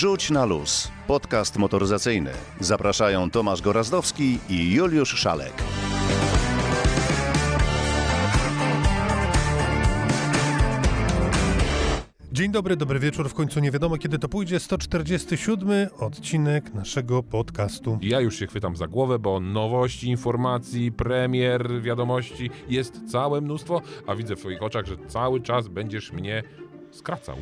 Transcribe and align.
Rzuć 0.00 0.30
na 0.30 0.44
luz. 0.44 0.88
Podcast 1.06 1.56
motoryzacyjny. 1.56 2.30
Zapraszają 2.60 3.30
Tomasz 3.30 3.62
Gorazdowski 3.62 4.38
i 4.48 4.74
Juliusz 4.74 5.14
Szalek. 5.14 5.52
Dzień 12.32 12.52
dobry, 12.52 12.76
dobry 12.76 12.98
wieczór. 12.98 13.28
W 13.28 13.34
końcu 13.34 13.60
nie 13.60 13.70
wiadomo 13.70 13.98
kiedy 13.98 14.18
to 14.18 14.28
pójdzie. 14.28 14.60
147 14.60 15.88
odcinek 15.98 16.74
naszego 16.74 17.22
podcastu. 17.22 17.98
Ja 18.02 18.20
już 18.20 18.38
się 18.38 18.46
chwytam 18.46 18.76
za 18.76 18.86
głowę, 18.86 19.18
bo 19.18 19.40
nowości, 19.40 20.08
informacji, 20.08 20.92
premier, 20.92 21.82
wiadomości 21.82 22.50
jest 22.68 23.10
całe 23.10 23.40
mnóstwo, 23.40 23.82
a 24.06 24.14
widzę 24.14 24.36
w 24.36 24.38
Twoich 24.38 24.62
oczach, 24.62 24.86
że 24.86 24.96
cały 25.08 25.40
czas 25.40 25.68
będziesz 25.68 26.12
mnie 26.12 26.42
skracał. 26.90 27.36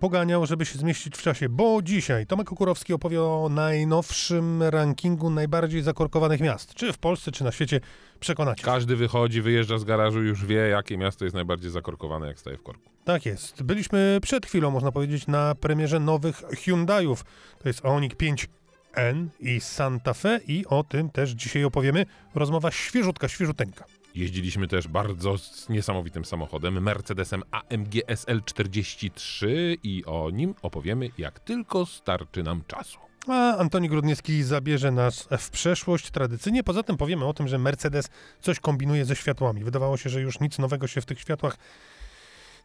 Poganiał, 0.00 0.46
żeby 0.46 0.66
się 0.66 0.78
zmieścić 0.78 1.16
w 1.16 1.22
czasie, 1.22 1.48
bo 1.48 1.82
dzisiaj 1.82 2.26
Tomek 2.26 2.48
Kukurowski 2.48 2.92
opowie 2.92 3.22
o 3.22 3.48
najnowszym 3.50 4.62
rankingu 4.62 5.30
najbardziej 5.30 5.82
zakorkowanych 5.82 6.40
miast. 6.40 6.74
Czy 6.74 6.92
w 6.92 6.98
Polsce, 6.98 7.32
czy 7.32 7.44
na 7.44 7.52
świecie. 7.52 7.80
Przekonacie. 8.20 8.64
Każdy 8.64 8.96
wychodzi, 8.96 9.42
wyjeżdża 9.42 9.78
z 9.78 9.84
garażu, 9.84 10.22
już 10.22 10.46
wie, 10.46 10.68
jakie 10.68 10.98
miasto 10.98 11.24
jest 11.24 11.34
najbardziej 11.34 11.70
zakorkowane, 11.70 12.26
jak 12.26 12.38
staje 12.38 12.56
w 12.56 12.62
korku. 12.62 12.90
Tak 13.04 13.26
jest. 13.26 13.62
Byliśmy 13.62 14.18
przed 14.22 14.46
chwilą, 14.46 14.70
można 14.70 14.92
powiedzieć, 14.92 15.26
na 15.26 15.54
premierze 15.54 16.00
nowych 16.00 16.36
Hyundaiów. 16.36 17.24
To 17.58 17.68
jest 17.68 17.84
Ioniq 17.84 18.14
5N 18.16 19.26
i 19.40 19.60
Santa 19.60 20.14
Fe 20.14 20.40
i 20.48 20.66
o 20.66 20.84
tym 20.84 21.10
też 21.10 21.30
dzisiaj 21.30 21.64
opowiemy. 21.64 22.06
Rozmowa 22.34 22.70
świeżutka, 22.70 23.28
świeżuteńka. 23.28 23.84
Jeździliśmy 24.16 24.68
też 24.68 24.88
bardzo 24.88 25.36
niesamowitym 25.68 26.24
samochodem, 26.24 26.82
Mercedesem 26.82 27.42
AMG 27.50 27.92
SL43 28.06 29.46
i 29.82 30.04
o 30.04 30.30
nim 30.30 30.54
opowiemy, 30.62 31.10
jak 31.18 31.40
tylko 31.40 31.86
starczy 31.86 32.42
nam 32.42 32.62
czasu. 32.66 32.98
A 33.28 33.56
Antoni 33.56 33.88
Grudniewski 33.88 34.42
zabierze 34.42 34.90
nas 34.90 35.28
w 35.38 35.50
przeszłość 35.50 36.10
tradycyjnie. 36.10 36.62
Poza 36.62 36.82
tym 36.82 36.96
powiemy 36.96 37.24
o 37.24 37.34
tym, 37.34 37.48
że 37.48 37.58
Mercedes 37.58 38.08
coś 38.40 38.60
kombinuje 38.60 39.04
ze 39.04 39.16
światłami. 39.16 39.64
Wydawało 39.64 39.96
się, 39.96 40.10
że 40.10 40.20
już 40.20 40.40
nic 40.40 40.58
nowego 40.58 40.86
się 40.86 41.00
w 41.00 41.06
tych 41.06 41.20
światłach 41.20 41.56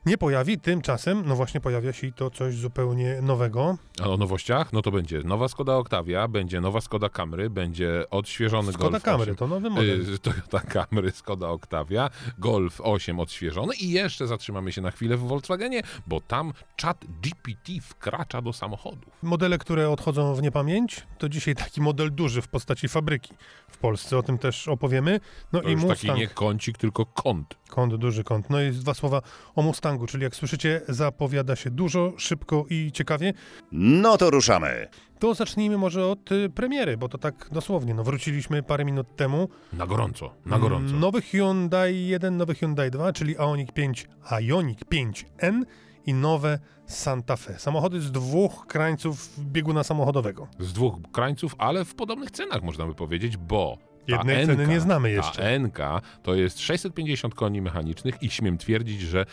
nie 0.06 0.18
pojawi. 0.18 0.60
Tymczasem, 0.60 1.24
no 1.26 1.36
właśnie, 1.36 1.62
pojawia 1.62 1.94
się 1.94 2.08
i 2.08 2.14
to 2.14 2.30
coś 2.30 2.56
zupełnie 2.56 3.22
nowego. 3.22 3.78
A 4.04 4.10
o 4.10 4.18
nowościach? 4.18 4.74
No 4.74 4.82
to 4.82 4.92
będzie 4.92 5.20
nowa 5.24 5.48
Skoda 5.48 5.78
Octavia, 5.78 6.28
będzie 6.28 6.62
nowa 6.62 6.82
Skoda 6.82 7.10
Camry, 7.10 7.50
będzie 7.50 8.04
odświeżony 8.10 8.74
Skoda 8.74 8.90
Golf 8.90 9.04
Camry 9.04 9.24
8. 9.24 9.36
to 9.36 9.48
nowy 9.48 9.70
model. 9.70 10.14
Y, 10.14 10.20
Toyota 10.20 10.60
Camry, 10.60 11.12
Skoda 11.12 11.50
Octavia, 11.50 12.10
Golf 12.38 12.82
8 12.82 13.20
odświeżony 13.20 13.76
i 13.76 13.90
jeszcze 13.92 14.28
zatrzymamy 14.28 14.72
się 14.72 14.82
na 14.82 14.92
chwilę 14.92 15.18
w 15.18 15.20
Volkswagenie, 15.20 15.82
bo 16.08 16.22
tam 16.22 16.54
chat 16.82 17.06
GPT 17.22 17.72
wkracza 17.82 18.42
do 18.42 18.54
samochodów. 18.54 19.14
Modele, 19.24 19.58
które 19.58 19.90
odchodzą 19.90 20.36
w 20.36 20.42
niepamięć, 20.42 21.04
to 21.18 21.30
dzisiaj 21.30 21.56
taki 21.56 21.82
model 21.82 22.16
duży 22.16 22.42
w 22.42 22.48
postaci 22.48 22.88
fabryki 22.88 23.34
w 23.70 23.78
Polsce. 23.78 24.18
O 24.18 24.24
tym 24.24 24.38
też 24.38 24.68
opowiemy. 24.68 25.20
No 25.54 25.62
To 25.62 25.68
i 25.68 25.72
już 25.72 25.82
taki 25.82 25.90
Mustang. 25.92 26.20
nie 26.20 26.28
kącik, 26.28 26.78
tylko 26.78 27.06
kąt. 27.06 27.56
Kąt, 27.70 27.96
duży 27.96 28.24
kąt. 28.24 28.50
No 28.50 28.62
i 28.62 28.72
dwa 28.72 28.94
słowa 28.94 29.22
o 29.56 29.62
Czyli 30.08 30.24
jak 30.24 30.36
słyszycie, 30.36 30.82
zapowiada 30.88 31.56
się 31.56 31.70
dużo, 31.70 32.14
szybko 32.18 32.66
i 32.70 32.92
ciekawie. 32.92 33.34
No 33.72 34.18
to 34.18 34.30
ruszamy. 34.30 34.88
To 35.20 35.34
zacznijmy 35.34 35.78
może 35.78 36.06
od 36.06 36.32
y, 36.32 36.50
premiery, 36.50 36.98
bo 36.98 37.10
to 37.10 37.18
tak 37.18 37.50
dosłownie. 37.52 37.94
No 37.94 38.04
wróciliśmy 38.04 38.64
parę 38.64 38.86
minut 38.86 39.16
temu. 39.16 39.50
Na 39.74 39.88
gorąco, 39.88 40.34
na 40.46 40.60
gorąco. 40.60 40.96
Nowy 40.96 41.22
Hyundai 41.22 42.08
1, 42.08 42.38
nowy 42.38 42.56
Hyundai 42.56 42.92
2, 42.92 43.14
czyli 43.14 43.36
Ioniq 43.36 43.72
5, 43.74 44.08
Ioniq 44.42 44.80
5N 44.86 45.64
i 46.06 46.14
nowe 46.14 46.60
Santa 46.86 47.36
Fe. 47.36 47.60
Samochody 47.60 48.02
z 48.02 48.12
dwóch 48.12 48.68
krańców 48.68 49.30
bieguna 49.40 49.84
samochodowego. 49.84 50.48
Z 50.60 50.74
dwóch 50.74 50.96
krańców, 51.12 51.56
ale 51.58 51.86
w 51.86 51.96
podobnych 51.96 52.32
cenach 52.32 52.64
można 52.64 52.86
by 52.86 52.96
powiedzieć, 52.96 53.38
bo 53.38 53.78
ta 54.08 54.16
Jednej 54.16 54.46
ceny 54.46 54.68
nie 54.68 54.80
znamy 54.80 55.12
jeszcze. 55.12 55.42
Ta 55.42 55.60
NK 55.60 56.04
to 56.24 56.36
jest 56.36 56.60
650 56.60 57.36
koni 57.36 57.62
mechanicznych 57.62 58.24
i 58.24 58.30
śmiem 58.30 58.58
twierdzić, 58.58 59.02
że, 59.02 59.26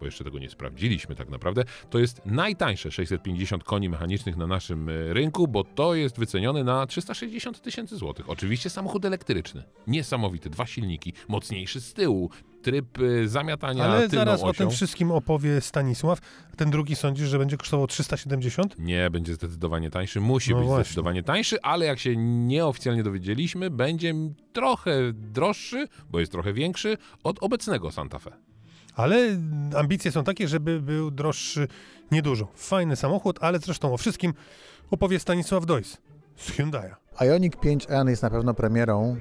bo 0.00 0.04
jeszcze 0.06 0.24
tego 0.24 0.38
nie 0.38 0.50
sprawdziliśmy 0.50 1.14
tak 1.14 1.28
naprawdę, 1.28 1.64
to 1.90 1.98
jest 1.98 2.22
najtańsze 2.26 2.90
650 2.90 3.64
koni 3.64 3.88
mechanicznych 3.88 4.36
na 4.36 4.46
naszym 4.46 4.88
y, 4.88 5.14
rynku, 5.14 5.48
bo 5.48 5.64
to 5.64 5.94
jest 5.94 6.18
wycenione 6.18 6.64
na 6.64 6.86
360 6.86 7.60
tysięcy 7.62 7.96
złotych. 7.96 8.30
Oczywiście 8.30 8.70
samochód 8.70 9.04
elektryczny. 9.04 9.62
Niesamowity, 9.86 10.50
dwa 10.50 10.66
silniki, 10.66 11.12
mocniejszy 11.28 11.80
z 11.80 11.94
tyłu, 11.94 12.30
tryb 12.62 12.98
y, 12.98 13.28
zamiatania 13.28 13.84
Ale 13.84 14.08
zaraz 14.08 14.42
o 14.42 14.46
osią. 14.46 14.58
tym 14.58 14.70
wszystkim 14.70 15.10
opowie 15.10 15.60
Stanisław. 15.60 16.18
Ten 16.56 16.70
drugi 16.70 16.96
sądzisz, 16.96 17.28
że 17.28 17.38
będzie 17.38 17.56
kosztował 17.56 17.86
370? 17.86 18.78
Nie, 18.78 19.10
będzie 19.10 19.34
zdecydowanie 19.34 19.90
tańszy, 19.90 20.20
musi 20.20 20.50
No 20.50 20.56
być 20.56 20.66
właśnie. 20.66 20.84
zdecydowanie 20.84 21.22
tańszy, 21.22 21.62
ale 21.62 21.86
jak 21.86 21.98
się 21.98 22.16
nieoficjalnie 22.16 23.02
dowiedzieliśmy, 23.02 23.70
będzie 23.70 24.14
trochę 24.52 25.12
droższy, 25.12 25.88
bo 26.10 26.20
jest 26.20 26.32
trochę 26.32 26.52
większy 26.52 26.96
od 27.24 27.42
obecnego 27.42 27.90
Santa 27.90 28.18
Fe. 28.18 28.32
Ale 28.96 29.16
ambicje 29.76 30.12
są 30.12 30.24
takie, 30.24 30.48
żeby 30.48 30.80
był 30.80 31.10
droższy 31.10 31.68
niedużo. 32.10 32.48
Fajny 32.54 32.96
samochód, 32.96 33.38
ale 33.40 33.58
zresztą 33.58 33.94
o 33.94 33.96
wszystkim 33.96 34.34
opowie 34.90 35.18
Stanisław 35.18 35.66
Dojs 35.66 35.98
z 36.36 36.50
Hyundai'a. 36.50 36.94
Ioniq 37.20 37.56
5N 37.56 38.08
jest 38.08 38.22
na 38.22 38.30
pewno 38.30 38.54
premierą 38.54 39.16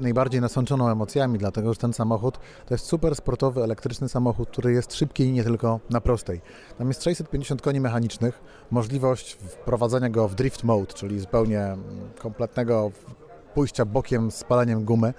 najbardziej 0.00 0.40
nasączoną 0.40 0.88
emocjami, 0.88 1.38
dlatego 1.38 1.74
że 1.74 1.80
ten 1.80 1.92
samochód 1.92 2.38
to 2.66 2.74
jest 2.74 2.86
super 2.86 3.16
sportowy, 3.16 3.62
elektryczny 3.62 4.08
samochód, 4.08 4.48
który 4.48 4.72
jest 4.72 4.94
szybki 4.94 5.32
nie 5.32 5.44
tylko 5.44 5.80
na 5.90 6.00
prostej. 6.00 6.40
Tam 6.78 6.88
jest 6.88 7.04
650 7.04 7.62
koni 7.62 7.80
mechanicznych, 7.80 8.40
możliwość 8.70 9.32
wprowadzenia 9.32 10.10
go 10.10 10.28
w 10.28 10.34
drift 10.34 10.64
mode, 10.64 10.94
czyli 10.94 11.20
zupełnie 11.20 11.76
kompletnego 12.18 12.90
pójścia 13.54 13.84
bokiem 13.84 14.30
z 14.30 14.44
gumy. 14.80 15.14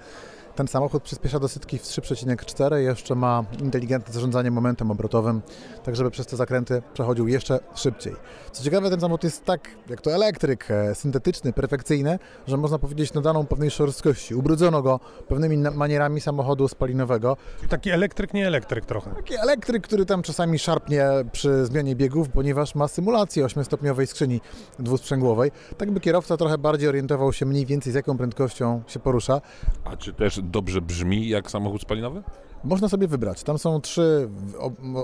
Ten 0.56 0.68
samochód 0.68 1.02
przyspiesza 1.02 1.40
do 1.40 1.48
setki 1.48 1.78
w 1.78 1.82
3,4, 1.82 2.76
jeszcze 2.76 3.14
ma 3.14 3.44
inteligentne 3.62 4.14
zarządzanie 4.14 4.50
momentem 4.50 4.90
obrotowym, 4.90 5.42
tak 5.84 5.96
żeby 5.96 6.10
przez 6.10 6.26
te 6.26 6.36
zakręty 6.36 6.82
przechodził 6.94 7.28
jeszcze 7.28 7.58
szybciej. 7.74 8.16
Co 8.52 8.64
ciekawe, 8.64 8.90
ten 8.90 9.00
samochód 9.00 9.24
jest 9.24 9.44
tak, 9.44 9.68
jak 9.90 10.00
to 10.00 10.12
elektryk, 10.12 10.70
e, 10.70 10.94
syntetyczny, 10.94 11.52
perfekcyjny, 11.52 12.18
że 12.46 12.56
można 12.56 12.78
powiedzieć 12.78 13.14
nadaną 13.14 13.46
pewnej 13.46 13.70
szorstkości. 13.70 14.34
Ubrudzono 14.34 14.82
go 14.82 15.00
pewnymi 15.28 15.56
manierami 15.56 16.20
samochodu 16.20 16.68
spalinowego. 16.68 17.36
Taki 17.68 17.90
elektryk, 17.90 18.34
nie 18.34 18.46
elektryk 18.46 18.84
trochę. 18.84 19.14
Taki 19.14 19.34
elektryk, 19.34 19.84
który 19.84 20.06
tam 20.06 20.22
czasami 20.22 20.58
szarpnie 20.58 21.08
przy 21.32 21.66
zmianie 21.66 21.96
biegów, 21.96 22.28
ponieważ 22.28 22.74
ma 22.74 22.88
symulację 22.88 23.44
ośmiostopniowej 23.44 24.06
skrzyni 24.06 24.40
dwusprzęgłowej, 24.78 25.50
tak 25.76 25.90
by 25.90 26.00
kierowca 26.00 26.36
trochę 26.36 26.58
bardziej 26.58 26.88
orientował 26.88 27.32
się 27.32 27.46
mniej 27.46 27.66
więcej 27.66 27.92
z 27.92 27.96
jaką 27.96 28.16
prędkością 28.18 28.82
się 28.86 29.00
porusza. 29.00 29.40
A 29.84 29.96
czy 29.96 30.12
też 30.12 30.40
dobrze 30.50 30.80
brzmi 30.80 31.28
jak 31.28 31.50
samochód 31.50 31.82
spalinowy? 31.82 32.22
Można 32.64 32.88
sobie 32.88 33.08
wybrać. 33.08 33.42
Tam 33.42 33.58
są 33.58 33.80
trzy 33.80 34.28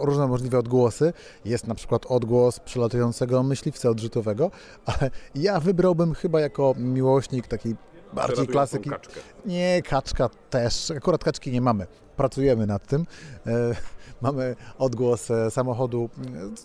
różne 0.02 0.26
możliwe 0.26 0.58
odgłosy. 0.58 1.12
Jest 1.44 1.66
na 1.66 1.74
przykład 1.74 2.06
odgłos 2.06 2.60
przelatującego 2.60 3.42
myśliwca 3.42 3.88
odrzutowego, 3.88 4.50
ale 4.84 5.10
ja 5.34 5.60
wybrałbym 5.60 6.14
chyba 6.14 6.40
jako 6.40 6.74
miłośnik 6.78 7.46
takiej 7.46 7.76
bardziej 8.12 8.46
klasyki. 8.46 8.90
Kaczkę. 8.90 9.20
Nie, 9.46 9.82
kaczka 9.82 10.30
też. 10.50 10.90
Akurat 10.90 11.24
kaczki 11.24 11.52
nie 11.52 11.60
mamy. 11.60 11.86
Pracujemy 12.16 12.66
nad 12.66 12.86
tym. 12.86 13.06
E, 13.46 13.74
mamy 14.20 14.56
odgłos 14.78 15.30
e, 15.30 15.50
samochodu 15.50 16.10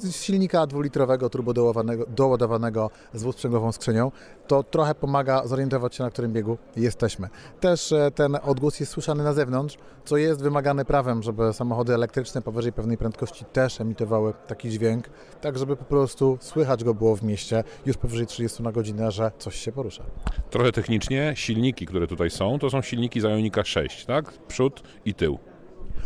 e, 0.07 0.11
silnika 0.11 0.67
dwulitrowego, 0.67 1.29
turbodoładowanego 1.29 2.05
doładowanego 2.05 2.89
z 3.13 3.21
dwusprzęgłową 3.21 3.71
skrzynią. 3.71 4.11
To 4.47 4.63
trochę 4.63 4.95
pomaga 4.95 5.47
zorientować 5.47 5.95
się, 5.95 6.03
na 6.03 6.09
którym 6.09 6.33
biegu 6.33 6.57
jesteśmy. 6.75 7.29
Też 7.59 7.93
ten 8.15 8.37
odgłos 8.43 8.79
jest 8.79 8.91
słyszany 8.91 9.23
na 9.23 9.33
zewnątrz, 9.33 9.77
co 10.05 10.17
jest 10.17 10.41
wymagane 10.41 10.85
prawem, 10.85 11.23
żeby 11.23 11.53
samochody 11.53 11.93
elektryczne 11.93 12.41
powyżej 12.41 12.73
pewnej 12.73 12.97
prędkości 12.97 13.45
też 13.45 13.81
emitowały 13.81 14.33
taki 14.47 14.69
dźwięk, 14.69 15.09
tak 15.41 15.57
żeby 15.57 15.75
po 15.75 15.85
prostu 15.85 16.37
słychać 16.41 16.83
go 16.83 16.93
było 16.93 17.15
w 17.15 17.23
mieście 17.23 17.63
już 17.85 17.97
powyżej 17.97 18.27
30 18.27 18.63
na 18.63 18.71
godzinę, 18.71 19.11
że 19.11 19.31
coś 19.39 19.55
się 19.55 19.71
porusza. 19.71 20.03
Trochę 20.49 20.71
technicznie, 20.71 21.33
silniki, 21.37 21.85
które 21.85 22.07
tutaj 22.07 22.29
są, 22.29 22.59
to 22.59 22.69
są 22.69 22.81
silniki 22.81 23.21
z 23.21 23.25
Ionika 23.25 23.63
6, 23.63 24.05
tak? 24.05 24.31
Przód 24.47 24.83
i 25.05 25.13
tył. 25.13 25.39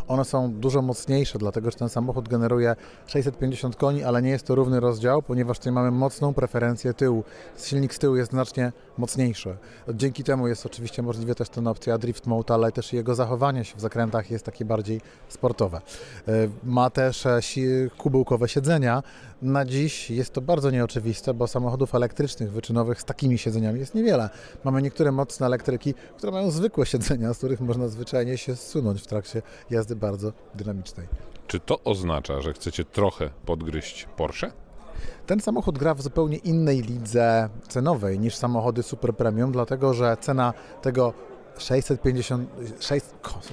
One 0.07 0.25
są 0.25 0.53
dużo 0.53 0.81
mocniejsze, 0.81 1.39
dlatego 1.39 1.71
że 1.71 1.77
ten 1.77 1.89
samochód 1.89 2.29
generuje 2.29 2.75
650 3.07 3.75
koni, 3.75 4.03
ale 4.03 4.21
nie 4.21 4.29
jest 4.29 4.47
to 4.47 4.55
równy 4.55 4.79
rozdział, 4.79 5.21
ponieważ 5.21 5.57
tutaj 5.57 5.73
mamy 5.73 5.91
mocną 5.91 6.33
preferencję 6.33 6.93
tyłu. 6.93 7.23
Silnik 7.57 7.93
z 7.93 7.99
tyłu 7.99 8.15
jest 8.15 8.31
znacznie 8.31 8.71
mocniejszy. 8.97 9.57
Dzięki 9.93 10.23
temu 10.23 10.47
jest 10.47 10.65
oczywiście 10.65 11.01
możliwe 11.01 11.35
też 11.35 11.49
ten 11.49 11.67
opcja 11.67 11.97
drift 11.97 12.27
mode, 12.27 12.53
ale 12.53 12.71
też 12.71 12.93
jego 12.93 13.15
zachowanie 13.15 13.65
się 13.65 13.77
w 13.77 13.81
zakrętach 13.81 14.31
jest 14.31 14.45
takie 14.45 14.65
bardziej 14.65 15.01
sportowe. 15.29 15.81
E, 16.27 16.31
Ma 16.63 16.89
też 16.89 17.25
e, 17.25 17.39
kubełkowe 17.97 18.47
siedzenia. 18.47 19.03
Na 19.41 19.65
dziś 19.65 20.11
jest 20.11 20.33
to 20.33 20.41
bardzo 20.41 20.71
nieoczywiste, 20.71 21.33
bo 21.33 21.47
samochodów 21.47 21.95
elektrycznych, 21.95 22.51
wyczynowych 22.51 23.01
z 23.01 23.05
takimi 23.05 23.37
siedzeniami 23.37 23.79
jest 23.79 23.95
niewiele. 23.95 24.29
Mamy 24.63 24.81
niektóre 24.81 25.11
mocne 25.11 25.45
elektryki, 25.45 25.93
które 26.17 26.31
mają 26.31 26.51
zwykłe 26.51 26.85
siedzenia, 26.85 27.33
z 27.33 27.37
których 27.37 27.61
można 27.61 27.87
zwyczajnie 27.87 28.37
się 28.37 28.55
zsunąć 28.55 29.01
w 29.01 29.07
trakcie 29.07 29.41
jazdy 29.69 29.95
bardzo 29.95 30.33
dynamicznej. 30.55 31.07
Czy 31.47 31.59
to 31.59 31.83
oznacza, 31.83 32.41
że 32.41 32.53
chcecie 32.53 32.85
trochę 32.85 33.29
podgryźć 33.45 34.07
Porsche? 34.17 34.51
Ten 35.27 35.39
samochód 35.39 35.77
gra 35.77 35.93
w 35.93 36.01
zupełnie 36.01 36.37
innej 36.37 36.81
lidze 36.81 37.49
cenowej 37.67 38.19
niż 38.19 38.35
samochody 38.35 38.83
super 38.83 39.15
premium, 39.15 39.51
dlatego 39.51 39.93
że 39.93 40.17
cena 40.21 40.53
tego 40.81 41.13
650, 41.57 42.49
6, 42.79 43.05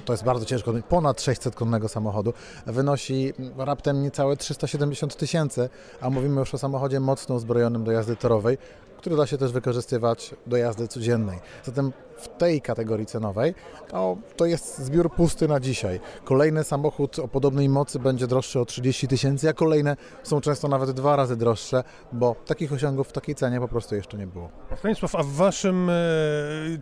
to 0.05 0.13
jest 0.13 0.23
bardzo 0.23 0.45
ciężko, 0.45 0.73
ponad 0.89 1.21
600 1.21 1.55
konnego 1.55 1.87
samochodu. 1.87 2.33
Wynosi 2.65 3.33
raptem 3.57 4.03
niecałe 4.03 4.37
370 4.37 5.15
tysięcy, 5.15 5.69
a 6.01 6.09
mówimy 6.09 6.39
już 6.39 6.53
o 6.53 6.57
samochodzie 6.57 6.99
mocno 6.99 7.35
uzbrojonym 7.35 7.83
do 7.83 7.91
jazdy 7.91 8.15
torowej, 8.15 8.57
który 8.99 9.15
da 9.15 9.27
się 9.27 9.37
też 9.37 9.51
wykorzystywać 9.51 10.35
do 10.47 10.57
jazdy 10.57 10.87
codziennej. 10.87 11.39
Zatem 11.63 11.91
w 12.17 12.27
tej 12.27 12.61
kategorii 12.61 13.05
cenowej 13.05 13.55
to, 13.87 14.17
to 14.35 14.45
jest 14.45 14.77
zbiór 14.77 15.11
pusty 15.11 15.47
na 15.47 15.59
dzisiaj. 15.59 15.99
Kolejny 16.23 16.63
samochód 16.63 17.19
o 17.19 17.27
podobnej 17.27 17.69
mocy 17.69 17.99
będzie 17.99 18.27
droższy 18.27 18.59
o 18.59 18.65
30 18.65 19.07
tysięcy, 19.07 19.49
a 19.49 19.53
kolejne 19.53 19.97
są 20.23 20.41
często 20.41 20.67
nawet 20.67 20.91
dwa 20.91 21.15
razy 21.15 21.35
droższe, 21.35 21.83
bo 22.13 22.35
takich 22.45 22.73
osiągów 22.73 23.07
w 23.07 23.11
takiej 23.11 23.35
cenie 23.35 23.59
po 23.59 23.67
prostu 23.67 23.95
jeszcze 23.95 24.17
nie 24.17 24.27
było. 24.27 24.49
Stanisław, 24.77 25.15
a 25.15 25.23
w 25.23 25.27
waszym, 25.27 25.89
e, 25.89 25.93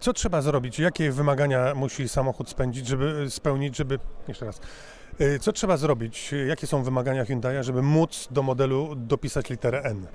co 0.02 0.14
trzeba 0.14 0.42
zrobić? 0.42 0.80
Jakie 0.80 1.12
wymagania 1.12 1.76
musi 1.76 2.10
samochód 2.10 2.50
spędzić, 2.50 2.88
żeby 2.88 3.26
spełnić, 3.30 3.78
żeby, 3.78 4.00
jeszcze 4.28 4.46
raz, 4.46 4.60
e, 5.20 5.40
co 5.40 5.52
trzeba 5.52 5.78
zrobić? 5.78 6.34
Jakie 6.48 6.68
są 6.68 6.84
wymagania 6.84 7.26
Hyundai'a, 7.26 7.64
żeby 7.64 7.82
móc 7.82 8.28
do 8.32 8.44
modelu 8.44 8.96
dopisać 8.96 9.50
literę 9.50 9.82
N? 9.82 10.08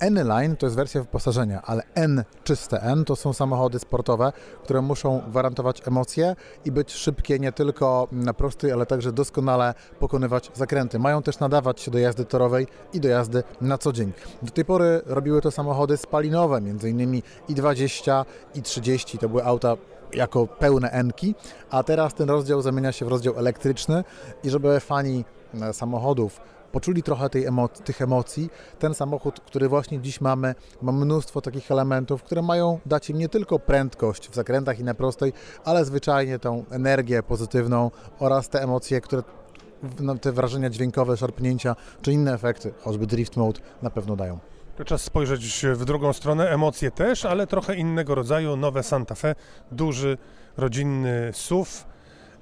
N-Line 0.00 0.56
to 0.56 0.66
jest 0.66 0.76
wersja 0.76 1.00
wyposażenia, 1.00 1.62
ale 1.64 1.82
N, 1.94 2.24
czyste 2.44 2.82
N, 2.82 3.04
to 3.04 3.16
są 3.16 3.32
samochody 3.32 3.78
sportowe, 3.78 4.32
które 4.64 4.82
muszą 4.82 5.22
gwarantować 5.28 5.88
emocje 5.88 6.36
i 6.64 6.72
być 6.72 6.92
szybkie 6.92 7.38
nie 7.38 7.52
tylko 7.52 8.08
na 8.12 8.34
prostej, 8.34 8.72
ale 8.72 8.86
także 8.86 9.12
doskonale 9.12 9.74
pokonywać 9.98 10.50
zakręty. 10.54 10.98
Mają 10.98 11.22
też 11.22 11.38
nadawać 11.38 11.80
się 11.80 11.90
do 11.90 11.98
jazdy 11.98 12.24
torowej 12.24 12.66
i 12.92 13.00
do 13.00 13.08
jazdy 13.08 13.42
na 13.60 13.78
co 13.78 13.92
dzień. 13.92 14.12
Do 14.42 14.50
tej 14.50 14.64
pory 14.64 15.02
robiły 15.06 15.40
to 15.40 15.50
samochody 15.50 15.96
spalinowe, 15.96 16.56
m.in. 16.56 17.22
i20, 17.48 18.24
i30, 18.54 19.18
to 19.18 19.28
były 19.28 19.44
auta 19.44 19.76
jako 20.12 20.46
pełne 20.46 20.90
enki, 20.90 21.34
a 21.70 21.82
teraz 21.82 22.14
ten 22.14 22.30
rozdział 22.30 22.62
zamienia 22.62 22.92
się 22.92 23.04
w 23.04 23.08
rozdział 23.08 23.38
elektryczny 23.38 24.04
i 24.44 24.50
żeby 24.50 24.80
fani 24.80 25.24
e, 25.62 25.72
samochodów 25.72 26.40
poczuli 26.72 27.02
trochę 27.02 27.30
tej 27.30 27.44
emo 27.44 27.68
tych 27.68 28.02
emocji. 28.02 28.50
Ten 28.78 28.94
samochód, 28.94 29.40
który 29.40 29.68
właśnie 29.68 30.00
dziś 30.00 30.20
mamy, 30.20 30.54
ma 30.82 30.92
mnóstwo 30.92 31.40
takich 31.40 31.70
elementów, 31.70 32.22
które 32.22 32.42
mają 32.42 32.78
dać 32.86 33.10
im 33.10 33.18
nie 33.18 33.28
tylko 33.28 33.58
prędkość 33.58 34.28
w 34.28 34.34
zakrętach 34.34 34.78
i 34.80 34.84
na 34.84 34.94
prostej, 34.94 35.32
ale 35.64 35.84
zwyczajnie 35.84 36.38
tą 36.38 36.64
energię 36.70 37.22
pozytywną 37.22 37.90
oraz 38.18 38.48
te 38.48 38.62
emocje, 38.62 39.00
które 39.00 39.22
no, 40.00 40.14
te 40.14 40.32
wrażenia 40.32 40.70
dźwiękowe, 40.70 41.16
szarpnięcia 41.16 41.76
czy 42.02 42.12
inne 42.12 42.34
efekty, 42.34 42.74
choćby 42.80 43.06
drift 43.06 43.36
mode, 43.36 43.60
na 43.82 43.90
pewno 43.90 44.16
dają. 44.16 44.38
To 44.76 44.84
czas 44.84 45.02
spojrzeć 45.02 45.66
w 45.74 45.84
drugą 45.84 46.12
stronę, 46.12 46.50
emocje 46.50 46.90
też, 46.90 47.24
ale 47.24 47.46
trochę 47.46 47.76
innego 47.76 48.14
rodzaju. 48.14 48.56
Nowe 48.56 48.82
Santa 48.82 49.14
Fe, 49.14 49.34
duży, 49.72 50.18
rodzinny 50.56 51.30
SUV. 51.32 51.70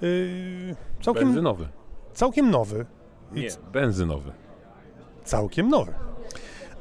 Yy, 0.00 0.76
całkiem, 1.02 1.24
Benzynowy. 1.24 1.68
całkiem 2.14 2.50
nowy. 2.50 2.86
I 3.34 3.40
Nie, 3.40 3.48
benzynowy. 3.72 4.32
Całkiem 5.24 5.68
nowy. 5.68 5.94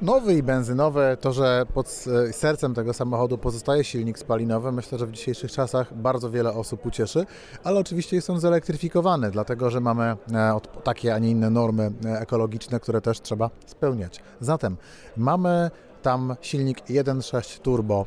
Nowy 0.02 0.34
i 0.34 0.44
benzynowy, 0.44 1.18
to, 1.22 1.34
że 1.34 1.66
pod 1.74 2.06
e, 2.30 2.34
sercem 2.34 2.74
tego 2.74 2.94
samochodu 2.94 3.38
pozostaje 3.38 3.84
silnik 3.84 4.20
spalinowy, 4.20 4.72
myślę, 4.72 4.98
że 4.98 5.08
w 5.08 5.12
dzisiejszych 5.12 5.52
czasach 5.52 5.94
bardzo 5.94 6.32
wiele 6.32 6.54
osób 6.54 6.86
ucieszy, 6.86 7.26
ale 7.64 7.80
oczywiście 7.80 8.16
jest 8.16 8.30
on 8.30 8.40
zelektryfikowany, 8.40 9.32
dlatego 9.32 9.70
że 9.70 9.80
mamy 9.80 10.04
e, 10.04 10.60
takie, 10.84 11.16
a 11.16 11.20
nie 11.20 11.30
inne 11.30 11.50
normy 11.50 11.92
e, 12.06 12.20
ekologiczne, 12.20 12.80
które 12.80 13.02
też 13.02 13.22
trzeba 13.22 13.50
spełniać. 13.66 14.22
Zatem 14.40 14.78
mamy 15.18 15.72
tam 16.02 16.36
silnik 16.42 16.80
1.6 16.80 17.60
turbo 17.62 18.06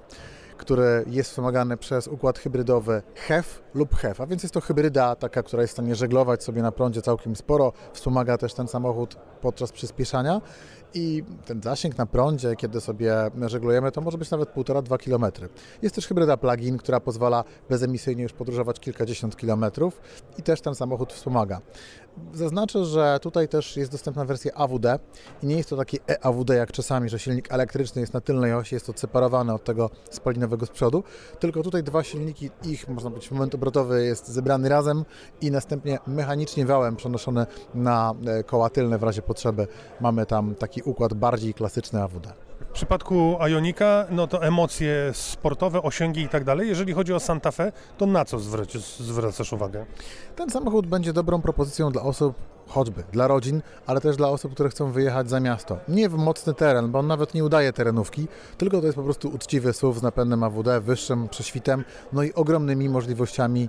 który 0.59 1.05
jest 1.07 1.31
wspomagany 1.31 1.77
przez 1.77 2.09
układ 2.09 2.39
hybrydowy 2.39 3.03
HEF 3.15 3.63
lub 3.75 3.95
HEF, 3.95 4.21
a 4.21 4.27
więc 4.27 4.43
jest 4.43 4.55
to 4.55 4.61
hybryda 4.61 5.17
taka, 5.17 5.43
która 5.43 5.63
jest 5.63 5.73
w 5.73 5.77
stanie 5.77 5.95
żeglować 5.95 6.45
sobie 6.45 6.63
na 6.63 6.73
prądzie 6.73 7.03
całkiem 7.03 7.37
sporo, 7.37 7.73
wspomaga 7.93 8.39
też 8.39 8.55
ten 8.55 8.69
samochód 8.69 9.17
podczas 9.41 9.73
przyspieszania 9.73 10.41
i 10.95 11.25
ten 11.45 11.63
zasięg 11.63 11.99
na 11.99 12.07
prądzie, 12.07 12.57
kiedy 12.57 12.81
sobie 12.81 13.15
żeglujemy, 13.47 13.93
to 13.93 14.01
może 14.01 14.19
być 14.19 14.31
nawet 14.31 14.55
1,5-2 14.55 14.99
km. 14.99 15.51
Jest 15.83 15.95
też 15.95 16.07
hybryda 16.07 16.37
plug-in, 16.37 16.79
która 16.79 17.01
pozwala 17.01 17.45
bezemisyjnie 17.69 18.23
już 18.23 18.33
podróżować 18.33 18.81
kilkadziesiąt 18.81 19.37
kilometrów 19.37 20.01
i 20.39 20.43
też 20.43 20.61
ten 20.61 20.75
samochód 20.75 21.13
wspomaga. 21.13 21.61
Zaznaczę, 22.35 22.85
że 22.85 23.19
tutaj 23.23 23.49
też 23.49 23.77
jest 23.77 23.93
dostępna 23.93 24.25
wersja 24.25 24.55
AWD 24.55 24.87
i 25.43 25.47
nie 25.47 25.57
jest 25.57 25.71
to 25.71 25.77
takie 25.77 25.99
e-AWD 26.09 26.51
jak 26.51 26.73
czasami, 26.73 27.09
że 27.09 27.19
silnik 27.19 27.53
elektryczny 27.53 28.01
jest 28.01 28.15
na 28.15 28.21
tylnej 28.21 28.55
osi, 28.55 28.75
jest 28.75 28.91
odseparowany 28.91 29.55
od 29.55 29.65
tego 29.65 29.91
spalinowego 30.11 30.67
z 30.67 30.71
przodu, 30.71 31.05
tylko 31.39 31.63
tutaj 31.63 31.83
dwa 31.83 32.03
silniki, 32.03 32.51
ich 32.65 32.89
można 32.89 33.11
powiedzieć 33.11 33.31
moment 33.31 33.57
obrotowy 33.69 34.05
jest 34.05 34.29
zebrany 34.29 34.69
razem 34.69 35.05
i 35.41 35.51
następnie 35.51 35.99
mechanicznie 36.07 36.67
wałem 36.67 36.97
przenoszony 36.97 37.47
na 37.75 38.15
e, 38.27 38.45
koła 38.45 38.71
tylne 38.71 38.99
w 38.99 39.03
razie 39.03 39.23
potrzeby. 39.23 39.67
Mamy 40.01 40.27
tam 40.27 40.55
taki 40.55 40.83
układ 40.83 41.15
bardziej 41.15 41.55
klasyczny 41.55 42.03
AWD. 42.03 42.33
W 42.61 42.73
przypadku 42.73 43.37
Ionika, 43.41 44.07
no 44.11 44.27
to 44.27 44.43
emocje 44.43 45.11
sportowe, 45.15 45.83
osiągi 45.83 46.21
i 46.23 46.29
tak 46.29 46.45
dalej. 46.45 46.69
Jeżeli 46.69 46.93
chodzi 46.93 47.13
o 47.15 47.21
Santa 47.21 47.51
Fe, 47.51 47.73
to 47.99 48.07
na 48.07 48.25
co 48.25 48.39
zwracasz, 48.39 48.99
zwracasz 48.99 49.53
uwagę? 49.53 49.87
Ten 50.37 50.51
samochód 50.51 50.87
będzie 50.87 51.13
dobrą 51.13 51.43
propozycją 51.43 51.93
dla 51.93 52.03
osób, 52.03 52.35
choćby 52.69 53.05
dla 53.13 53.27
rodzin, 53.27 53.63
ale 53.87 54.01
też 54.01 54.17
dla 54.17 54.29
osób, 54.29 54.53
które 54.53 54.69
chcą 54.69 54.93
wyjechać 54.93 55.31
za 55.31 55.41
miasto. 55.41 55.79
Nie 55.89 56.09
w 56.09 56.15
mocny 56.15 56.55
teren, 56.55 56.91
bo 56.91 56.99
on 56.99 57.07
nawet 57.07 57.35
nie 57.35 57.45
udaje 57.45 57.73
terenówki, 57.73 58.29
tylko 58.59 58.81
to 58.81 58.87
jest 58.87 58.97
po 58.97 59.03
prostu 59.03 59.29
uczciwy 59.29 59.73
SUV 59.73 60.01
z 60.01 60.03
napędem 60.03 60.43
AWD, 60.43 60.81
wyższym 60.81 61.29
prześwitem, 61.29 61.85
no 62.13 62.23
i 62.23 62.33
ogromnymi 62.33 62.89
możliwościami, 62.89 63.69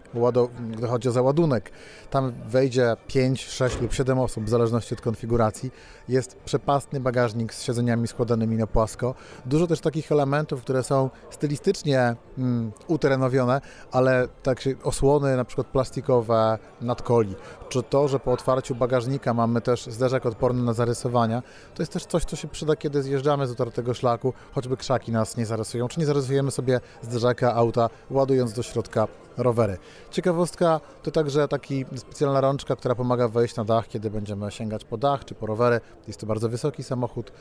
gdy 0.72 0.88
chodzi 0.88 1.10
o 1.10 1.12
załadunek. 1.12 1.72
Tam 2.10 2.34
wejdzie 2.48 2.96
5, 3.08 3.46
6 3.46 3.82
lub 3.82 3.94
7 3.94 4.20
osób, 4.20 4.44
w 4.44 4.50
zależności 4.50 4.94
od 4.94 5.02
konfiguracji. 5.02 5.72
Jest 6.10 6.36
przepastny 6.36 7.00
bagażnik 7.00 7.54
z 7.54 7.64
siedzeniami 7.64 8.08
składanymi 8.08 8.58
na 8.58 8.68
płasko. 8.68 9.16
Dużo 9.46 9.68
też 9.68 9.80
takich 9.80 10.12
elementów, 10.12 10.62
które 10.62 10.84
są 10.84 11.10
stylistycznie 11.30 12.16
mm, 12.38 12.72
uterenowione, 12.88 13.62
ale 13.92 14.28
tak 14.44 14.60
osłony 14.84 15.38
na 15.38 15.46
przykład 15.46 15.68
plastikowe 15.68 16.58
nadkoli, 16.82 17.36
czy 17.70 17.84
to, 17.84 18.08
że 18.08 18.20
po 18.20 18.32
otwarciu 18.32 18.76
bagażnika 18.76 18.89
mamy 19.34 19.62
też 19.62 19.86
zderzak 19.86 20.26
odporny 20.26 20.64
na 20.64 20.74
zarysowania, 20.74 21.44
to 21.76 21.82
jest 21.82 21.94
też 21.94 22.06
coś, 22.06 22.26
co 22.26 22.36
się 22.36 22.48
przyda, 22.48 22.76
kiedy 22.76 23.04
zjeżdżamy 23.04 23.48
z 23.48 23.52
utartego 23.52 23.94
szlaku, 23.94 24.34
choćby 24.52 24.78
krzaki 24.78 25.12
nas 25.12 25.38
nie 25.38 25.46
zarysują, 25.46 25.88
czy 25.88 26.00
nie 26.00 26.06
zarysujemy 26.06 26.52
sobie 26.52 26.80
zderzaka 27.02 27.56
auta, 27.56 27.90
ładując 28.10 28.54
do 28.54 28.64
środka 28.64 29.08
rowery. 29.38 29.78
Ciekawostka 30.12 30.82
to 31.04 31.12
także 31.12 31.48
taki 31.48 31.86
specjalna 31.96 32.42
rączka, 32.42 32.76
która 32.76 32.96
pomaga 32.96 33.28
wejść 33.28 33.56
na 33.56 33.66
dach, 33.66 33.88
kiedy 33.88 34.10
będziemy 34.10 34.52
sięgać 34.52 34.86
po 34.86 34.98
dach 34.98 35.26
czy 35.26 35.36
po 35.36 35.46
rowery. 35.46 35.82
Jest 36.08 36.20
to 36.20 36.26
bardzo 36.26 36.50
wysoki 36.50 36.84
samochód. 36.84 37.32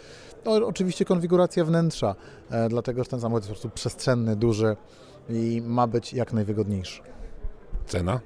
No, 0.45 0.53
oczywiście 0.67 1.05
konfiguracja 1.05 1.65
wnętrza, 1.65 2.15
e, 2.51 2.69
dlatego 2.69 3.05
że 3.05 3.11
ten 3.11 3.21
samochód 3.21 3.43
jest 3.43 3.49
po 3.49 3.55
prostu 3.55 3.71
przestrzenny, 3.71 4.37
duży 4.37 4.77
i 5.29 5.63
ma 5.67 5.87
być 5.87 6.13
jak 6.13 6.33
najwygodniejszy. 6.33 7.03
Cena? 7.87 8.21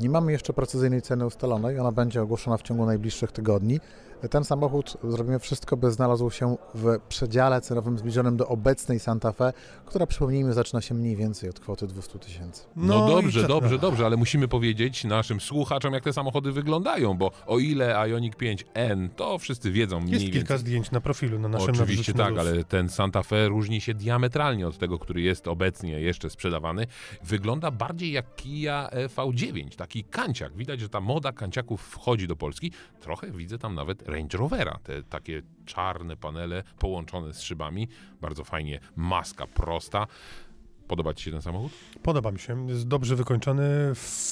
Nie 0.00 0.10
mamy 0.10 0.32
jeszcze 0.32 0.52
precyzyjnej 0.52 1.02
ceny 1.02 1.26
ustalonej, 1.26 1.78
ona 1.78 1.92
będzie 1.92 2.22
ogłoszona 2.22 2.56
w 2.56 2.62
ciągu 2.62 2.86
najbliższych 2.86 3.32
tygodni. 3.32 3.80
Ten 4.28 4.44
samochód 4.44 4.96
zrobimy 5.04 5.38
wszystko, 5.38 5.76
by 5.76 5.90
znalazł 5.90 6.30
się 6.30 6.56
w 6.74 6.98
przedziale 7.08 7.60
cenowym 7.60 7.98
zbliżonym 7.98 8.36
do 8.36 8.48
obecnej 8.48 9.00
Santa 9.00 9.32
Fe, 9.32 9.52
która 9.86 10.06
przypomnijmy 10.06 10.52
zaczyna 10.52 10.80
się 10.80 10.94
mniej 10.94 11.16
więcej 11.16 11.50
od 11.50 11.60
kwoty 11.60 11.86
200 11.86 12.18
tysięcy. 12.18 12.64
No, 12.76 12.98
No 12.98 13.08
dobrze, 13.08 13.48
dobrze, 13.48 13.78
dobrze, 13.78 14.06
ale 14.06 14.16
musimy 14.16 14.48
powiedzieć 14.48 15.04
naszym 15.04 15.40
słuchaczom, 15.40 15.94
jak 15.94 16.04
te 16.04 16.12
samochody 16.12 16.52
wyglądają, 16.52 17.14
bo 17.14 17.30
o 17.46 17.58
ile 17.58 17.94
Ioniq 18.08 18.36
5N, 18.36 19.08
to 19.16 19.38
wszyscy 19.38 19.70
wiedzą 19.70 20.00
mniej 20.00 20.12
Jest 20.12 20.24
więcej. 20.24 20.40
kilka 20.40 20.58
zdjęć 20.58 20.90
na 20.90 21.00
profilu 21.00 21.38
na 21.38 21.48
naszym 21.48 21.70
Oczywiście 21.70 22.14
tak, 22.14 22.30
Luz. 22.30 22.38
ale 22.40 22.64
ten 22.64 22.88
Santa 22.88 23.22
Fe 23.22 23.48
różni 23.48 23.80
się 23.80 23.94
diametralnie 23.94 24.68
od 24.68 24.78
tego, 24.78 24.98
który 24.98 25.20
jest 25.20 25.48
obecnie 25.48 26.00
jeszcze 26.00 26.30
sprzedawany. 26.30 26.86
Wygląda 27.24 27.70
bardziej 27.70 28.12
jak 28.12 28.34
Kia 28.36 28.88
e, 28.90 29.08
V9, 29.08 29.76
taki 29.76 30.04
kanciak. 30.04 30.56
Widać, 30.56 30.80
że 30.80 30.88
ta 30.88 31.00
moda 31.00 31.32
kanciaków 31.32 31.82
wchodzi 31.82 32.28
do 32.28 32.36
Polski. 32.36 32.72
Trochę 33.00 33.30
widzę 33.30 33.58
tam 33.58 33.74
nawet 33.74 34.02
Range 34.10 34.38
Rovera, 34.38 34.78
te 34.82 35.02
takie 35.02 35.42
czarne 35.66 36.16
panele 36.16 36.62
połączone 36.78 37.34
z 37.34 37.40
szybami. 37.40 37.88
Bardzo 38.20 38.44
fajnie, 38.44 38.80
maska 38.96 39.46
prosta. 39.46 40.06
Podoba 40.90 41.14
Ci 41.14 41.24
się 41.24 41.30
ten 41.30 41.42
samochód? 41.42 41.72
Podoba 42.02 42.30
mi 42.32 42.38
się, 42.38 42.68
jest 42.68 42.88
dobrze 42.88 43.16
wykończony, 43.16 43.62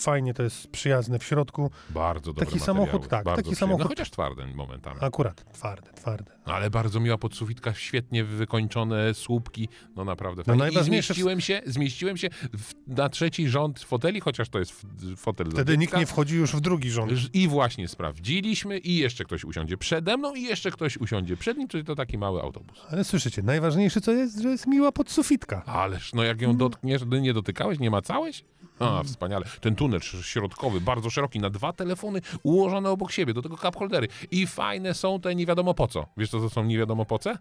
fajnie 0.02 0.34
to 0.34 0.42
jest 0.42 0.68
przyjazne 0.70 1.18
w 1.18 1.24
środku. 1.24 1.70
Bardzo 1.90 2.32
dobry 2.32 2.46
Taki 2.46 2.58
materiały, 2.58 2.86
samochód, 2.86 3.08
tak, 3.08 3.24
bardzo 3.24 3.42
taki 3.42 3.54
przyjemny. 3.56 3.74
samochód- 3.74 3.84
No 3.84 3.88
chociaż 3.88 4.10
twardy 4.10 4.46
momentami. 4.54 4.96
Akurat, 5.00 5.52
twarde, 5.52 5.92
twarde. 5.92 6.32
No, 6.46 6.54
ale 6.54 6.70
bardzo 6.70 7.00
miła 7.00 7.18
podsufitka, 7.18 7.74
świetnie 7.74 8.24
wykończone 8.24 9.14
słupki, 9.14 9.68
no 9.96 10.04
naprawdę 10.04 10.40
No 10.40 10.44
fajnie. 10.44 10.58
I 10.58 10.60
najważniejsze 10.66 11.14
w- 11.14 11.16
zmieściłem 11.16 11.40
się, 11.40 11.60
zmieściłem 11.66 12.16
się 12.16 12.28
w, 12.58 12.72
na 12.86 13.08
trzeci 13.08 13.48
rząd 13.48 13.80
foteli, 13.80 14.20
chociaż 14.20 14.48
to 14.48 14.58
jest 14.58 14.86
fotel 15.16 15.50
Wtedy 15.50 15.78
nikt 15.78 15.96
nie 15.96 16.06
wchodzi 16.06 16.36
już 16.36 16.52
w 16.56 16.60
drugi 16.60 16.90
rząd. 16.90 17.12
I 17.34 17.48
właśnie 17.48 17.88
sprawdziliśmy 17.88 18.78
i 18.78 18.96
jeszcze 18.96 19.24
ktoś 19.24 19.44
usiądzie 19.44 19.76
przede 19.76 20.16
mną 20.16 20.34
i 20.34 20.42
jeszcze 20.42 20.70
ktoś 20.70 20.96
usiądzie 20.96 21.36
przed 21.36 21.58
nim, 21.58 21.68
czyli 21.68 21.84
to 21.84 21.94
taki 21.94 22.18
mały 22.18 22.42
autobus. 22.42 22.78
Ale 22.90 23.04
słyszycie, 23.04 23.42
najważniejsze 23.42 24.00
co 24.00 24.12
jest, 24.12 24.40
że 24.40 24.48
jest 24.48 24.66
miła 24.66 24.92
podsufitka. 24.92 25.64
Ależ, 25.64 26.12
no 26.14 26.22
jak 26.24 26.40
ją 26.40 26.47
dotkniesz, 26.54 27.02
ty 27.10 27.20
nie 27.20 27.34
dotykałeś, 27.34 27.78
nie 27.78 27.90
macałeś? 27.90 28.44
A, 28.78 29.02
wspaniale. 29.02 29.46
Ten 29.60 29.74
tunel 29.74 30.00
środkowy, 30.22 30.80
bardzo 30.80 31.10
szeroki, 31.10 31.38
na 31.38 31.50
dwa 31.50 31.72
telefony 31.72 32.20
ułożone 32.42 32.90
obok 32.90 33.12
siebie, 33.12 33.34
do 33.34 33.42
tego 33.42 33.56
cup 33.56 33.76
holdery. 33.76 34.08
I 34.30 34.46
fajne 34.46 34.94
są 34.94 35.20
te 35.20 35.34
nie 35.34 35.46
wiadomo 35.46 35.74
po 35.74 35.88
co. 35.88 36.06
Wiesz 36.16 36.30
co 36.30 36.40
to 36.40 36.50
są 36.50 36.64
nie 36.64 36.78
wiadomo 36.78 37.04
po 37.04 37.18
co? 37.18 37.34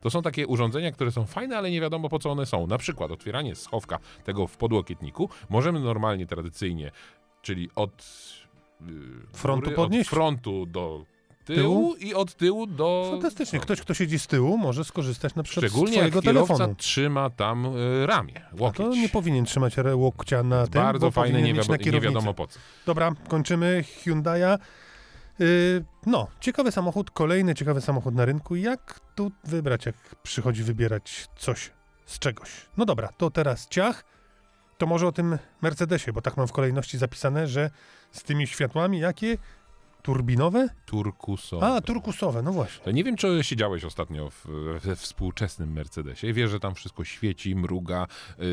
To 0.00 0.10
są 0.10 0.22
takie 0.22 0.46
urządzenia, 0.46 0.92
które 0.92 1.12
są 1.12 1.26
fajne, 1.26 1.58
ale 1.58 1.70
nie 1.70 1.80
wiadomo 1.80 2.08
po 2.08 2.18
co 2.18 2.30
one 2.30 2.46
są. 2.46 2.66
Na 2.66 2.78
przykład 2.78 3.10
otwieranie 3.10 3.54
schowka 3.54 3.98
tego 4.24 4.46
w 4.46 4.56
podłokietniku 4.56 5.28
możemy 5.48 5.80
normalnie, 5.80 6.26
tradycyjnie, 6.26 6.90
czyli 7.42 7.70
od 7.74 8.04
yy, 8.80 8.86
Frontu 9.32 9.64
góry, 9.64 9.76
podnieść? 9.76 10.08
Od 10.08 10.14
frontu 10.14 10.66
do 10.66 11.04
tyłu, 11.54 11.94
Tyłu? 11.94 11.96
i 11.96 12.14
od 12.14 12.34
tyłu 12.34 12.66
do... 12.66 13.08
Fantastycznie. 13.10 13.60
Ktoś, 13.60 13.80
kto 13.80 13.94
siedzi 13.94 14.18
z 14.18 14.26
tyłu, 14.26 14.58
może 14.58 14.84
skorzystać 14.84 15.34
na 15.34 15.42
przykład 15.42 15.64
Szczególnie 15.70 15.92
z 15.92 15.96
twojego 15.96 16.22
telefonu. 16.22 16.74
trzyma 16.74 17.30
tam 17.30 17.76
y, 17.76 18.06
ramię, 18.06 18.44
A 18.52 18.62
łokieć. 18.62 18.76
to 18.86 18.94
nie 18.94 19.08
powinien 19.08 19.44
trzymać 19.44 19.76
łokcia 19.94 20.42
na 20.42 20.66
tym, 20.66 20.82
Bardzo 20.82 21.10
fajne, 21.10 21.42
nie, 21.42 21.54
wiadomo, 21.54 21.76
nie 21.92 22.00
wiadomo 22.00 22.34
po 22.34 22.46
co. 22.46 22.58
Dobra, 22.86 23.12
kończymy. 23.28 23.84
Hyundai'a. 24.04 24.58
Yy, 25.38 25.84
no, 26.06 26.28
ciekawy 26.40 26.72
samochód, 26.72 27.10
kolejny 27.10 27.54
ciekawy 27.54 27.80
samochód 27.80 28.14
na 28.14 28.24
rynku. 28.24 28.56
Jak 28.56 29.00
tu 29.14 29.30
wybrać, 29.44 29.86
jak 29.86 29.94
przychodzi 30.22 30.62
wybierać 30.62 31.26
coś 31.36 31.70
z 32.06 32.18
czegoś? 32.18 32.50
No 32.76 32.84
dobra, 32.84 33.08
to 33.16 33.30
teraz 33.30 33.68
ciach. 33.68 34.04
To 34.78 34.86
może 34.86 35.06
o 35.06 35.12
tym 35.12 35.38
Mercedesie, 35.62 36.12
bo 36.12 36.22
tak 36.22 36.36
mam 36.36 36.46
w 36.46 36.52
kolejności 36.52 36.98
zapisane, 36.98 37.46
że 37.46 37.70
z 38.12 38.22
tymi 38.22 38.46
światłami 38.46 38.98
jakie? 39.00 39.38
Turbinowe? 40.02 40.68
Turkusowe. 40.86 41.66
A, 41.66 41.80
turkusowe, 41.80 42.42
no 42.42 42.52
właśnie. 42.52 42.84
To 42.84 42.90
nie 42.90 43.04
wiem, 43.04 43.16
czy 43.16 43.38
siedziałeś 43.42 43.84
ostatnio 43.84 44.30
w, 44.30 44.46
we 44.82 44.96
współczesnym 44.96 45.72
Mercedesie. 45.72 46.32
Wiesz, 46.32 46.50
że 46.50 46.60
tam 46.60 46.74
wszystko 46.74 47.04
świeci, 47.04 47.56
mruga, 47.56 48.06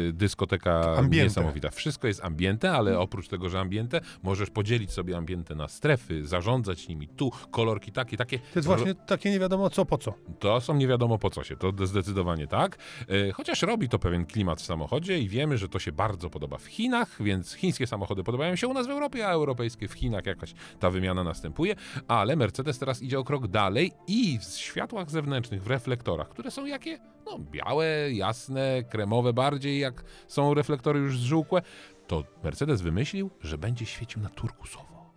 y, 0.09 0.13
dyskoteka 0.13 0.95
Ambiente. 0.97 1.23
niesamowita. 1.23 1.69
Wszystko 1.69 2.07
jest 2.07 2.23
ambiente, 2.23 2.71
ale 2.71 2.99
oprócz 2.99 3.27
tego, 3.27 3.49
że 3.49 3.59
ambiente, 3.59 4.01
możesz 4.23 4.49
podzielić 4.49 4.91
sobie 4.91 5.17
ambiente 5.17 5.55
na 5.55 5.67
strefy, 5.67 6.27
zarządzać 6.27 6.87
nimi. 6.87 7.07
Tu 7.07 7.31
kolorki 7.51 7.91
takie, 7.91 8.17
takie. 8.17 8.39
To 8.39 8.45
jest 8.55 8.67
właśnie 8.67 8.95
takie 8.95 9.31
nie 9.31 9.39
wiadomo 9.39 9.69
co 9.69 9.85
po 9.85 9.97
co. 9.97 10.13
To 10.39 10.61
są 10.61 10.75
nie 10.75 10.87
wiadomo 10.87 11.17
po 11.17 11.29
co 11.29 11.43
się, 11.43 11.55
to 11.57 11.73
zdecydowanie 11.85 12.47
tak. 12.47 12.77
E, 13.09 13.31
Chociaż 13.31 13.61
robi 13.61 13.89
to 13.89 13.99
pewien 13.99 14.25
klimat 14.25 14.61
w 14.61 14.65
samochodzie 14.65 15.19
i 15.19 15.29
wiemy, 15.29 15.57
że 15.57 15.69
to 15.69 15.79
się 15.79 15.91
bardzo 15.91 16.29
podoba 16.29 16.57
w 16.57 16.65
Chinach, 16.65 17.15
więc 17.19 17.53
chińskie 17.53 17.87
samochody 17.87 18.23
podobają 18.23 18.55
się 18.55 18.67
u 18.67 18.73
nas 18.73 18.87
w 18.87 18.89
Europie, 18.89 19.27
a 19.27 19.31
europejskie 19.31 19.87
w 19.87 19.93
Chinach 19.93 20.25
jakaś 20.25 20.53
ta 20.79 20.89
wymiana 20.89 21.23
następuje. 21.37 21.75
Ale 22.07 22.35
Mercedes 22.35 22.79
teraz 22.79 23.01
idzie 23.01 23.19
o 23.19 23.23
krok 23.23 23.47
dalej 23.47 23.91
i 24.07 24.39
w 24.39 24.43
światłach 24.43 25.11
zewnętrznych, 25.11 25.63
w 25.63 25.67
reflektorach, 25.67 26.29
które 26.29 26.51
są 26.51 26.65
jakie? 26.65 26.99
No 27.25 27.39
białe, 27.39 28.11
jasne, 28.11 28.83
kremowe 28.83 29.33
bardziej, 29.33 29.79
jak 29.79 30.03
są 30.27 30.53
reflektory 30.53 30.99
już 30.99 31.19
zżółkłe, 31.19 31.61
to 32.07 32.23
Mercedes 32.43 32.81
wymyślił, 32.81 33.29
że 33.41 33.57
będzie 33.57 33.85
świecił 33.85 34.21
na 34.21 34.29
turkusowo. 34.29 35.13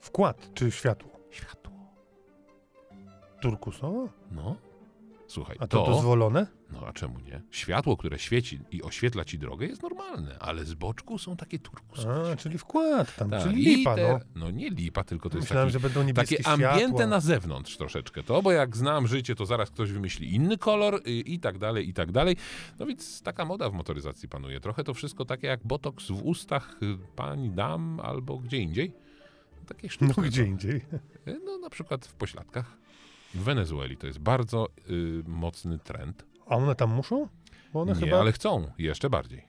Wkład 0.00 0.50
czy 0.54 0.70
światło? 0.70 1.10
Światło. 1.30 1.72
Turkusowo? 3.40 4.08
No. 4.30 4.56
Słuchaj, 5.26 5.56
A 5.60 5.66
to, 5.66 5.86
dozwolone? 5.86 6.46
No 6.72 6.86
a 6.86 6.92
czemu 6.92 7.18
nie? 7.20 7.42
Światło, 7.50 7.96
które 7.96 8.18
świeci 8.18 8.60
i 8.70 8.82
oświetla 8.82 9.24
ci 9.24 9.38
drogę 9.38 9.66
jest 9.66 9.82
normalne, 9.82 10.38
ale 10.38 10.64
z 10.64 10.74
boczku 10.74 11.18
są 11.18 11.36
takie 11.36 11.58
turkusowe. 11.58 12.30
A, 12.32 12.36
czyli 12.36 12.58
wkład 12.58 13.16
tam, 13.16 13.30
Tak, 13.30 13.42
czyli 13.42 13.62
lipa, 13.64 13.96
no. 13.96 14.18
No 14.34 14.50
nie 14.50 14.70
lipa, 14.70 15.04
tylko 15.04 15.30
to 15.30 15.36
jest 15.38 15.48
Myślałem, 15.48 15.68
taki, 15.72 15.82
że 15.82 15.88
będą 15.90 16.12
takie 16.12 16.36
światła. 16.36 16.70
ambiente 16.70 17.06
na 17.06 17.20
zewnątrz 17.20 17.76
troszeczkę 17.76 18.22
to, 18.22 18.42
bo 18.42 18.52
jak 18.52 18.76
znam 18.76 19.06
życie, 19.06 19.34
to 19.34 19.46
zaraz 19.46 19.70
ktoś 19.70 19.92
wymyśli 19.92 20.34
inny 20.34 20.58
kolor 20.58 21.00
i, 21.06 21.34
i 21.34 21.40
tak 21.40 21.58
dalej, 21.58 21.88
i 21.88 21.94
tak 21.94 22.12
dalej. 22.12 22.36
No 22.78 22.86
więc 22.86 23.22
taka 23.22 23.44
moda 23.44 23.70
w 23.70 23.72
motoryzacji 23.72 24.28
panuje. 24.28 24.60
Trochę 24.60 24.84
to 24.84 24.94
wszystko 24.94 25.24
takie 25.24 25.46
jak 25.46 25.60
botoks 25.66 26.06
w 26.08 26.22
ustach 26.22 26.76
pań, 27.16 27.50
dam 27.54 28.00
albo 28.00 28.38
gdzie 28.38 28.56
indziej. 28.58 28.92
Takie 29.66 29.86
No 29.86 29.92
sztuczne. 29.92 30.22
gdzie 30.28 30.42
są. 30.42 30.48
indziej. 30.48 30.76
Y, 31.28 31.40
No 31.44 31.58
na 31.58 31.70
przykład 31.70 32.06
w 32.06 32.14
pośladkach. 32.14 32.76
W 33.34 33.38
Wenezueli 33.42 33.96
to 33.96 34.06
jest 34.06 34.18
bardzo 34.18 34.68
y, 34.90 35.22
mocny 35.26 35.78
trend. 35.78 36.24
A 36.50 36.56
one 36.56 36.74
tam 36.74 36.90
muszą? 36.94 37.28
Bo 37.72 37.80
one 37.80 37.92
nie, 37.92 38.00
chyba... 38.00 38.20
ale 38.20 38.32
chcą 38.32 38.70
jeszcze 38.78 39.10
bardziej. 39.10 39.44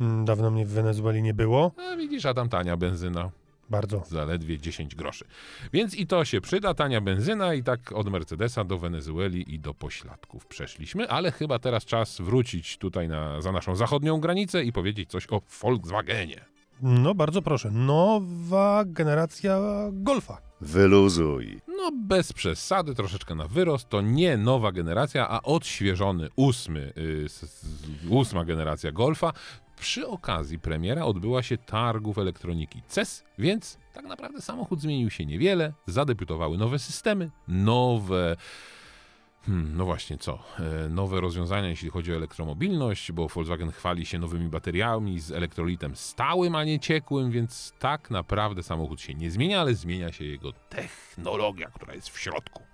Mm, 0.00 0.24
Dawno 0.24 0.50
mnie 0.50 0.66
w 0.66 0.70
Wenezueli 0.70 1.22
nie 1.22 1.34
było. 1.34 1.72
A 1.92 1.96
widzisz, 1.96 2.26
a 2.26 2.34
tam 2.34 2.48
tania 2.48 2.76
benzyna, 2.76 3.30
Bardzo. 3.70 4.02
zaledwie 4.08 4.58
10 4.58 4.94
groszy. 4.94 5.24
Więc 5.72 5.94
i 5.94 6.06
to 6.06 6.24
się 6.24 6.40
przyda, 6.40 6.74
tania 6.74 7.00
benzyna 7.00 7.54
i 7.54 7.62
tak 7.62 7.92
od 7.92 8.10
Mercedesa 8.10 8.64
do 8.64 8.78
Wenezueli 8.78 9.54
i 9.54 9.58
do 9.58 9.74
pośladków 9.74 10.46
przeszliśmy, 10.46 11.08
ale 11.08 11.32
chyba 11.32 11.58
teraz 11.58 11.84
czas 11.84 12.20
wrócić 12.20 12.78
tutaj 12.78 13.08
na, 13.08 13.40
za 13.40 13.52
naszą 13.52 13.76
zachodnią 13.76 14.20
granicę 14.20 14.64
i 14.64 14.72
powiedzieć 14.72 15.10
coś 15.10 15.26
o 15.30 15.40
Volkswagenie. 15.62 16.44
No 16.82 17.14
bardzo 17.14 17.42
proszę. 17.42 17.70
Nowa 17.70 18.84
generacja 18.86 19.60
Golfa. 19.92 20.38
Wyluzuj. 20.60 21.60
No 21.68 21.90
bez 21.92 22.32
przesady, 22.32 22.94
troszeczkę 22.94 23.34
na 23.34 23.48
wyrost, 23.48 23.88
to 23.88 24.00
nie 24.00 24.36
nowa 24.36 24.72
generacja, 24.72 25.28
a 25.28 25.42
odświeżony 25.42 26.28
ósmy, 26.36 26.92
y, 26.98 27.22
s- 27.26 27.66
ósma 28.08 28.44
generacja 28.44 28.92
Golfa. 28.92 29.32
Przy 29.80 30.08
okazji 30.08 30.58
premiera 30.58 31.04
odbyła 31.04 31.42
się 31.42 31.58
targów 31.58 32.18
elektroniki 32.18 32.82
CES, 32.88 33.24
więc 33.38 33.78
tak 33.92 34.04
naprawdę 34.04 34.40
samochód 34.40 34.80
zmienił 34.80 35.10
się 35.10 35.26
niewiele. 35.26 35.72
Zadebiutowały 35.86 36.58
nowe 36.58 36.78
systemy, 36.78 37.30
nowe. 37.48 38.36
Hmm, 39.46 39.76
no 39.76 39.84
właśnie, 39.84 40.18
co? 40.18 40.38
E, 40.58 40.88
nowe 40.88 41.20
rozwiązania, 41.20 41.68
jeśli 41.68 41.90
chodzi 41.90 42.12
o 42.12 42.16
elektromobilność, 42.16 43.12
bo 43.12 43.28
Volkswagen 43.28 43.70
chwali 43.70 44.06
się 44.06 44.18
nowymi 44.18 44.48
bateriami 44.48 45.20
z 45.20 45.32
elektrolitem 45.32 45.96
stałym, 45.96 46.54
a 46.54 46.64
nie 46.64 46.80
ciekłym, 46.80 47.30
więc 47.30 47.72
tak 47.78 48.10
naprawdę 48.10 48.62
samochód 48.62 49.00
się 49.00 49.14
nie 49.14 49.30
zmienia, 49.30 49.60
ale 49.60 49.74
zmienia 49.74 50.12
się 50.12 50.24
jego 50.24 50.52
technologia, 50.52 51.70
która 51.70 51.94
jest 51.94 52.08
w 52.08 52.18
środku. 52.18 52.73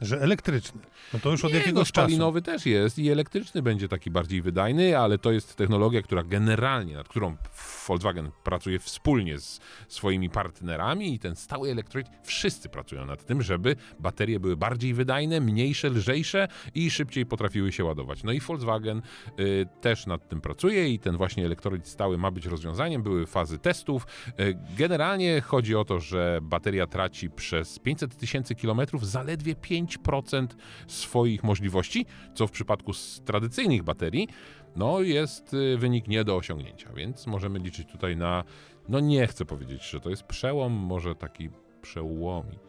Że 0.00 0.20
elektryczny. 0.20 0.80
No 1.12 1.18
to 1.20 1.30
już 1.30 1.44
od 1.44 1.52
Nie, 1.52 1.58
jakiegoś 1.58 1.88
no, 1.88 1.92
czasu. 1.92 1.92
spalinowy 1.92 2.42
też 2.42 2.66
jest 2.66 2.98
i 2.98 3.10
elektryczny 3.10 3.62
będzie 3.62 3.88
taki 3.88 4.10
bardziej 4.10 4.42
wydajny, 4.42 4.98
ale 4.98 5.18
to 5.18 5.32
jest 5.32 5.56
technologia, 5.56 6.02
która 6.02 6.22
generalnie, 6.22 6.94
nad 6.94 7.08
którą 7.08 7.36
Volkswagen 7.88 8.30
pracuje 8.44 8.78
wspólnie 8.78 9.38
z 9.38 9.60
swoimi 9.88 10.30
partnerami 10.30 11.14
i 11.14 11.18
ten 11.18 11.36
stały 11.36 11.70
elektrolit, 11.70 12.08
wszyscy 12.22 12.68
pracują 12.68 13.06
nad 13.06 13.24
tym, 13.26 13.42
żeby 13.42 13.76
baterie 14.00 14.40
były 14.40 14.56
bardziej 14.56 14.94
wydajne, 14.94 15.40
mniejsze, 15.40 15.90
lżejsze 15.90 16.48
i 16.74 16.90
szybciej 16.90 17.26
potrafiły 17.26 17.72
się 17.72 17.84
ładować. 17.84 18.22
No 18.22 18.32
i 18.32 18.40
Volkswagen 18.40 19.02
y, 19.40 19.66
też 19.80 20.06
nad 20.06 20.28
tym 20.28 20.40
pracuje 20.40 20.88
i 20.88 20.98
ten 20.98 21.16
właśnie 21.16 21.44
elektrolit 21.44 21.88
stały 21.88 22.18
ma 22.18 22.30
być 22.30 22.46
rozwiązaniem. 22.46 23.02
Były 23.02 23.26
fazy 23.26 23.58
testów. 23.58 24.06
Y, 24.40 24.58
generalnie 24.78 25.40
chodzi 25.40 25.76
o 25.76 25.84
to, 25.84 26.00
że 26.00 26.38
bateria 26.42 26.86
traci 26.86 27.30
przez 27.30 27.78
500 27.78 28.16
tysięcy 28.16 28.54
kilometrów 28.54 29.06
zaledwie 29.06 29.54
5% 29.54 29.87
swoich 30.86 31.44
możliwości, 31.44 32.06
co 32.34 32.46
w 32.46 32.50
przypadku 32.50 32.92
tradycyjnych 33.24 33.82
baterii 33.82 34.28
no 34.76 35.00
jest 35.00 35.54
y, 35.54 35.76
wynik 35.78 36.08
nie 36.08 36.24
do 36.24 36.36
osiągnięcia, 36.36 36.92
więc 36.92 37.26
możemy 37.26 37.58
liczyć 37.58 37.88
tutaj 37.92 38.16
na, 38.16 38.44
no 38.88 39.00
nie 39.00 39.26
chcę 39.26 39.44
powiedzieć, 39.44 39.90
że 39.90 40.00
to 40.00 40.10
jest 40.10 40.22
przełom, 40.22 40.72
może 40.72 41.14
taki 41.14 41.50
przełomik. 41.82 42.60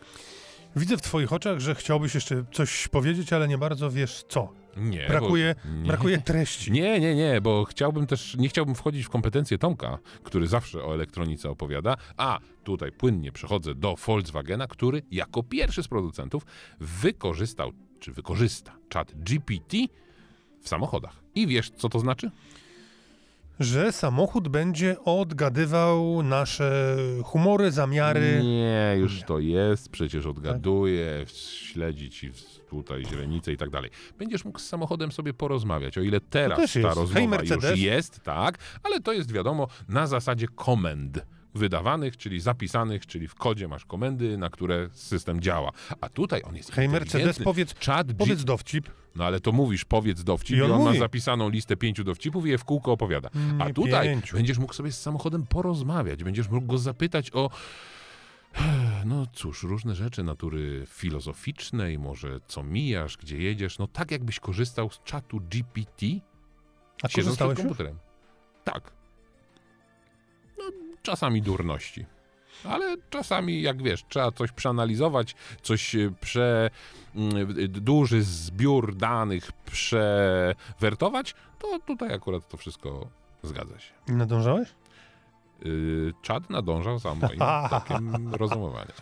Widzę 0.75 0.97
w 0.97 1.01
twoich 1.01 1.33
oczach, 1.33 1.59
że 1.59 1.75
chciałbyś 1.75 2.15
jeszcze 2.15 2.45
coś 2.51 2.87
powiedzieć, 2.87 3.33
ale 3.33 3.47
nie 3.47 3.57
bardzo 3.57 3.91
wiesz 3.91 4.23
co. 4.29 4.53
Nie, 4.77 5.07
Brakuje, 5.07 5.55
bo, 5.65 5.71
nie. 5.71 5.87
brakuje 5.87 6.17
treści. 6.21 6.71
Nie, 6.71 6.99
nie, 6.99 7.15
nie, 7.15 7.41
bo 7.41 7.65
chciałbym 7.65 8.07
też, 8.07 8.35
nie 8.35 8.49
chciałbym 8.49 8.75
wchodzić 8.75 9.05
w 9.05 9.09
kompetencje 9.09 9.57
Tomka, 9.57 9.97
który 10.23 10.47
zawsze 10.47 10.83
o 10.83 10.93
elektronice 10.93 11.49
opowiada, 11.49 11.97
a 12.17 12.39
tutaj 12.63 12.91
płynnie 12.91 13.31
przechodzę 13.31 13.75
do 13.75 13.95
Volkswagena, 13.95 14.67
który 14.67 15.01
jako 15.11 15.43
pierwszy 15.43 15.83
z 15.83 15.87
producentów 15.87 16.45
wykorzystał, 16.79 17.71
czy 17.99 18.11
wykorzysta 18.11 18.75
czat 18.89 19.11
GPT 19.15 19.77
w 20.61 20.69
samochodach. 20.69 21.23
I 21.35 21.47
wiesz, 21.47 21.69
co 21.69 21.89
to 21.89 21.99
znaczy? 21.99 22.31
Że 23.59 23.91
samochód 23.91 24.47
będzie 24.47 24.95
odgadywał 25.05 26.23
nasze 26.23 26.97
humory, 27.23 27.71
zamiary. 27.71 28.41
Nie, 28.43 28.95
już 28.99 29.23
to 29.23 29.39
jest, 29.39 29.89
przecież 29.89 30.25
odgaduje, 30.25 31.25
śledzi 31.27 32.09
ci 32.09 32.31
tutaj 32.69 33.05
źrenicę 33.05 33.51
i 33.51 33.57
tak 33.57 33.69
dalej. 33.69 33.89
Będziesz 34.17 34.45
mógł 34.45 34.59
z 34.59 34.67
samochodem 34.67 35.11
sobie 35.11 35.33
porozmawiać, 35.33 35.97
o 35.97 36.01
ile 36.01 36.21
teraz 36.21 36.73
ta 36.81 36.93
rozmowa 36.93 37.27
Mercedes. 37.27 37.71
już 37.71 37.79
jest, 37.79 38.23
tak, 38.23 38.57
ale 38.83 38.99
to 38.99 39.13
jest 39.13 39.31
wiadomo 39.31 39.67
na 39.89 40.07
zasadzie 40.07 40.47
komend 40.47 41.25
wydawanych, 41.55 42.17
czyli 42.17 42.39
zapisanych, 42.39 43.05
czyli 43.05 43.27
w 43.27 43.35
kodzie 43.35 43.67
masz 43.67 43.85
komendy, 43.85 44.37
na 44.37 44.49
które 44.49 44.89
system 44.93 45.41
działa. 45.41 45.71
A 46.01 46.09
tutaj 46.09 46.41
on 46.43 46.55
jest 46.55 46.71
Hej 46.71 46.89
Mercedes, 46.89 47.39
powiedz, 47.43 47.75
Chat 47.85 48.07
G- 48.07 48.15
powiedz 48.15 48.43
dowcip. 48.43 48.89
No 49.15 49.25
ale 49.25 49.39
to 49.39 49.51
mówisz, 49.51 49.85
powiedz 49.85 50.23
dowcip 50.23 50.55
I 50.55 50.59
i 50.59 50.61
on 50.61 50.71
on, 50.71 50.83
ma 50.83 50.93
zapisaną 50.99 51.49
listę 51.49 51.77
pięciu 51.77 52.03
dowcipów 52.03 52.45
i 52.45 52.49
je 52.49 52.57
w 52.57 52.63
kółko 52.63 52.91
opowiada. 52.91 53.29
A 53.59 53.67
Nie 53.67 53.73
tutaj 53.73 54.07
pięciu. 54.07 54.35
będziesz 54.37 54.57
mógł 54.57 54.73
sobie 54.73 54.91
z 54.91 55.01
samochodem 55.01 55.45
porozmawiać, 55.45 56.23
będziesz 56.23 56.49
mógł 56.49 56.67
go 56.67 56.77
zapytać 56.77 57.31
o 57.33 57.49
no 59.05 59.25
cóż, 59.33 59.63
różne 59.63 59.95
rzeczy 59.95 60.23
natury 60.23 60.83
filozoficznej, 60.87 61.99
może 61.99 62.39
co 62.47 62.63
mijasz, 62.63 63.17
gdzie 63.17 63.37
jedziesz, 63.37 63.77
no 63.79 63.87
tak 63.87 64.11
jakbyś 64.11 64.39
korzystał 64.39 64.89
z 64.89 65.03
czatu 65.03 65.39
GPT, 65.39 66.05
A 67.03 67.07
siedząc 67.07 67.11
przed 67.11 67.13
korzystałeś 67.23 67.57
już? 67.57 67.65
komputerem. 67.67 67.97
Tak. 68.63 68.91
Czasami 71.03 71.41
durności. 71.41 72.05
Ale 72.63 72.95
czasami, 73.09 73.61
jak 73.61 73.83
wiesz, 73.83 74.03
trzeba 74.09 74.31
coś 74.31 74.51
przeanalizować, 74.51 75.35
coś 75.61 75.95
e, 75.95 76.11
prze... 76.21 76.69
mm, 77.15 77.47
duży 77.67 78.23
zbiór 78.23 78.95
danych 78.95 79.51
przewertować, 79.51 81.35
to 81.59 81.79
tutaj 81.79 82.13
akurat 82.13 82.47
to 82.47 82.57
wszystko 82.57 83.07
zgadza 83.43 83.79
się. 83.79 83.93
Nadążałeś? 84.07 84.69
Yy, 85.65 86.13
czad 86.21 86.49
nadążał 86.49 86.99
za 86.99 87.15
moim 87.15 87.39
takim 87.69 88.35
rozumowaniem. 88.35 88.93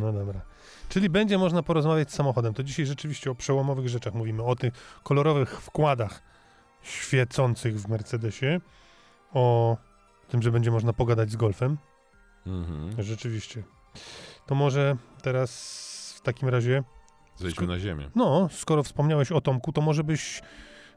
No 0.00 0.12
dobra. 0.12 0.40
Czyli 0.88 1.10
będzie 1.10 1.38
można 1.38 1.62
porozmawiać 1.62 2.10
z 2.10 2.14
samochodem. 2.14 2.54
To 2.54 2.62
dzisiaj 2.62 2.86
rzeczywiście 2.86 3.30
o 3.30 3.34
przełomowych 3.34 3.88
rzeczach 3.88 4.14
mówimy. 4.14 4.42
O 4.42 4.56
tych 4.56 5.00
kolorowych 5.02 5.60
wkładach 5.60 6.22
świecących 6.82 7.80
w 7.80 7.88
Mercedesie. 7.88 8.60
O 9.32 9.76
tym, 10.32 10.42
że 10.42 10.52
będzie 10.52 10.70
można 10.70 10.92
pogadać 10.92 11.30
z 11.30 11.36
golfem. 11.36 11.78
Mhm. 12.46 13.02
Rzeczywiście. 13.02 13.62
To 14.46 14.54
może 14.54 14.96
teraz 15.22 16.14
w 16.18 16.20
takim 16.20 16.48
razie, 16.48 16.82
Zejdźmy 17.36 17.66
na 17.66 17.78
ziemię. 17.78 18.10
no, 18.14 18.48
skoro 18.52 18.82
wspomniałeś 18.82 19.32
o 19.32 19.40
Tomku, 19.40 19.72
to 19.72 19.80
może 19.80 20.04
byś, 20.04 20.42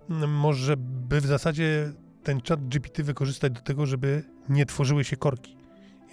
mm, 0.09 0.31
może 0.31 0.77
by 0.77 1.21
w 1.21 1.25
zasadzie 1.25 1.93
ten 2.23 2.41
czat 2.41 2.67
GPT 2.67 3.03
wykorzystać 3.03 3.53
do 3.53 3.61
tego, 3.61 3.85
żeby 3.85 4.23
nie 4.49 4.65
tworzyły 4.65 5.03
się 5.03 5.17
korki. 5.17 5.57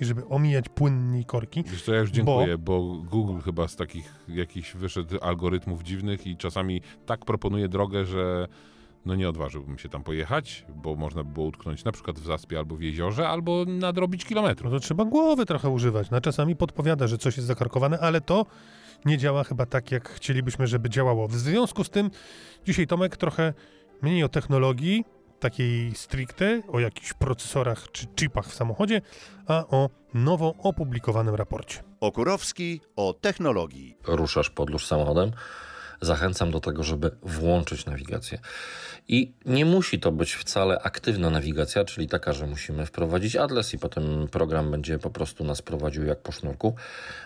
I 0.01 0.05
żeby 0.05 0.29
omijać 0.29 0.69
płynniej 0.69 1.25
korki. 1.25 1.65
Wiesz 1.67 1.83
co, 1.83 1.95
ja 1.95 2.01
już 2.01 2.11
dziękuję, 2.11 2.59
bo... 2.59 3.03
Google 3.11 3.39
chyba 3.41 3.69
z 3.69 3.77
takich 3.77 4.25
jakichś 4.29 4.75
wyszedł 4.75 5.19
algorytmów 5.21 5.83
dziwnych 5.83 6.27
i 6.27 6.37
czasami 6.37 6.81
tak 7.07 7.25
proponuje 7.25 7.69
drogę, 7.69 8.05
że 8.05 8.49
no 9.07 9.15
nie 9.15 9.29
odważyłbym 9.29 9.79
się 9.79 9.89
tam 9.89 10.03
pojechać, 10.03 10.65
bo 10.75 10.95
można 10.97 11.25
by 11.25 11.33
było 11.33 11.47
utknąć 11.47 11.85
na 11.85 11.93
przykład 11.93 12.19
w 12.19 12.25
zaspie 12.27 12.59
albo 12.59 12.77
w 12.77 12.81
jeziorze, 12.83 13.29
albo 13.29 13.65
nadrobić 13.67 14.23
No 14.25 14.29
kilometrów. 14.29 14.73
to 14.73 14.81
trzeba 14.81 15.05
głowy 15.05 15.47
trochę 15.47 15.69
używać. 15.71 16.11
Na 16.11 16.21
czasami 16.21 16.57
podpowiada, 16.57 17.07
że 17.07 17.19
coś 17.19 17.37
jest 17.37 17.47
zakarkowane, 17.47 17.99
ale 18.01 18.21
to 18.21 18.47
nie 19.05 19.19
działa 19.19 19.45
chyba 19.45 19.67
tak, 19.67 19.91
jak 19.93 20.09
chcielibyśmy, 20.09 20.67
żeby 20.67 20.91
działało. 20.91 21.29
W 21.29 21.35
związku 21.35 21.85
z 21.85 21.91
tym 21.91 22.11
dzisiaj 22.67 22.87
Tomek 22.87 23.17
trochę 23.17 23.55
mniej 24.03 24.25
o 24.25 24.29
technologii, 24.29 25.05
takiej 25.41 25.95
stricte, 25.95 26.63
o 26.69 26.81
jakichś 26.81 27.13
procesorach 27.13 27.91
czy 27.93 28.07
chipach 28.21 28.47
w 28.47 28.55
samochodzie, 28.55 29.01
a 29.47 29.65
o 29.67 29.91
nowo 30.15 30.55
opublikowanym 30.59 31.35
raporcie. 31.35 31.83
Okurowski 32.01 32.81
o 32.97 33.13
technologii. 33.21 33.97
ruszasz 34.07 34.51
podróż 34.51 34.87
samochodem, 34.87 35.31
zachęcam 36.03 36.51
do 36.51 36.61
tego, 36.61 36.83
żeby 36.83 37.11
włączyć 37.23 37.87
nawigację. 37.87 38.39
I 39.09 39.33
nie 39.45 39.65
musi 39.65 40.01
to 40.01 40.13
być 40.13 40.35
wcale 40.35 40.79
aktywna 40.83 41.31
nawigacja, 41.31 41.85
czyli 41.85 42.09
taka, 42.09 42.33
że 42.33 42.47
musimy 42.47 42.87
wprowadzić 42.87 43.37
adres 43.37 43.75
i 43.75 43.79
potem 43.79 44.29
program 44.29 44.71
będzie 44.71 44.99
po 44.99 45.11
prostu 45.11 45.45
nas 45.45 45.63
prowadził 45.63 46.05
jak 46.05 46.19
po 46.19 46.33
sznurku, 46.33 46.75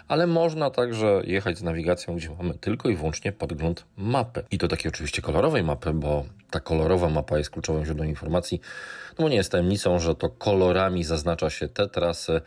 ale 0.08 0.26
można 0.26 0.70
także 0.70 1.22
jechać 1.24 1.58
z 1.58 1.62
nawigacją, 1.62 2.16
gdzie 2.16 2.30
mamy 2.30 2.54
tylko 2.54 2.88
i 2.88 2.96
wyłącznie 2.96 3.32
podgląd 3.32 3.84
mapy. 3.96 4.44
I 4.50 4.58
to 4.58 4.68
takiej 4.68 4.88
oczywiście 4.88 5.22
kolorowej 5.22 5.62
mapy, 5.62 5.92
bo 5.92 6.24
ta 6.50 6.60
kolorowa 6.60 7.08
mapa 7.08 7.38
jest 7.38 7.50
kluczowym 7.50 7.84
źródłem 7.84 8.08
informacji. 8.08 8.60
No 9.18 9.22
bo 9.22 9.28
nie 9.28 9.36
jest 9.36 9.52
tajemnicą, 9.52 9.98
że 9.98 10.14
to 10.14 10.28
kolorami 10.28 11.04
zaznacza 11.04 11.50
się 11.50 11.68
te 11.68 11.88
trasy, 11.88 12.40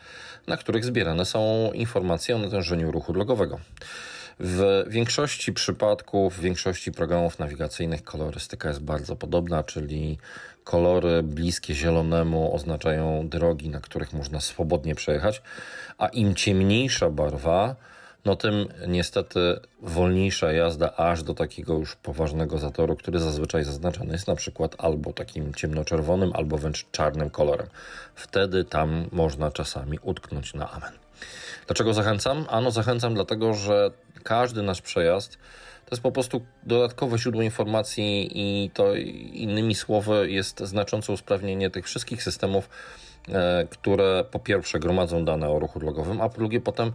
na 0.46 0.56
których 0.56 0.84
zbierane 0.84 1.24
są 1.24 1.70
informacje 1.74 2.36
o 2.36 2.38
natężeniu 2.38 2.92
ruchu 2.92 3.12
drogowego. 3.12 3.60
W 4.42 4.84
większości 4.88 5.52
przypadków, 5.52 6.36
w 6.36 6.40
większości 6.40 6.92
programów 6.92 7.38
nawigacyjnych 7.38 8.04
kolorystyka 8.04 8.68
jest 8.68 8.80
bardzo 8.80 9.16
podobna, 9.16 9.62
czyli 9.62 10.18
kolory 10.64 11.22
bliskie 11.22 11.74
zielonemu 11.74 12.54
oznaczają 12.54 13.28
drogi, 13.28 13.68
na 13.68 13.80
których 13.80 14.12
można 14.12 14.40
swobodnie 14.40 14.94
przejechać, 14.94 15.42
a 15.98 16.06
im 16.06 16.34
ciemniejsza 16.34 17.10
barwa, 17.10 17.76
no 18.24 18.36
tym 18.36 18.68
niestety 18.88 19.60
wolniejsza 19.82 20.52
jazda 20.52 20.96
aż 20.96 21.22
do 21.22 21.34
takiego 21.34 21.74
już 21.74 21.96
poważnego 21.96 22.58
zatoru, 22.58 22.96
który 22.96 23.18
zazwyczaj 23.18 23.64
zaznaczany 23.64 24.12
jest 24.12 24.28
na 24.28 24.36
przykład 24.36 24.74
albo 24.78 25.12
takim 25.12 25.54
ciemnoczerwonym, 25.54 26.32
albo 26.34 26.58
wręcz 26.58 26.86
czarnym 26.92 27.30
kolorem. 27.30 27.66
Wtedy 28.14 28.64
tam 28.64 29.08
można 29.12 29.50
czasami 29.50 29.98
utknąć 30.02 30.54
na 30.54 30.70
amen. 30.70 30.92
Dlaczego 31.66 31.94
zachęcam? 31.94 32.46
Ano 32.48 32.70
zachęcam 32.70 33.14
dlatego, 33.14 33.54
że 33.54 33.90
każdy 34.22 34.62
nasz 34.62 34.82
przejazd 34.82 35.38
to 35.90 35.94
jest 35.94 36.02
po 36.02 36.12
prostu 36.12 36.40
dodatkowe 36.62 37.18
źródło 37.18 37.42
informacji 37.42 38.30
i 38.34 38.70
to 38.70 38.94
innymi 39.32 39.74
słowy 39.74 40.30
jest 40.30 40.60
znaczące 40.60 41.12
usprawnienie 41.12 41.70
tych 41.70 41.84
wszystkich 41.86 42.22
systemów, 42.22 42.68
e, 43.28 43.66
które 43.70 44.24
po 44.30 44.38
pierwsze 44.38 44.78
gromadzą 44.78 45.24
dane 45.24 45.48
o 45.48 45.58
ruchu 45.58 45.80
drogowym, 45.80 46.20
a 46.20 46.28
po 46.28 46.38
drugie 46.38 46.60
potem 46.60 46.92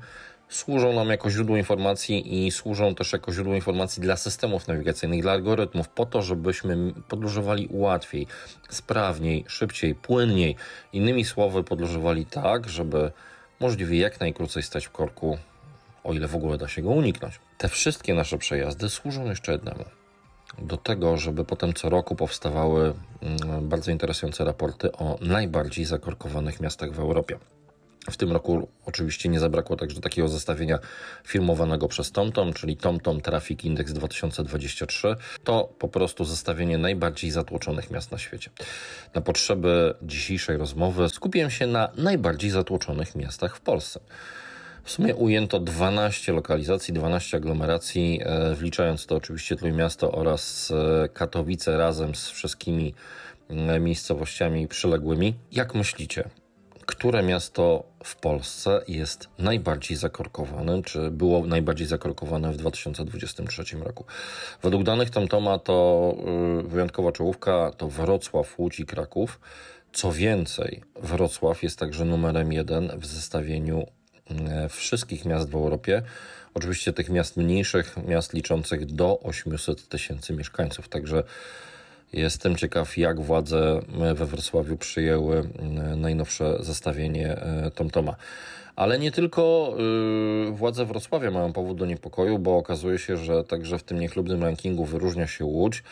służą 0.49 0.93
nam 0.93 1.09
jako 1.09 1.29
źródło 1.29 1.57
informacji 1.57 2.45
i 2.45 2.51
służą 2.51 2.95
też 2.95 3.13
jako 3.13 3.31
źródło 3.33 3.55
informacji 3.55 4.01
dla 4.01 4.17
systemów 4.17 4.67
nawigacyjnych, 4.67 5.21
dla 5.21 5.31
algorytmów, 5.31 5.89
po 5.89 6.05
to, 6.05 6.21
żebyśmy 6.21 6.93
podróżowali 7.07 7.67
łatwiej, 7.71 8.27
sprawniej, 8.69 9.45
szybciej, 9.47 9.95
płynniej. 9.95 10.55
Innymi 10.93 11.25
słowy, 11.25 11.63
podróżowali 11.63 12.25
tak, 12.25 12.69
żeby 12.69 13.11
możliwie 13.59 13.99
jak 13.99 14.19
najkrócej 14.19 14.63
stać 14.63 14.85
w 14.85 14.91
korku, 14.91 15.37
o 16.03 16.13
ile 16.13 16.27
w 16.27 16.35
ogóle 16.35 16.57
da 16.57 16.67
się 16.67 16.81
go 16.81 16.89
uniknąć. 16.89 17.39
Te 17.57 17.69
wszystkie 17.69 18.13
nasze 18.13 18.37
przejazdy 18.37 18.89
służą 18.89 19.25
jeszcze 19.25 19.51
jednemu. 19.51 19.85
Do 20.57 20.77
tego, 20.77 21.17
żeby 21.17 21.45
potem 21.45 21.73
co 21.73 21.89
roku 21.89 22.15
powstawały 22.15 22.93
mm, 23.21 23.69
bardzo 23.69 23.91
interesujące 23.91 24.45
raporty 24.45 24.91
o 24.91 25.17
najbardziej 25.21 25.85
zakorkowanych 25.85 26.59
miastach 26.59 26.91
w 26.91 26.99
Europie. 26.99 27.39
W 28.11 28.17
tym 28.17 28.31
roku 28.31 28.67
oczywiście 28.85 29.29
nie 29.29 29.39
zabrakło 29.39 29.75
także 29.75 30.01
takiego 30.01 30.27
zestawienia 30.27 30.79
firmowanego 31.27 31.87
przez 31.87 32.11
TomTom, 32.11 32.53
czyli 32.53 32.77
TomTom 32.77 33.21
Traffic 33.21 33.63
Index 33.63 33.93
2023. 33.93 35.15
To 35.43 35.73
po 35.79 35.87
prostu 35.87 36.25
zestawienie 36.25 36.77
najbardziej 36.77 37.31
zatłoczonych 37.31 37.91
miast 37.91 38.11
na 38.11 38.17
świecie. 38.17 38.51
Na 39.13 39.21
potrzeby 39.21 39.93
dzisiejszej 40.01 40.57
rozmowy 40.57 41.09
skupiłem 41.09 41.49
się 41.49 41.67
na 41.67 41.89
najbardziej 41.97 42.49
zatłoczonych 42.49 43.15
miastach 43.15 43.57
w 43.57 43.61
Polsce. 43.61 43.99
W 44.83 44.91
sumie 44.91 45.15
ujęto 45.15 45.59
12 45.59 46.33
lokalizacji, 46.33 46.93
12 46.93 47.37
aglomeracji, 47.37 48.21
e, 48.23 48.55
wliczając 48.55 49.05
to 49.05 49.15
oczywiście 49.15 49.55
Trójmiasto 49.55 50.11
oraz 50.11 50.71
e, 50.71 51.09
Katowice 51.09 51.77
razem 51.77 52.15
z 52.15 52.29
wszystkimi 52.29 52.93
e, 53.49 53.79
miejscowościami 53.79 54.67
przyległymi. 54.67 55.35
Jak 55.51 55.75
myślicie, 55.75 56.29
które 56.85 57.23
miasto 57.23 57.83
w 58.03 58.15
Polsce 58.15 58.81
jest 58.87 59.29
najbardziej 59.39 59.97
zakorkowane, 59.97 60.83
czy 60.83 61.11
było 61.11 61.45
najbardziej 61.47 61.87
zakorkowane 61.87 62.51
w 62.51 62.57
2023 62.57 63.77
roku? 63.77 64.05
Według 64.63 64.83
danych 64.83 65.09
TomToma 65.09 65.59
to 65.59 66.15
y, 66.59 66.67
wyjątkowa 66.67 67.11
czołówka 67.11 67.71
to 67.77 67.89
Wrocław, 67.89 68.59
Łódź 68.59 68.79
i 68.79 68.85
Kraków. 68.85 69.39
Co 69.93 70.11
więcej, 70.11 70.83
Wrocław 71.01 71.63
jest 71.63 71.79
także 71.79 72.05
numerem 72.05 72.53
jeden 72.53 72.99
w 72.99 73.05
zestawieniu 73.05 73.85
e, 74.29 74.69
wszystkich 74.69 75.25
miast 75.25 75.49
w 75.49 75.55
Europie. 75.55 76.01
Oczywiście 76.53 76.93
tych 76.93 77.09
miast 77.09 77.37
mniejszych, 77.37 77.95
miast 78.07 78.33
liczących 78.33 78.85
do 78.85 79.19
800 79.19 79.89
tysięcy 79.89 80.33
mieszkańców. 80.33 80.89
Także 80.89 81.23
Jestem 82.13 82.55
ciekaw, 82.55 82.97
jak 82.97 83.19
władze 83.19 83.79
we 84.15 84.25
Wrocławiu 84.25 84.77
przyjęły 84.77 85.37
e, 85.37 85.95
najnowsze 85.95 86.57
zestawienie 86.59 87.37
e, 87.37 87.71
TomToma. 87.71 88.15
Ale 88.75 88.99
nie 88.99 89.11
tylko 89.11 89.73
yy, 90.45 90.51
władze 90.51 90.85
Wrocławia 90.85 91.31
mają 91.31 91.53
powód 91.53 91.77
do 91.77 91.85
niepokoju, 91.85 92.39
bo 92.39 92.57
okazuje 92.57 92.99
się, 92.99 93.17
że 93.17 93.43
także 93.43 93.77
w 93.77 93.83
tym 93.83 93.99
niechlubnym 93.99 94.43
rankingu 94.43 94.85
wyróżnia 94.85 95.27
się 95.27 95.45
Łódź, 95.45 95.83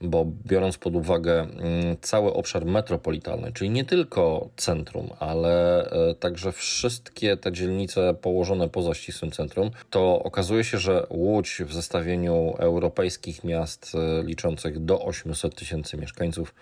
bo 0.00 0.26
biorąc 0.46 0.78
pod 0.78 0.96
uwagę 0.96 1.46
yy, 1.56 1.96
cały 2.00 2.32
obszar 2.34 2.64
metropolitalny, 2.64 3.52
czyli 3.52 3.70
nie 3.70 3.84
tylko 3.84 4.48
centrum, 4.56 5.08
ale 5.18 5.88
yy, 6.08 6.14
także 6.14 6.52
wszystkie 6.52 7.36
te 7.36 7.52
dzielnice 7.52 8.14
położone 8.14 8.68
poza 8.68 8.94
ścisłym 8.94 9.30
centrum, 9.30 9.70
to 9.90 10.22
okazuje 10.22 10.64
się, 10.64 10.78
że 10.78 11.06
Łódź 11.10 11.62
w 11.66 11.72
zestawieniu 11.72 12.54
europejskich 12.58 13.44
miast 13.44 13.92
y, 13.94 14.26
liczących 14.26 14.84
do 14.84 15.04
800 15.04 15.54
tysięcy 15.54 15.96
mieszkańców 15.96 16.54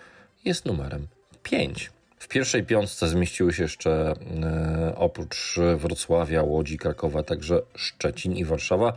jest 0.45 0.65
numerem 0.65 1.07
5. 1.43 1.91
W 2.21 2.27
pierwszej 2.27 2.63
piątce 2.63 3.07
zmieściły 3.07 3.53
się 3.53 3.63
jeszcze 3.63 4.13
e, 4.43 4.93
oprócz 4.95 5.59
Wrocławia, 5.75 6.43
Łodzi, 6.43 6.77
Krakowa, 6.77 7.23
także 7.23 7.61
Szczecin 7.75 8.35
i 8.35 8.45
Warszawa. 8.45 8.93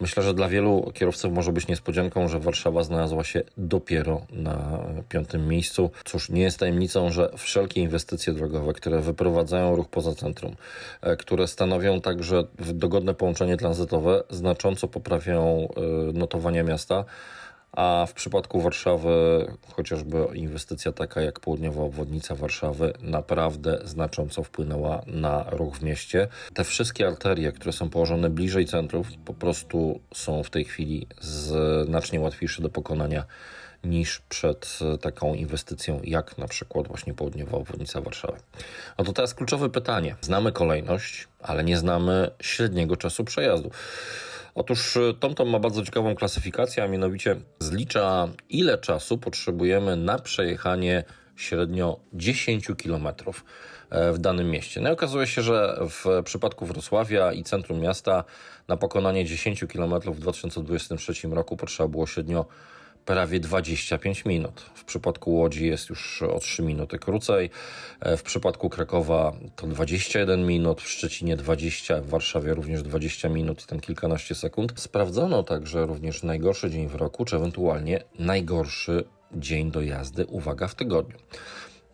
Myślę, 0.00 0.22
że 0.22 0.34
dla 0.34 0.48
wielu 0.48 0.92
kierowców 0.94 1.32
może 1.32 1.52
być 1.52 1.68
niespodzianką, 1.68 2.28
że 2.28 2.40
Warszawa 2.40 2.82
znalazła 2.82 3.24
się 3.24 3.42
dopiero 3.56 4.26
na 4.30 4.78
piątym 5.08 5.48
miejscu. 5.48 5.90
Cóż, 6.04 6.28
nie 6.30 6.42
jest 6.42 6.58
tajemnicą, 6.58 7.10
że 7.10 7.30
wszelkie 7.36 7.80
inwestycje 7.80 8.32
drogowe, 8.32 8.72
które 8.72 9.00
wyprowadzają 9.00 9.76
ruch 9.76 9.88
poza 9.88 10.14
centrum, 10.14 10.56
e, 11.00 11.16
które 11.16 11.46
stanowią 11.46 12.00
także 12.00 12.44
dogodne 12.58 13.14
połączenie 13.14 13.56
tranzytowe, 13.56 14.22
znacząco 14.30 14.88
poprawiają 14.88 15.68
e, 15.76 16.12
notowania 16.12 16.62
miasta 16.62 17.04
a 17.72 18.06
w 18.08 18.12
przypadku 18.12 18.60
Warszawy 18.60 19.46
chociażby 19.72 20.26
inwestycja 20.34 20.92
taka 20.92 21.20
jak 21.20 21.40
południowa 21.40 21.82
obwodnica 21.82 22.34
Warszawy 22.34 22.92
naprawdę 23.00 23.80
znacząco 23.84 24.42
wpłynęła 24.42 25.02
na 25.06 25.50
ruch 25.50 25.76
w 25.76 25.82
mieście. 25.82 26.28
Te 26.54 26.64
wszystkie 26.64 27.06
arterie, 27.06 27.52
które 27.52 27.72
są 27.72 27.90
położone 27.90 28.30
bliżej 28.30 28.66
centrów, 28.66 29.08
po 29.24 29.34
prostu 29.34 30.00
są 30.14 30.42
w 30.42 30.50
tej 30.50 30.64
chwili 30.64 31.06
znacznie 31.88 32.20
łatwiejsze 32.20 32.62
do 32.62 32.68
pokonania 32.68 33.24
niż 33.84 34.20
przed 34.28 34.78
taką 35.00 35.34
inwestycją, 35.34 36.00
jak 36.04 36.38
na 36.38 36.48
przykład 36.48 36.88
właśnie 36.88 37.14
południowa 37.14 37.58
obwodnica 37.58 38.00
Warszawy. 38.00 38.38
No 38.98 39.04
to 39.04 39.12
teraz 39.12 39.34
kluczowe 39.34 39.70
pytanie. 39.70 40.16
Znamy 40.20 40.52
kolejność, 40.52 41.28
ale 41.40 41.64
nie 41.64 41.76
znamy 41.76 42.30
średniego 42.40 42.96
czasu 42.96 43.24
przejazdu. 43.24 43.70
Otóż 44.56 44.96
y, 44.96 45.14
TomTom 45.20 45.48
ma 45.48 45.58
bardzo 45.58 45.82
ciekawą 45.82 46.14
klasyfikację, 46.14 46.82
a 46.82 46.88
mianowicie 46.88 47.36
zlicza 47.60 48.28
ile 48.50 48.78
czasu 48.78 49.18
potrzebujemy 49.18 49.96
na 49.96 50.18
przejechanie 50.18 51.04
średnio 51.36 52.00
10 52.12 52.66
km 52.84 53.06
e, 53.90 54.12
w 54.12 54.18
danym 54.18 54.50
mieście. 54.50 54.80
No 54.80 54.90
i 54.90 54.92
okazuje 54.92 55.26
się, 55.26 55.42
że 55.42 55.78
w 55.80 56.22
przypadku 56.24 56.66
Wrocławia 56.66 57.32
i 57.32 57.44
centrum 57.44 57.80
miasta 57.80 58.24
na 58.68 58.76
pokonanie 58.76 59.24
10 59.24 59.64
km 59.72 60.00
w 60.00 60.20
2023 60.20 61.28
roku 61.28 61.56
potrzeba 61.56 61.88
było 61.88 62.06
średnio 62.06 62.46
prawie 63.06 63.40
25 63.40 64.24
minut. 64.24 64.60
W 64.74 64.84
przypadku 64.84 65.34
Łodzi 65.34 65.66
jest 65.66 65.88
już 65.88 66.22
o 66.22 66.38
3 66.38 66.62
minuty 66.62 66.98
krócej. 66.98 67.50
E, 68.00 68.16
w 68.16 68.22
przypadku 68.22 68.70
Krakowa 68.70 69.32
to 69.56 69.66
21 69.66 70.46
minut, 70.46 70.82
w 70.82 70.88
Szczecinie 70.88 71.36
20, 71.36 72.00
w 72.00 72.08
Warszawie 72.08 72.54
również 72.54 72.82
20 72.82 73.28
minut 73.28 73.62
i 73.62 73.66
tam 73.66 73.80
kilkanaście 73.80 74.34
sekund. 74.34 74.72
Sprawdzono 74.76 75.42
także 75.42 75.86
również 75.86 76.22
najgorszy 76.22 76.70
dzień 76.70 76.88
w 76.88 76.94
roku, 76.94 77.24
czy 77.24 77.36
ewentualnie 77.36 78.04
najgorszy 78.18 79.04
dzień 79.32 79.70
do 79.70 79.80
jazdy, 79.80 80.26
uwaga, 80.26 80.68
w 80.68 80.74
tygodniu. 80.74 81.16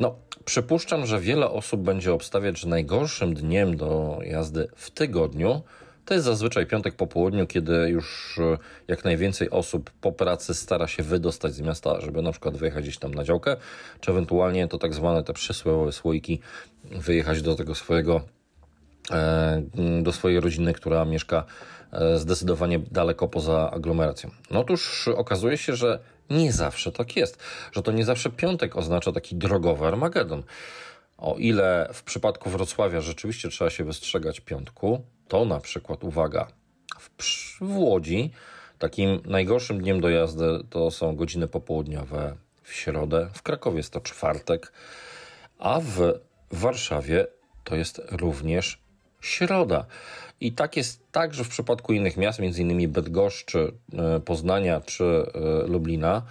No, 0.00 0.14
przypuszczam, 0.44 1.06
że 1.06 1.20
wiele 1.20 1.50
osób 1.50 1.80
będzie 1.80 2.12
obstawiać, 2.12 2.60
że 2.60 2.68
najgorszym 2.68 3.34
dniem 3.34 3.76
do 3.76 4.18
jazdy 4.22 4.68
w 4.76 4.90
tygodniu 4.90 5.62
to 6.04 6.14
jest 6.14 6.26
zazwyczaj 6.26 6.66
piątek 6.66 6.94
po 6.94 7.06
południu, 7.06 7.46
kiedy 7.46 7.72
już 7.88 8.38
e, 8.38 8.58
jak 8.88 9.04
najwięcej 9.04 9.50
osób 9.50 9.90
po 9.90 10.12
pracy 10.12 10.54
stara 10.54 10.86
się 10.86 11.02
wydostać 11.02 11.54
z 11.54 11.60
miasta, 11.60 12.00
żeby 12.00 12.22
na 12.22 12.32
przykład 12.32 12.56
wyjechać 12.56 12.82
gdzieś 12.82 12.98
tam 12.98 13.14
na 13.14 13.24
działkę, 13.24 13.56
czy 14.00 14.10
ewentualnie 14.10 14.68
to 14.68 14.78
tak 14.78 14.94
zwane 14.94 15.24
te 15.24 15.32
przysłowiowe 15.32 15.92
słoiki, 15.92 16.40
wyjechać 16.84 17.42
do 17.42 17.54
tego 17.54 17.74
swojego, 17.74 18.20
e, 19.10 19.62
do 20.02 20.12
swojej 20.12 20.40
rodziny, 20.40 20.72
która 20.72 21.04
mieszka 21.04 21.44
e, 21.92 22.18
zdecydowanie 22.18 22.78
daleko 22.78 23.28
poza 23.28 23.70
aglomeracją. 23.70 24.30
No 24.50 24.60
otóż 24.60 25.08
okazuje 25.08 25.58
się, 25.58 25.76
że 25.76 25.98
nie 26.30 26.52
zawsze 26.52 26.92
tak 26.92 27.16
jest, 27.16 27.42
że 27.72 27.82
to 27.82 27.92
nie 27.92 28.04
zawsze 28.04 28.30
piątek 28.30 28.76
oznacza 28.76 29.12
taki 29.12 29.36
drogowy 29.36 29.86
Armagedon. 29.86 30.42
O 31.18 31.36
ile 31.38 31.88
w 31.92 32.02
przypadku 32.02 32.50
Wrocławia 32.50 33.00
rzeczywiście 33.00 33.48
trzeba 33.48 33.70
się 33.70 33.84
wystrzegać 33.84 34.40
piątku, 34.40 35.02
to 35.32 35.44
na 35.44 35.60
przykład, 35.60 36.04
uwaga, 36.04 36.46
w, 36.98 37.10
w 37.60 37.78
Łodzi 37.78 38.30
takim 38.78 39.20
najgorszym 39.24 39.80
dniem 39.80 40.00
do 40.00 40.08
jazdy 40.08 40.64
to 40.70 40.90
są 40.90 41.16
godziny 41.16 41.48
popołudniowe 41.48 42.36
w 42.62 42.72
środę, 42.72 43.28
w 43.34 43.42
Krakowie 43.42 43.76
jest 43.76 43.92
to 43.92 44.00
czwartek, 44.00 44.72
a 45.58 45.80
w 45.80 46.12
Warszawie 46.50 47.26
to 47.64 47.76
jest 47.76 48.02
również 48.10 48.78
środa. 49.20 49.86
I 50.40 50.52
tak 50.52 50.76
jest 50.76 51.12
także 51.12 51.44
w 51.44 51.48
przypadku 51.48 51.92
innych 51.92 52.16
miast, 52.16 52.40
m.in. 52.40 52.92
Bydgoszczy, 52.92 53.72
e, 53.92 54.20
Poznania 54.20 54.80
czy 54.80 55.04
e, 55.04 55.66
Lublina. 55.66 56.22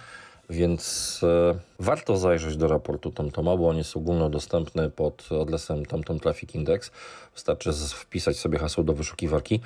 Więc 0.50 1.20
e, 1.22 1.58
warto 1.78 2.16
zajrzeć 2.16 2.56
do 2.56 2.68
raportu 2.68 3.10
TomToma, 3.10 3.56
bo 3.56 3.68
on 3.68 3.76
jest 3.76 3.96
ogólnodostępny 3.96 4.90
pod 4.90 5.28
adresem 5.42 5.86
TomTom 5.86 6.20
Traffic 6.20 6.54
Index. 6.54 6.90
Wystarczy 7.34 7.72
wpisać 7.72 8.36
sobie 8.36 8.58
hasło 8.58 8.84
do 8.84 8.92
wyszukiwarki 8.92 9.60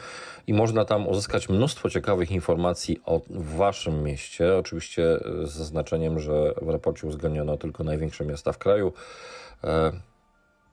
i 0.46 0.54
można 0.54 0.84
tam 0.84 1.08
uzyskać 1.08 1.48
mnóstwo 1.48 1.90
ciekawych 1.90 2.30
informacji 2.30 3.00
o 3.04 3.20
waszym 3.30 4.02
mieście. 4.02 4.56
Oczywiście 4.56 5.18
z 5.44 5.50
zaznaczeniem, 5.50 6.20
że 6.20 6.54
w 6.62 6.68
raporcie 6.68 7.06
uwzględniono 7.06 7.56
tylko 7.56 7.84
największe 7.84 8.24
miasta 8.24 8.52
w 8.52 8.58
kraju. 8.58 8.92
E, 9.64 9.92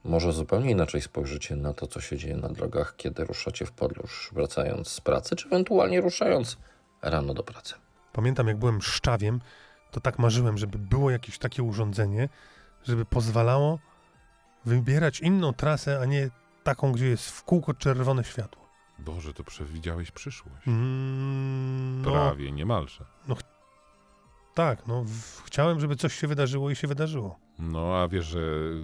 może 0.04 0.34
zupełnie 0.34 0.72
inaczej 0.72 1.02
spojrzycie 1.02 1.56
na 1.56 1.74
to, 1.74 1.88
co 1.88 2.02
się 2.02 2.18
dzieje 2.18 2.38
na 2.38 2.50
drogach, 2.50 2.96
kiedy 2.98 3.26
ruszacie 3.26 3.66
w 3.66 3.72
podróż, 3.72 4.30
wracając 4.34 4.88
z 4.88 5.02
pracy, 5.02 5.36
czy 5.36 5.48
ewentualnie 5.48 6.02
ruszając 6.02 6.58
rano 7.02 7.34
do 7.34 7.44
pracy. 7.44 7.74
Pamiętam, 8.13 8.48
jak 8.48 8.58
byłem 8.58 8.82
szczawiem, 8.82 9.39
to 9.93 10.01
tak 10.01 10.19
marzyłem, 10.19 10.58
żeby 10.58 10.77
było 10.77 11.12
jakieś 11.12 11.38
takie 11.38 11.63
urządzenie, 11.63 12.29
żeby 12.84 13.06
pozwalało 13.06 13.79
wybierać 14.65 15.19
inną 15.19 15.53
trasę, 15.53 15.99
a 15.99 16.06
nie 16.06 16.29
taką, 16.63 16.91
gdzie 16.91 17.06
jest 17.06 17.29
w 17.29 17.43
kółko 17.43 17.73
czerwone 17.73 18.23
światło. 18.23 18.63
Boże, 18.99 19.34
to 19.34 19.43
przewidziałeś 19.43 20.12
przyszłość. 20.12 20.67
Mm, 20.67 22.01
no, 22.01 22.12
Prawie, 22.12 22.51
niemalże. 22.51 23.06
No, 23.27 23.36
tak, 24.53 24.88
no 24.88 25.06
chciałem, 25.45 25.79
żeby 25.79 25.95
coś 25.95 26.13
się 26.13 26.27
wydarzyło 26.27 26.69
i 26.69 26.75
się 26.75 26.88
wydarzyło. 26.88 27.39
No, 27.60 27.95
a 27.97 28.08
wiesz, 28.08 28.25
że 28.25 28.41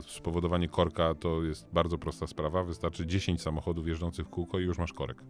spowodowanie 0.08 0.70
korka 0.70 1.16
to 1.16 1.44
jest 1.44 1.68
bardzo 1.74 1.98
prosta 1.98 2.28
sprawa. 2.28 2.64
Wystarczy 2.64 3.06
10 3.06 3.42
samochodów 3.42 3.88
jeżdżących 3.88 4.26
w 4.26 4.30
kółko 4.30 4.60
i 4.60 4.64
już 4.64 4.78
masz 4.78 4.94
korek. 4.94 5.24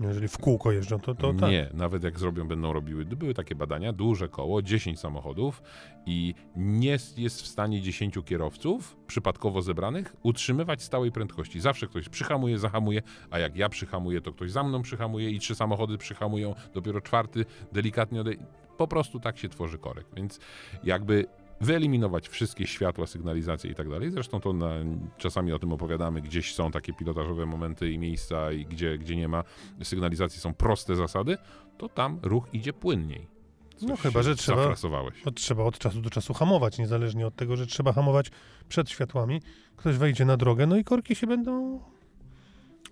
Jeżeli 0.00 0.28
w 0.28 0.38
kółko 0.38 0.72
jeżdżą, 0.72 1.00
to, 1.00 1.14
to 1.14 1.34
tak. 1.34 1.50
Nie, 1.50 1.70
nawet 1.74 2.04
jak 2.04 2.18
zrobią, 2.18 2.48
będą 2.48 2.72
robiły. 2.72 3.04
Były 3.04 3.34
takie 3.34 3.54
badania, 3.54 3.92
duże 3.92 4.28
koło, 4.28 4.62
10 4.62 5.00
samochodów 5.00 5.62
i 6.06 6.34
nie 6.56 6.98
jest 7.16 7.42
w 7.42 7.46
stanie 7.46 7.82
10 7.82 8.14
kierowców 8.24 8.96
przypadkowo 9.06 9.62
zebranych 9.62 10.16
utrzymywać 10.22 10.82
stałej 10.82 11.12
prędkości. 11.12 11.60
Zawsze 11.60 11.86
ktoś 11.86 12.08
przyhamuje, 12.08 12.58
zahamuje, 12.58 13.02
a 13.30 13.38
jak 13.38 13.56
ja 13.56 13.68
przyhamuję, 13.68 14.20
to 14.20 14.32
ktoś 14.32 14.50
za 14.50 14.62
mną 14.62 14.82
przyhamuje 14.82 15.30
i 15.30 15.38
trzy 15.38 15.54
samochody 15.54 15.98
przyhamują, 15.98 16.54
dopiero 16.74 17.00
czwarty 17.00 17.44
delikatnie 17.72 18.20
ode... 18.20 18.30
Po 18.76 18.88
prostu 18.88 19.20
tak 19.20 19.38
się 19.38 19.48
tworzy 19.48 19.78
korek. 19.78 20.06
Więc 20.16 20.40
jakby 20.84 21.26
wyeliminować 21.60 22.28
wszystkie 22.28 22.66
światła, 22.66 23.06
sygnalizacje 23.06 23.70
i 23.70 23.74
tak 23.74 23.88
dalej. 23.88 24.10
Zresztą 24.10 24.40
to 24.40 24.52
na, 24.52 24.70
czasami 25.16 25.52
o 25.52 25.58
tym 25.58 25.72
opowiadamy, 25.72 26.20
gdzieś 26.20 26.54
są 26.54 26.70
takie 26.70 26.92
pilotażowe 26.92 27.46
momenty 27.46 27.90
i 27.90 27.98
miejsca, 27.98 28.52
i 28.52 28.66
gdzie, 28.66 28.98
gdzie 28.98 29.16
nie 29.16 29.28
ma 29.28 29.44
sygnalizacji, 29.82 30.40
są 30.40 30.54
proste 30.54 30.96
zasady, 30.96 31.38
to 31.78 31.88
tam 31.88 32.18
ruch 32.22 32.44
idzie 32.52 32.72
płynniej. 32.72 33.36
Coś 33.76 33.88
no 33.88 33.96
chyba, 33.96 34.22
że 34.22 34.36
trzeba, 34.36 34.74
od, 35.24 35.36
trzeba 35.36 35.64
od 35.64 35.78
czasu 35.78 36.00
do 36.00 36.10
czasu 36.10 36.34
hamować, 36.34 36.78
niezależnie 36.78 37.26
od 37.26 37.36
tego, 37.36 37.56
że 37.56 37.66
trzeba 37.66 37.92
hamować 37.92 38.30
przed 38.68 38.90
światłami. 38.90 39.42
Ktoś 39.76 39.96
wejdzie 39.96 40.24
na 40.24 40.36
drogę, 40.36 40.66
no 40.66 40.76
i 40.76 40.84
korki 40.84 41.14
się 41.14 41.26
będą 41.26 41.80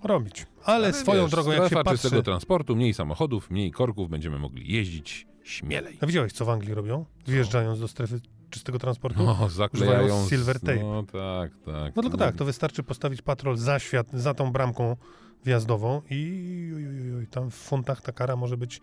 robić. 0.03 0.47
Ale, 0.65 0.77
Ale 0.77 0.93
swoją 0.93 1.23
wiesz, 1.23 1.31
drogą, 1.31 1.53
jak 1.53 1.69
się 1.69 1.77
patrzy... 1.77 1.93
czystego 1.93 2.23
transportu, 2.23 2.77
mniej 2.77 2.95
samochodów, 2.95 3.51
mniej 3.51 3.71
korków, 3.73 4.09
będziemy 4.09 4.39
mogli 4.39 4.73
jeździć 4.73 5.27
śmielej. 5.45 5.99
A 6.01 6.07
widziałeś, 6.07 6.33
co 6.33 6.45
w 6.45 6.49
Anglii 6.49 6.75
robią? 6.75 7.05
Wjeżdżając 7.27 7.81
do 7.81 7.89
strefy 7.89 8.21
czystego 8.55 8.79
transportu. 8.79 9.23
No, 9.23 9.49
zaklejają 9.49 10.29
silver 10.29 10.61
tape. 10.61 10.83
No 10.83 11.03
tak, 11.03 11.53
tak. 11.65 11.97
No 11.97 12.03
tylko 12.03 12.17
tak, 12.17 12.37
to 12.37 12.45
wystarczy 12.45 12.83
postawić 12.83 13.23
patrol 13.23 13.57
za 13.57 13.79
świat, 13.79 14.07
za 14.13 14.35
tą 14.35 14.53
bramką 14.53 14.97
wjazdową 15.45 16.03
i, 16.11 16.15
i, 16.15 17.19
i, 17.21 17.23
i 17.23 17.27
tam 17.27 17.51
w 17.51 17.55
funtach 17.55 18.03
ta 18.03 18.13
kara 18.13 18.37
może 18.37 18.57
być 18.57 18.81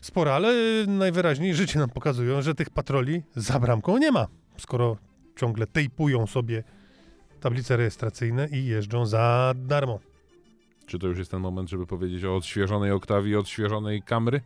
spora, 0.00 0.32
ale 0.32 0.52
najwyraźniej 0.86 1.54
życie 1.54 1.78
nam 1.78 1.90
pokazują, 1.90 2.42
że 2.42 2.54
tych 2.54 2.70
patroli 2.70 3.22
za 3.36 3.60
bramką 3.60 3.98
nie 3.98 4.12
ma, 4.12 4.26
skoro 4.58 4.96
ciągle 5.36 5.66
tejpują 5.66 6.26
sobie 6.26 6.64
tablice 7.40 7.76
rejestracyjne 7.76 8.48
i 8.48 8.64
jeżdżą 8.64 9.06
za 9.06 9.54
darmo. 9.56 9.98
Czy 10.86 10.98
to 10.98 11.06
już 11.06 11.18
jest 11.18 11.30
ten 11.30 11.40
moment, 11.40 11.70
żeby 11.70 11.86
powiedzieć 11.86 12.24
o 12.24 12.36
odświeżonej 12.36 12.90
Oktawii 12.90 13.36
odświeżonej 13.36 14.02
Camry? 14.02 14.40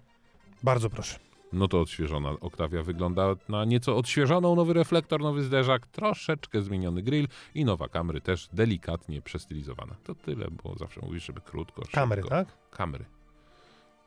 Bardzo 0.62 0.90
proszę. 0.90 1.29
No 1.52 1.68
to 1.68 1.80
odświeżona 1.80 2.30
Oktawia 2.40 2.82
wygląda 2.82 3.34
na 3.48 3.64
nieco 3.64 3.96
odświeżoną, 3.96 4.56
nowy 4.56 4.72
reflektor, 4.72 5.20
nowy 5.20 5.42
zderzak, 5.42 5.86
troszeczkę 5.86 6.62
zmieniony 6.62 7.02
grill 7.02 7.28
i 7.54 7.64
nowa 7.64 7.88
Camry 7.88 8.20
też 8.20 8.48
delikatnie 8.52 9.22
przestylizowana. 9.22 9.94
To 10.04 10.14
tyle, 10.14 10.46
bo 10.62 10.74
zawsze 10.76 11.00
mówisz, 11.00 11.26
żeby 11.26 11.40
krótko, 11.40 11.82
szybko. 11.82 11.94
Kamery, 11.94 12.22
tak? 12.22 12.48
Kamry. 12.70 13.04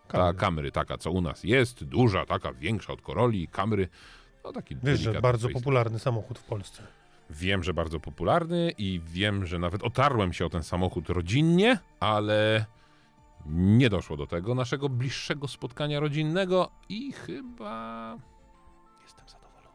Ta 0.07 0.33
Kamery. 0.33 0.71
Taka, 0.71 0.97
co 0.97 1.11
u 1.11 1.21
nas 1.21 1.43
jest, 1.43 1.83
duża, 1.83 2.25
taka 2.25 2.53
większa 2.53 2.93
od 2.93 3.01
Corolli, 3.01 3.47
Camry. 3.47 3.87
No 4.43 4.51
taki 4.51 4.75
Wiesz, 4.83 4.99
że 4.99 5.21
bardzo 5.21 5.47
facelift. 5.47 5.63
popularny 5.63 5.99
samochód 5.99 6.39
w 6.39 6.43
Polsce. 6.43 6.83
Wiem, 7.29 7.63
że 7.63 7.73
bardzo 7.73 7.99
popularny 7.99 8.71
i 8.77 9.01
wiem, 9.05 9.45
że 9.45 9.59
nawet 9.59 9.83
otarłem 9.83 10.33
się 10.33 10.45
o 10.45 10.49
ten 10.49 10.63
samochód 10.63 11.09
rodzinnie, 11.09 11.79
ale 11.99 12.65
nie 13.45 13.89
doszło 13.89 14.17
do 14.17 14.27
tego 14.27 14.55
naszego 14.55 14.89
bliższego 14.89 15.47
spotkania 15.47 15.99
rodzinnego 15.99 16.69
i 16.89 17.11
chyba 17.11 18.17
jestem 19.03 19.25
zadowolony. 19.29 19.67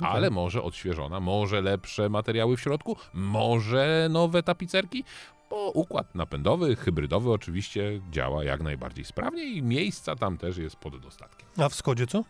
No 0.00 0.08
Ale 0.08 0.30
może 0.30 0.62
odświeżona, 0.62 1.20
może 1.20 1.60
lepsze 1.60 2.08
materiały 2.08 2.56
w 2.56 2.60
środku, 2.60 2.96
może 3.14 4.08
nowe 4.10 4.42
tapicerki, 4.42 5.04
bo 5.50 5.70
układ 5.70 6.14
napędowy, 6.14 6.76
hybrydowy 6.76 7.30
oczywiście 7.32 8.00
działa 8.10 8.44
jak 8.44 8.62
najbardziej 8.62 9.04
sprawnie 9.04 9.44
i 9.44 9.62
miejsca 9.62 10.16
tam 10.16 10.38
też 10.38 10.56
jest 10.56 10.76
pod 10.76 11.00
dostatkiem. 11.00 11.48
A 11.58 11.68
w 11.68 11.74
Skodzie 11.74 12.06
co? 12.06 12.24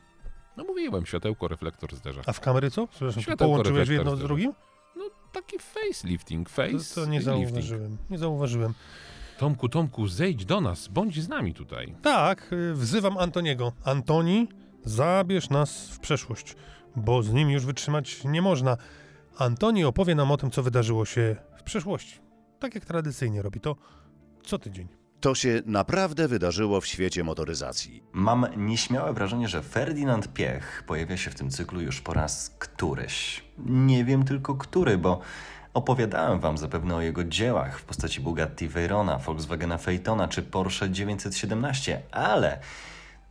No 0.56 0.64
mówiłem, 0.64 1.06
światełko, 1.06 1.48
reflektor, 1.48 1.94
zderzak. 1.96 2.24
A 2.28 2.32
w 2.32 2.40
kamery 2.40 2.70
co? 2.70 2.86
Przepraszam, 2.86 3.22
Światełko, 3.22 3.44
połączyłeś 3.52 3.88
jedno 3.88 4.16
z 4.16 4.20
drugim? 4.20 4.52
No 4.96 5.04
taki 5.32 5.56
facelifting, 5.58 6.48
To, 6.50 6.54
face 6.54 6.94
to 6.94 7.06
nie 7.06 7.18
lifting. 7.18 7.44
zauważyłem. 7.44 7.96
Nie 8.10 8.18
zauważyłem. 8.18 8.74
Tomku, 9.38 9.68
Tomku, 9.68 10.08
zejdź 10.08 10.44
do 10.44 10.60
nas, 10.60 10.88
bądź 10.88 11.22
z 11.22 11.28
nami 11.28 11.54
tutaj. 11.54 11.94
Tak, 12.02 12.52
y, 12.52 12.74
wzywam 12.74 13.18
Antoniego. 13.18 13.72
Antoni, 13.84 14.48
zabierz 14.84 15.50
nas 15.50 15.88
w 15.88 15.98
przeszłość, 15.98 16.56
bo 16.96 17.22
z 17.22 17.32
nim 17.32 17.50
już 17.50 17.66
wytrzymać 17.66 18.24
nie 18.24 18.42
można. 18.42 18.76
Antoni 19.38 19.84
opowie 19.84 20.14
nam 20.14 20.30
o 20.30 20.36
tym, 20.36 20.50
co 20.50 20.62
wydarzyło 20.62 21.04
się 21.04 21.36
w 21.58 21.62
przeszłości. 21.62 22.20
Tak 22.58 22.74
jak 22.74 22.84
tradycyjnie 22.84 23.42
robi 23.42 23.60
to 23.60 23.76
co 24.44 24.58
tydzień. 24.58 24.88
To 25.20 25.34
się 25.34 25.62
naprawdę 25.66 26.28
wydarzyło 26.28 26.80
w 26.80 26.86
świecie 26.86 27.24
motoryzacji. 27.24 28.02
Mam 28.12 28.46
nieśmiałe 28.56 29.12
wrażenie, 29.12 29.48
że 29.48 29.62
Ferdynand 29.62 30.32
Piech 30.32 30.84
pojawia 30.86 31.16
się 31.16 31.30
w 31.30 31.34
tym 31.34 31.50
cyklu 31.50 31.80
już 31.80 32.00
po 32.00 32.14
raz 32.14 32.56
któryś. 32.58 33.44
Nie 33.66 34.04
wiem 34.04 34.24
tylko 34.24 34.54
który, 34.54 34.98
bo 34.98 35.20
opowiadałem 35.74 36.40
wam 36.40 36.58
zapewne 36.58 36.96
o 36.96 37.00
jego 37.00 37.24
dziełach 37.24 37.78
w 37.78 37.84
postaci 37.84 38.20
Bugatti 38.20 38.68
Veyrona, 38.68 39.18
Volkswagena 39.18 39.78
Phaetona 39.78 40.28
czy 40.28 40.42
Porsche 40.42 40.90
917, 40.90 42.02
ale 42.10 42.58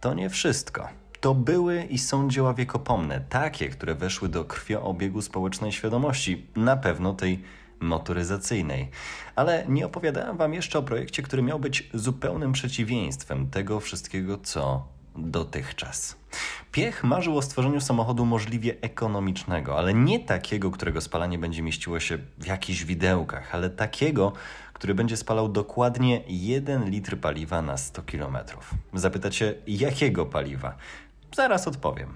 to 0.01 0.13
nie 0.13 0.29
wszystko. 0.29 0.89
To 1.21 1.36
były 1.36 1.84
i 1.84 1.97
są 1.97 2.29
dzieła 2.29 2.53
wiekopomne, 2.53 3.21
takie, 3.29 3.69
które 3.69 3.95
weszły 3.95 4.29
do 4.29 4.45
krwioobiegu 4.45 5.21
społecznej 5.21 5.71
świadomości, 5.71 6.47
na 6.56 6.77
pewno 6.77 7.13
tej 7.13 7.43
motoryzacyjnej. 7.79 8.89
Ale 9.36 9.65
nie 9.69 9.86
opowiadałem 9.86 10.38
Wam 10.38 10.53
jeszcze 10.53 10.79
o 10.79 10.84
projekcie, 10.84 11.23
który 11.23 11.43
miał 11.43 11.60
być 11.60 11.89
zupełnym 11.93 12.51
przeciwieństwem 12.51 13.49
tego 13.49 13.79
wszystkiego, 13.79 14.38
co 14.38 14.92
dotychczas. 15.15 16.15
Piech 16.71 17.04
marzył 17.04 17.38
o 17.38 17.41
stworzeniu 17.41 17.82
samochodu 17.82 18.26
możliwie 18.26 18.76
ekonomicznego, 18.82 19.78
ale 19.78 19.93
nie 19.93 20.19
takiego, 20.19 20.71
którego 20.71 21.02
spalanie 21.02 21.38
będzie 21.38 21.62
mieściło 21.62 21.99
się 21.99 22.17
w 22.38 22.45
jakichś 22.45 22.84
widełkach, 22.84 23.56
ale 23.56 23.69
takiego, 23.69 24.34
który 24.73 24.95
będzie 24.95 25.17
spalał 25.17 25.49
dokładnie 25.49 26.21
1 26.28 26.89
litr 26.89 27.19
paliwa 27.19 27.62
na 27.62 27.78
100 27.78 28.02
km. 28.02 28.38
Zapytacie, 28.93 29.56
jakiego 29.67 30.26
paliwa? 30.26 30.76
Zaraz 31.36 31.67
odpowiem. 31.67 32.13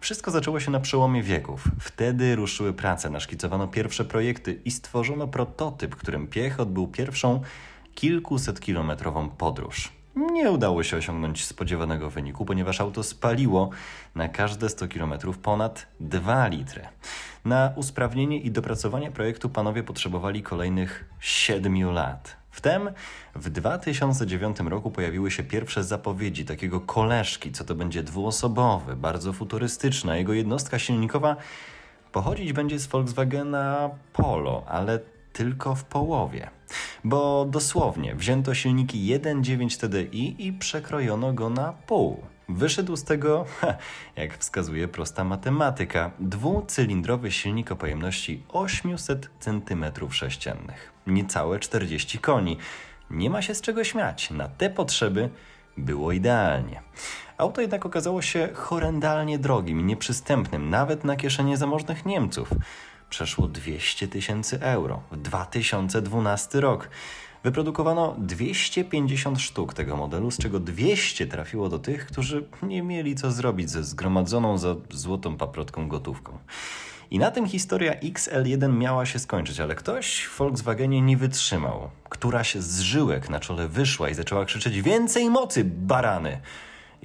Wszystko 0.00 0.30
zaczęło 0.30 0.60
się 0.60 0.70
na 0.70 0.80
przełomie 0.80 1.22
wieków. 1.22 1.64
Wtedy 1.80 2.36
ruszyły 2.36 2.72
prace, 2.72 3.10
naszkicowano 3.10 3.68
pierwsze 3.68 4.04
projekty 4.04 4.60
i 4.64 4.70
stworzono 4.70 5.28
prototyp, 5.28 5.96
którym 5.96 6.26
Piech 6.26 6.60
odbył 6.60 6.86
pierwszą 6.86 7.40
kilkusetkilometrową 7.94 9.28
podróż. 9.28 9.95
Nie 10.16 10.50
udało 10.50 10.82
się 10.82 10.96
osiągnąć 10.96 11.44
spodziewanego 11.44 12.10
wyniku, 12.10 12.44
ponieważ 12.44 12.80
auto 12.80 13.02
spaliło 13.02 13.70
na 14.14 14.28
każde 14.28 14.68
100 14.68 14.88
km 14.88 15.14
ponad 15.42 15.86
2 16.00 16.48
litry. 16.48 16.88
Na 17.44 17.72
usprawnienie 17.76 18.40
i 18.40 18.50
dopracowanie 18.50 19.10
projektu 19.10 19.48
panowie 19.48 19.82
potrzebowali 19.82 20.42
kolejnych 20.42 21.04
7 21.20 21.92
lat. 21.92 22.36
Wtem 22.50 22.90
w 23.34 23.50
2009 23.50 24.60
roku 24.60 24.90
pojawiły 24.90 25.30
się 25.30 25.42
pierwsze 25.42 25.84
zapowiedzi 25.84 26.44
takiego 26.44 26.80
koleżki, 26.80 27.52
co 27.52 27.64
to 27.64 27.74
będzie 27.74 28.02
dwuosobowy, 28.02 28.96
bardzo 28.96 29.32
futurystyczny. 29.32 30.12
a 30.12 30.16
Jego 30.16 30.32
jednostka 30.32 30.78
silnikowa 30.78 31.36
pochodzić 32.12 32.52
będzie 32.52 32.78
z 32.78 32.86
Volkswagena 32.86 33.90
Polo, 34.12 34.64
ale 34.68 35.00
tylko 35.36 35.74
w 35.74 35.84
połowie. 35.84 36.50
Bo 37.04 37.46
dosłownie 37.50 38.14
wzięto 38.14 38.54
silniki 38.54 38.98
1.9 38.98 39.80
TDI 39.80 40.46
i 40.46 40.52
przekrojono 40.52 41.32
go 41.32 41.50
na 41.50 41.72
pół. 41.72 42.22
Wyszedł 42.48 42.96
z 42.96 43.04
tego, 43.04 43.44
jak 44.16 44.38
wskazuje 44.38 44.88
prosta 44.88 45.24
matematyka, 45.24 46.10
dwucylindrowy 46.18 47.32
silnik 47.32 47.72
o 47.72 47.76
pojemności 47.76 48.42
800 48.48 49.30
cm3. 49.40 50.56
Niecałe 51.06 51.58
40 51.58 52.18
koni. 52.18 52.58
Nie 53.10 53.30
ma 53.30 53.42
się 53.42 53.54
z 53.54 53.60
czego 53.60 53.84
śmiać. 53.84 54.30
Na 54.30 54.48
te 54.48 54.70
potrzeby 54.70 55.30
było 55.76 56.12
idealnie. 56.12 56.82
Auto 57.38 57.60
jednak 57.60 57.86
okazało 57.86 58.22
się 58.22 58.48
horrendalnie 58.54 59.38
drogim 59.38 59.80
i 59.80 59.84
nieprzystępnym, 59.84 60.70
nawet 60.70 61.04
na 61.04 61.16
kieszenie 61.16 61.56
zamożnych 61.56 62.06
Niemców. 62.06 62.48
Przeszło 63.10 63.48
200 63.48 64.08
tysięcy 64.08 64.60
euro 64.60 65.02
w 65.10 65.16
2012 65.16 66.60
rok. 66.60 66.88
Wyprodukowano 67.44 68.14
250 68.18 69.40
sztuk 69.40 69.74
tego 69.74 69.96
modelu, 69.96 70.30
z 70.30 70.38
czego 70.38 70.60
200 70.60 71.26
trafiło 71.26 71.68
do 71.68 71.78
tych, 71.78 72.06
którzy 72.06 72.44
nie 72.62 72.82
mieli 72.82 73.14
co 73.14 73.30
zrobić 73.30 73.70
ze 73.70 73.84
zgromadzoną 73.84 74.58
za 74.58 74.76
złotą 74.90 75.36
paprotką 75.36 75.88
gotówką. 75.88 76.38
I 77.10 77.18
na 77.18 77.30
tym 77.30 77.46
historia 77.46 77.92
XL1 77.92 78.78
miała 78.78 79.06
się 79.06 79.18
skończyć, 79.18 79.60
ale 79.60 79.74
ktoś 79.74 80.24
w 80.24 80.38
Volkswagenie 80.38 81.02
nie 81.02 81.16
wytrzymał. 81.16 81.90
Któraś 82.08 82.54
z 82.54 82.80
żyłek 82.80 83.30
na 83.30 83.40
czole 83.40 83.68
wyszła 83.68 84.10
i 84.10 84.14
zaczęła 84.14 84.44
krzyczeć 84.44 84.82
więcej 84.82 85.30
mocy, 85.30 85.64
barany! 85.64 86.40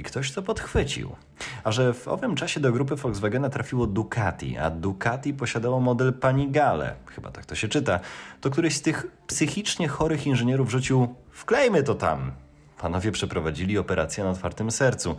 I 0.01 0.03
ktoś 0.03 0.31
to 0.31 0.41
podchwycił. 0.41 1.15
A 1.63 1.71
że 1.71 1.93
w 1.93 2.07
owym 2.07 2.35
czasie 2.35 2.59
do 2.59 2.71
grupy 2.71 2.95
Volkswagena 2.95 3.49
trafiło 3.49 3.87
Ducati, 3.87 4.57
a 4.57 4.69
Ducati 4.69 5.33
posiadało 5.33 5.79
model 5.79 6.13
Panigale, 6.13 6.95
chyba 7.05 7.31
tak 7.31 7.45
to 7.45 7.55
się 7.55 7.67
czyta, 7.67 7.99
to 8.41 8.49
któryś 8.49 8.75
z 8.75 8.81
tych 8.81 9.07
psychicznie 9.27 9.87
chorych 9.87 10.27
inżynierów 10.27 10.71
rzucił 10.71 11.15
wklejmy 11.31 11.83
to 11.83 11.95
tam. 11.95 12.31
Panowie 12.77 13.11
przeprowadzili 13.11 13.77
operację 13.77 14.23
na 14.23 14.29
otwartym 14.29 14.71
sercu. 14.71 15.15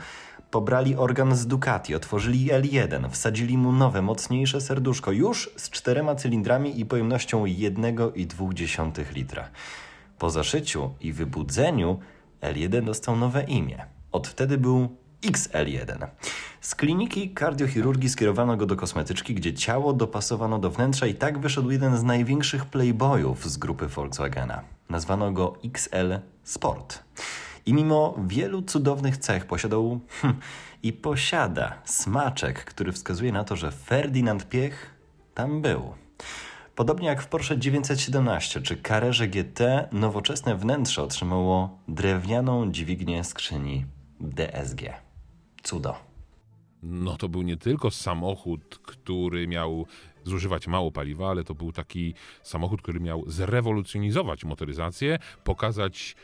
Pobrali 0.51 0.97
organ 0.97 1.37
z 1.37 1.47
Ducati, 1.47 1.95
otworzyli 1.95 2.51
L1, 2.51 3.11
wsadzili 3.11 3.59
mu 3.59 3.73
nowe, 3.73 4.03
mocniejsze 4.03 4.61
serduszko, 4.61 5.13
już 5.13 5.51
z 5.57 5.71
czterema 5.71 6.15
cylindrami 6.15 6.81
i 6.81 6.87
pojemnością 6.87 7.45
1,2 7.45 9.15
litra. 9.15 9.49
Po 10.19 10.31
zaszyciu 10.31 10.95
i 11.01 11.13
wybudzeniu 11.13 12.01
L1 12.41 12.85
dostał 12.85 13.17
nowe 13.17 13.43
imię. 13.45 13.87
Od 14.13 14.29
wtedy 14.29 14.59
był 14.59 14.89
XL1. 15.23 16.07
Z 16.61 16.75
kliniki 16.75 17.31
kardiochirurgii 17.31 18.11
skierowano 18.11 18.57
go 18.57 18.67
do 18.67 18.77
kosmetyczki, 18.77 19.35
gdzie 19.35 19.55
ciało 19.55 19.93
dopasowano 19.93 20.59
do 20.59 20.71
wnętrza 20.71 21.07
i 21.07 21.15
tak 21.15 21.39
wyszedł 21.39 21.71
jeden 21.71 21.97
z 21.97 22.03
największych 22.03 22.65
playboyów 22.65 23.51
z 23.51 23.57
grupy 23.57 23.87
Volkswagena. 23.87 24.63
Nazwano 24.91 25.33
go 25.33 25.57
XL 25.65 26.19
Sport. 26.43 27.05
I 27.67 27.75
mimo 27.75 28.15
wielu 28.27 28.63
cudownych 28.63 29.17
cech 29.17 29.47
posiadał 29.47 30.01
hm, 30.09 30.35
i 30.83 30.93
posiada 30.93 31.75
smaczek, 31.85 32.65
który 32.65 32.93
wskazuje 32.93 33.33
na 33.33 33.45
to, 33.45 33.57
że 33.57 33.71
Ferdynand 33.71 34.49
Piech 34.49 34.91
tam 35.35 35.63
był. 35.63 35.95
Podobnie 36.75 37.09
jak 37.09 37.23
w 37.23 37.27
Porsche 37.27 37.59
917 37.59 38.63
czy 38.63 38.83
Carrerze 38.83 39.29
GT, 39.29 39.89
nowoczesne 39.93 40.57
wnętrze 40.57 41.03
otrzymało 41.03 41.79
drewnianą 41.89 42.73
dźwignię 42.73 43.25
skrzyni 43.25 43.85
DSG. 44.23 44.83
Cudo. 45.63 45.95
No 46.83 47.17
to 47.17 47.29
był 47.29 47.43
nie 47.43 47.57
tylko 47.57 47.91
samochód, 47.91 48.79
który 48.79 49.49
miał 49.49 49.87
zużywać 50.25 50.67
mało 50.67 50.93
paliwa, 50.93 51.31
ale 51.31 51.45
to 51.45 51.55
był 51.55 51.73
taki 51.73 52.15
samochód, 52.43 52.83
który 52.83 53.01
miał 53.01 53.25
zrewolucjonizować 53.27 54.45
motoryzację, 54.45 55.19
pokazać 55.45 56.17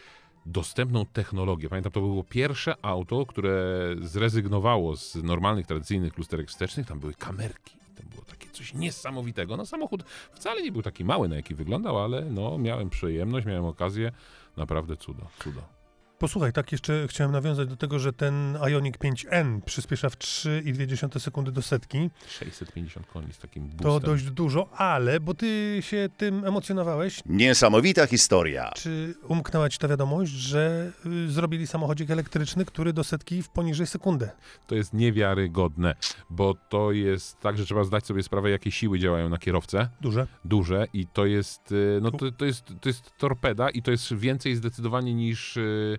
dostępną 0.47 1.07
technologię. 1.07 1.69
Pamiętam, 1.69 1.93
to 1.93 2.01
było 2.01 2.25
pierwsze 2.25 2.75
auto, 2.83 3.27
które 3.27 3.87
zrezygnowało 4.01 4.97
z 4.97 5.15
normalnych, 5.15 5.67
tradycyjnych 5.67 6.19
lusterek 6.19 6.49
wstecznych. 6.49 6.87
Tam 6.87 7.01
były 7.01 7.15
kamerki. 7.15 7.77
To 7.97 8.03
było 8.03 8.23
takie 8.23 8.51
coś 8.51 8.75
niesamowitego. 8.75 9.57
No 9.57 9.67
samochód 9.67 10.03
wcale 10.33 10.63
nie 10.63 10.73
był 10.73 10.83
taki 10.83 11.05
mały, 11.05 11.29
na 11.29 11.37
jaki 11.37 11.55
wyglądał, 11.55 11.99
ale 11.99 12.25
no 12.25 12.59
miałem 12.59 12.91
przyjemność, 12.91 13.47
miałem 13.47 13.65
okazję. 13.65 14.13
Naprawdę 14.57 14.97
cudo, 14.97 15.27
cudo. 15.39 15.78
Posłuchaj, 16.19 16.53
tak 16.53 16.73
jeszcze 16.73 17.07
chciałem 17.09 17.33
nawiązać 17.33 17.69
do 17.69 17.77
tego, 17.77 17.99
że 17.99 18.13
ten 18.13 18.59
Ioniq 18.69 18.99
5N 18.99 19.61
przyspiesza 19.61 20.11
w 20.11 20.19
3,2 20.19 21.19
sekundy 21.21 21.53
do 21.53 21.63
setki. 21.63 22.11
650 22.29 23.07
koni 23.07 23.33
z 23.33 23.39
takim 23.39 23.69
boostem. 23.69 23.83
To 23.85 24.01
dość 24.01 24.25
dużo, 24.25 24.69
ale, 24.73 25.21
bo 25.21 25.35
ty 25.35 25.79
się 25.81 26.09
tym 26.17 26.45
emocjonowałeś, 26.45 27.21
Niesamowita 27.27 28.07
historia. 28.07 28.71
czy 28.77 29.15
umknęła 29.29 29.69
ci 29.69 29.79
ta 29.79 29.89
wiadomość, 29.89 30.33
że 30.33 30.93
y, 31.27 31.31
zrobili 31.31 31.67
samochodzik 31.67 32.11
elektryczny, 32.11 32.65
który 32.65 32.93
do 32.93 33.05
setki 33.05 33.43
w 33.43 33.49
poniżej 33.49 33.87
sekundę? 33.87 34.31
To 34.67 34.75
jest 34.75 34.93
niewiarygodne, 34.95 35.95
bo 36.31 36.55
to 36.69 36.93
jest 36.93 37.41
tak, 37.41 37.59
że 37.59 37.65
trzeba 37.65 37.85
zdać 37.85 38.07
sobie 38.07 38.23
sprawę, 38.23 38.51
jakie 38.51 38.71
siły 38.73 38.99
działają 38.99 39.29
na 39.29 39.39
kierowcę. 39.39 39.89
Duże. 40.01 40.27
duże 40.45 40.87
i 40.93 41.07
to 41.07 41.27
jest, 41.27 41.73
y, 41.73 41.99
no 42.03 42.11
to, 42.11 42.33
to, 42.33 42.45
jest, 42.45 42.65
to 42.81 42.89
jest 42.89 43.13
torpeda 43.19 43.71
i 43.71 43.83
to 43.83 43.91
jest 43.91 44.15
więcej 44.15 44.57
zdecydowanie 44.57 45.15
niż, 45.15 45.57
y, 45.57 45.99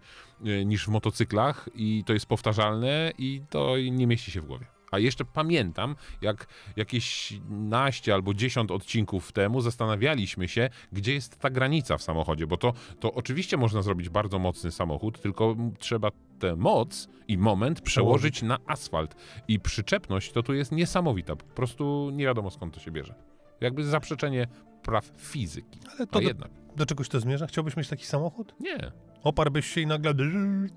niż 0.66 0.86
w 0.86 0.90
motocyklach 0.90 1.70
i 1.76 2.04
to 2.06 2.14
jest 2.14 2.26
powtarzalne 2.26 3.12
i 3.18 3.42
to 3.50 3.78
nie 3.92 4.08
mieści 4.08 4.32
się 4.32 4.42
w 4.42 4.46
głowie. 4.46 4.66
A 4.92 5.00
jeszcze 5.00 5.26
pamiętam, 5.26 5.96
jak 6.22 6.48
jakieś 6.76 7.34
naście 7.50 8.14
albo 8.14 8.34
dziesiąt 8.34 8.72
odcinków 8.72 9.32
temu 9.32 9.62
zastanawialiśmy 9.62 10.48
się, 10.48 10.70
gdzie 10.92 11.14
jest 11.14 11.40
ta 11.40 11.50
granica 11.50 11.98
w 11.98 12.04
samochodzie, 12.04 12.48
bo 12.48 12.58
to, 12.58 12.74
to 13.00 13.14
oczywiście 13.14 13.58
można 13.58 13.82
zrobić 13.82 14.10
bardzo 14.10 14.40
mocny 14.40 14.72
samochód, 14.72 15.22
tylko 15.22 15.56
trzeba 15.80 16.10
tę 16.40 16.56
moc 16.56 17.10
i 17.28 17.38
moment 17.38 17.82
przełożyć 17.82 18.42
na 18.42 18.58
asfalt. 18.66 19.16
I 19.48 19.60
przyczepność 19.60 20.32
to 20.32 20.44
tu 20.44 20.54
jest 20.54 20.72
niesamowita. 20.72 21.36
Po 21.36 21.46
prostu 21.46 22.10
nie 22.14 22.26
wiadomo 22.26 22.50
skąd 22.50 22.74
to 22.74 22.80
się 22.80 22.92
bierze. 22.92 23.16
Jakby 23.62 23.84
zaprzeczenie 23.84 24.48
praw 24.84 25.12
fizyki. 25.18 25.80
Ale 25.90 25.98
to 26.08 26.14
To 26.14 26.20
do, 26.22 26.28
jednak. 26.28 26.52
do 26.76 26.86
czegoś 26.86 27.10
to 27.10 27.20
zmierza? 27.20 27.48
Chciałbyś 27.48 27.78
mieć 27.78 27.88
taki 27.88 28.06
samochód? 28.06 28.56
Nie. 28.60 28.92
Oparłbyś 29.24 29.66
się 29.66 29.82
i 29.82 29.88
nagle... 29.88 30.14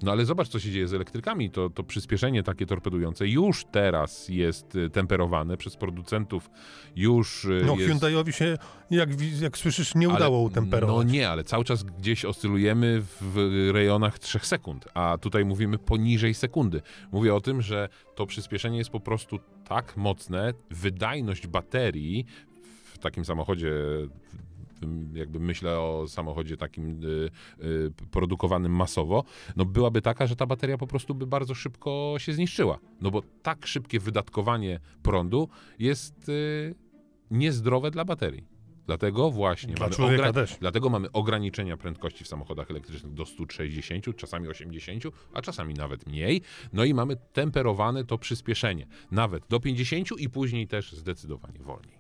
No 0.03 0.13
ale 0.13 0.25
zobacz, 0.25 0.49
co 0.49 0.61
się 0.61 0.71
dzieje 0.71 0.89
z 0.89 0.95
elektrykami. 0.95 1.51
To, 1.51 1.71
to 1.71 1.85
przyspieszenie 1.85 2.43
takie 2.43 2.67
torpedujące 2.67 3.29
już 3.29 3.65
teraz 3.65 4.29
jest 4.29 4.77
y, 4.77 4.91
temperowane 4.91 5.57
przez 5.57 5.77
producentów. 5.77 6.51
Już 6.97 7.45
y, 7.45 7.63
No 7.67 7.75
jest... 7.75 7.87
Hyundaiowi 7.87 8.33
się, 8.33 8.59
jak, 8.91 9.09
jak 9.41 9.59
słyszysz, 9.59 9.95
nie 9.95 10.07
Ale- 10.07 10.17
udało 10.17 10.41
utemperować. 10.43 11.07
No 11.07 11.13
nie, 11.13 11.29
ale 11.31 11.45
cały 11.45 11.65
czas 11.65 11.83
gdzieś 11.83 12.25
oscylujemy 12.25 13.03
w 13.21 13.71
rejonach 13.73 14.19
3 14.19 14.39
sekund, 14.39 14.89
a 14.95 15.19
tutaj 15.19 15.45
mówimy 15.45 15.79
poniżej 15.79 16.35
sekundy. 16.35 16.83
Mówię 17.13 17.35
o 17.35 17.41
tym, 17.41 17.63
że 17.63 17.89
to 18.15 18.27
przyspieszenie 18.27 18.79
jest 18.79 18.91
po 18.91 19.01
prostu 19.01 19.39
tak 19.69 19.97
mocne, 19.97 20.53
wydajność 20.71 21.47
baterii 21.47 22.27
w 22.95 22.99
takim 22.99 23.25
samochodzie 23.25 23.73
jakby 25.15 25.41
myślę 25.41 25.79
o 25.81 26.05
samochodzie 26.09 26.57
takim 26.57 27.05
y, 27.05 27.31
y, 27.65 27.91
produkowanym 28.11 28.73
masowo, 28.73 29.25
no 29.57 29.65
byłaby 29.65 30.03
taka, 30.03 30.27
że 30.27 30.37
ta 30.37 30.47
bateria 30.47 30.79
po 30.79 30.87
prostu 30.87 31.15
by 31.15 31.27
bardzo 31.27 31.55
szybko 31.55 32.15
się 32.19 32.33
zniszczyła. 32.33 32.79
No 33.01 33.11
bo 33.11 33.23
tak 33.43 33.67
szybkie 33.67 34.01
wydatkowanie 34.01 34.81
prądu 35.03 35.49
jest 35.79 36.29
y, 36.29 36.75
niezdrowe 37.31 37.91
dla 37.91 38.05
baterii. 38.05 38.53
Dlatego 38.87 39.31
właśnie 39.31 39.75
Dla 39.75 39.89
mamy, 39.99 40.33
też. 40.33 40.57
dlatego 40.61 40.91
mamy 40.91 41.13
ograniczenia 41.13 41.77
prędkości 41.77 42.25
w 42.25 42.29
samochodach 42.29 42.71
elektrycznych 42.71 43.15
do 43.15 43.27
160, 43.27 44.17
czasami 44.17 44.49
80, 44.49 45.05
a 45.35 45.43
czasami 45.43 45.75
nawet 45.75 46.07
mniej. 46.07 46.43
No 46.73 46.85
i 46.85 46.95
mamy 46.95 47.17
temperowane 47.33 48.05
to 48.05 48.19
przyspieszenie, 48.19 48.87
nawet 49.11 49.47
do 49.49 49.61
50 49.61 50.21
i 50.21 50.31
później 50.31 50.69
też 50.69 50.93
zdecydowanie 50.93 51.59
wolniej. 51.59 51.99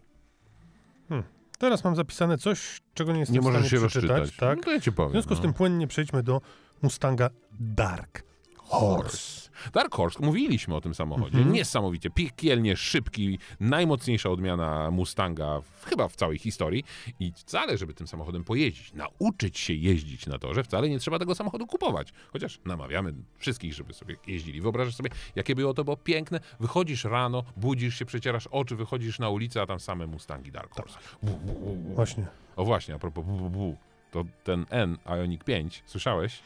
Teraz 1.62 1.84
mam 1.84 1.96
zapisane 1.96 2.38
coś, 2.38 2.80
czego 2.94 3.12
nie 3.12 3.20
jestem 3.20 3.34
Nie 3.34 3.40
w 3.40 3.44
możesz 3.44 3.70
się 3.70 3.76
stanie 3.76 3.88
przeczytać. 3.88 4.18
rozczytać. 4.18 4.48
Tak? 4.48 4.58
No 4.58 4.64
to 4.64 4.72
ja 4.72 4.80
ci 4.80 4.92
powiem. 4.92 5.10
W 5.10 5.12
związku 5.12 5.34
z 5.34 5.38
no. 5.38 5.42
tym 5.42 5.52
płynnie 5.52 5.86
przejdźmy 5.86 6.22
do 6.22 6.40
Mustanga 6.82 7.30
Dark 7.60 8.22
Horse. 8.56 9.41
Dark 9.72 9.94
Horse, 9.94 10.18
mówiliśmy 10.22 10.74
o 10.74 10.80
tym 10.80 10.94
samochodzie. 10.94 11.38
Mhm. 11.38 11.52
Niesamowicie, 11.52 12.10
piekielnie 12.10 12.76
szybki, 12.76 13.38
najmocniejsza 13.60 14.30
odmiana 14.30 14.90
Mustanga 14.90 15.60
w, 15.60 15.84
chyba 15.84 16.08
w 16.08 16.16
całej 16.16 16.38
historii. 16.38 16.84
I 17.20 17.32
wcale, 17.36 17.78
żeby 17.78 17.94
tym 17.94 18.06
samochodem 18.06 18.44
pojeździć, 18.44 18.92
nauczyć 18.92 19.58
się 19.58 19.74
jeździć 19.74 20.26
na 20.26 20.38
torze, 20.38 20.64
wcale 20.64 20.88
nie 20.88 20.98
trzeba 20.98 21.18
tego 21.18 21.34
samochodu 21.34 21.66
kupować. 21.66 22.12
Chociaż 22.32 22.60
namawiamy 22.64 23.14
wszystkich, 23.38 23.74
żeby 23.74 23.94
sobie 23.94 24.16
jeździli. 24.26 24.60
Wyobrażasz 24.60 24.94
sobie, 24.94 25.10
jakie 25.36 25.54
było 25.54 25.74
to 25.74 25.84
było 25.84 25.96
piękne. 25.96 26.40
Wychodzisz 26.60 27.04
rano, 27.04 27.44
budzisz 27.56 27.98
się, 27.98 28.04
przecierasz 28.04 28.46
oczy, 28.46 28.76
wychodzisz 28.76 29.18
na 29.18 29.28
ulicę, 29.28 29.62
a 29.62 29.66
tam 29.66 29.80
same 29.80 30.06
Mustangi 30.06 30.52
Dark 30.52 30.74
Horse. 30.74 30.98
Bu, 31.22 31.32
bu, 31.32 31.52
bu, 31.52 31.76
bu. 31.76 31.94
Właśnie. 31.94 32.26
O 32.56 32.64
właśnie, 32.64 32.94
a 32.94 32.98
propos 32.98 33.24
bu, 33.24 33.36
bu, 33.36 33.50
bu. 33.50 33.76
To 34.10 34.24
ten 34.44 34.66
N 34.70 34.98
Ioniq 35.06 35.44
5, 35.44 35.82
słyszałeś? 35.86 36.40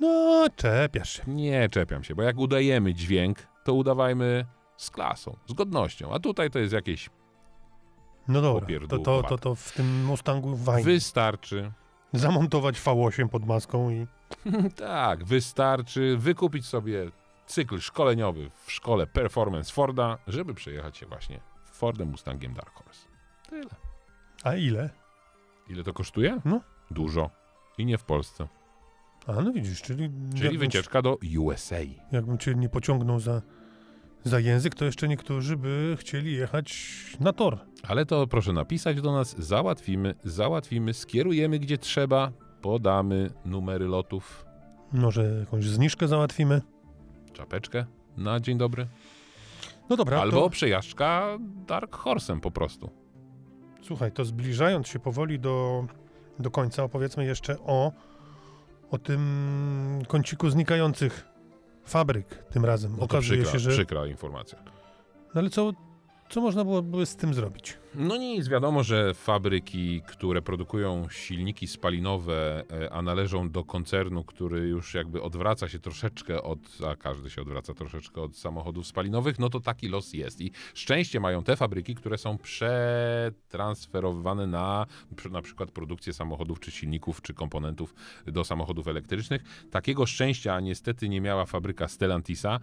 No, 0.00 0.46
czepiasz 0.56 1.10
się. 1.10 1.22
Nie 1.26 1.68
czepiam 1.68 2.04
się, 2.04 2.14
bo 2.14 2.22
jak 2.22 2.38
udajemy 2.38 2.94
dźwięk, 2.94 3.38
to 3.64 3.74
udawajmy 3.74 4.46
z 4.76 4.90
klasą, 4.90 5.36
z 5.46 5.52
godnością. 5.52 6.14
A 6.14 6.18
tutaj 6.18 6.50
to 6.50 6.58
jest 6.58 6.72
jakieś. 6.72 7.10
No 8.28 8.40
dobra, 8.40 8.66
to, 8.88 8.98
to, 8.98 9.22
to, 9.22 9.38
to 9.38 9.54
w 9.54 9.72
tym 9.72 10.04
Mustangu 10.04 10.56
fajnie. 10.56 10.84
Wystarczy. 10.84 11.72
Zamontować 12.12 12.80
V8 12.80 13.28
pod 13.28 13.46
maską 13.46 13.90
i... 13.90 14.06
Tak, 14.76 15.24
wystarczy 15.24 16.16
wykupić 16.18 16.66
sobie 16.66 17.10
cykl 17.46 17.78
szkoleniowy 17.78 18.50
w 18.64 18.72
szkole 18.72 19.06
Performance 19.06 19.72
Forda, 19.72 20.18
żeby 20.26 20.54
przejechać 20.54 20.96
się 20.96 21.06
właśnie 21.06 21.40
Fordem 21.64 22.08
Mustangiem 22.08 22.54
Dark 22.54 22.74
Horse. 22.74 23.08
Tyle. 23.50 23.70
A 24.44 24.54
ile? 24.54 24.90
Ile 25.68 25.84
to 25.84 25.92
kosztuje? 25.92 26.40
No. 26.44 26.60
Dużo. 26.90 27.30
I 27.78 27.86
nie 27.86 27.98
w 27.98 28.04
Polsce. 28.04 28.48
A, 29.26 29.32
no 29.42 29.52
widzisz, 29.52 29.82
czyli... 29.82 30.10
Czyli 30.36 30.58
wycieczka 30.58 31.02
do 31.02 31.18
USA. 31.38 31.76
Jakbym 32.12 32.38
cię 32.38 32.54
nie 32.54 32.68
pociągnął 32.68 33.20
za, 33.20 33.42
za 34.24 34.40
język, 34.40 34.74
to 34.74 34.84
jeszcze 34.84 35.08
niektórzy 35.08 35.56
by 35.56 35.96
chcieli 36.00 36.32
jechać 36.32 36.86
na 37.20 37.32
tor. 37.32 37.58
Ale 37.82 38.06
to 38.06 38.26
proszę 38.26 38.52
napisać 38.52 39.00
do 39.00 39.12
nas, 39.12 39.38
załatwimy, 39.38 40.14
załatwimy, 40.24 40.94
skierujemy 40.94 41.58
gdzie 41.58 41.78
trzeba, 41.78 42.32
podamy 42.62 43.30
numery 43.44 43.86
lotów, 43.86 44.44
Może 44.92 45.22
jakąś 45.40 45.64
zniżkę 45.64 46.08
załatwimy. 46.08 46.62
czapeczkę 47.32 47.86
na 48.16 48.40
dzień 48.40 48.58
dobry. 48.58 48.86
No 49.90 49.96
dobra, 49.96 50.20
Albo 50.20 50.40
to, 50.40 50.50
przejażdżka 50.50 51.38
Dark 51.66 51.96
Horse'em 51.96 52.40
po 52.40 52.50
prostu. 52.50 52.90
słuchaj, 53.82 54.12
to 54.12 54.24
zbliżając 54.24 54.88
się 54.88 54.98
powoli 54.98 55.40
do, 55.40 55.86
do 56.38 56.50
końca, 56.50 56.82
opowiedzmy 56.84 57.24
jeszcze 57.24 57.58
o, 57.58 57.92
o 58.90 58.98
tym 58.98 60.02
kąciku 60.08 60.50
znikających 60.50 61.28
fabryk 61.84 62.44
tym 62.50 62.64
razem. 62.64 62.96
No 62.96 63.04
Okazuje 63.04 63.42
przykra, 63.42 63.52
się, 63.52 63.58
że... 63.58 63.70
przykra 63.70 64.06
informacja. 64.06 64.58
No 65.34 65.40
ale 65.40 65.50
co, 65.50 65.72
co 66.30 66.40
można 66.40 66.64
byłoby 66.64 67.06
z 67.06 67.16
tym 67.16 67.34
zrobić? 67.34 67.78
No 67.94 68.16
nic, 68.16 68.48
wiadomo, 68.48 68.82
że 68.82 69.14
fabryki, 69.14 70.02
które 70.02 70.42
produkują 70.42 71.06
silniki 71.10 71.66
spalinowe, 71.66 72.64
e, 72.70 72.92
a 72.92 73.02
należą 73.02 73.50
do 73.50 73.64
koncernu, 73.64 74.24
który 74.24 74.68
już 74.68 74.94
jakby 74.94 75.22
odwraca 75.22 75.68
się 75.68 75.78
troszeczkę 75.78 76.42
od, 76.42 76.58
a 76.88 76.96
każdy 76.96 77.30
się 77.30 77.42
odwraca 77.42 77.74
troszeczkę 77.74 78.22
od 78.22 78.36
samochodów 78.36 78.86
spalinowych, 78.86 79.38
no 79.38 79.50
to 79.50 79.60
taki 79.60 79.88
los 79.88 80.12
jest. 80.12 80.40
I 80.40 80.50
szczęście 80.74 81.20
mają 81.20 81.42
te 81.42 81.56
fabryki, 81.56 81.94
które 81.94 82.18
są 82.18 82.38
przetransferowane 82.38 84.46
na 84.46 84.86
na 85.30 85.42
przykład 85.42 85.70
produkcję 85.70 86.12
samochodów, 86.12 86.60
czy 86.60 86.70
silników, 86.70 87.22
czy 87.22 87.34
komponentów 87.34 87.94
do 88.26 88.44
samochodów 88.44 88.88
elektrycznych. 88.88 89.66
Takiego 89.70 90.06
szczęścia 90.06 90.60
niestety 90.60 91.08
nie 91.08 91.20
miała 91.20 91.46
fabryka 91.46 91.88
Stellantisa 91.88 92.54
e, 92.54 92.60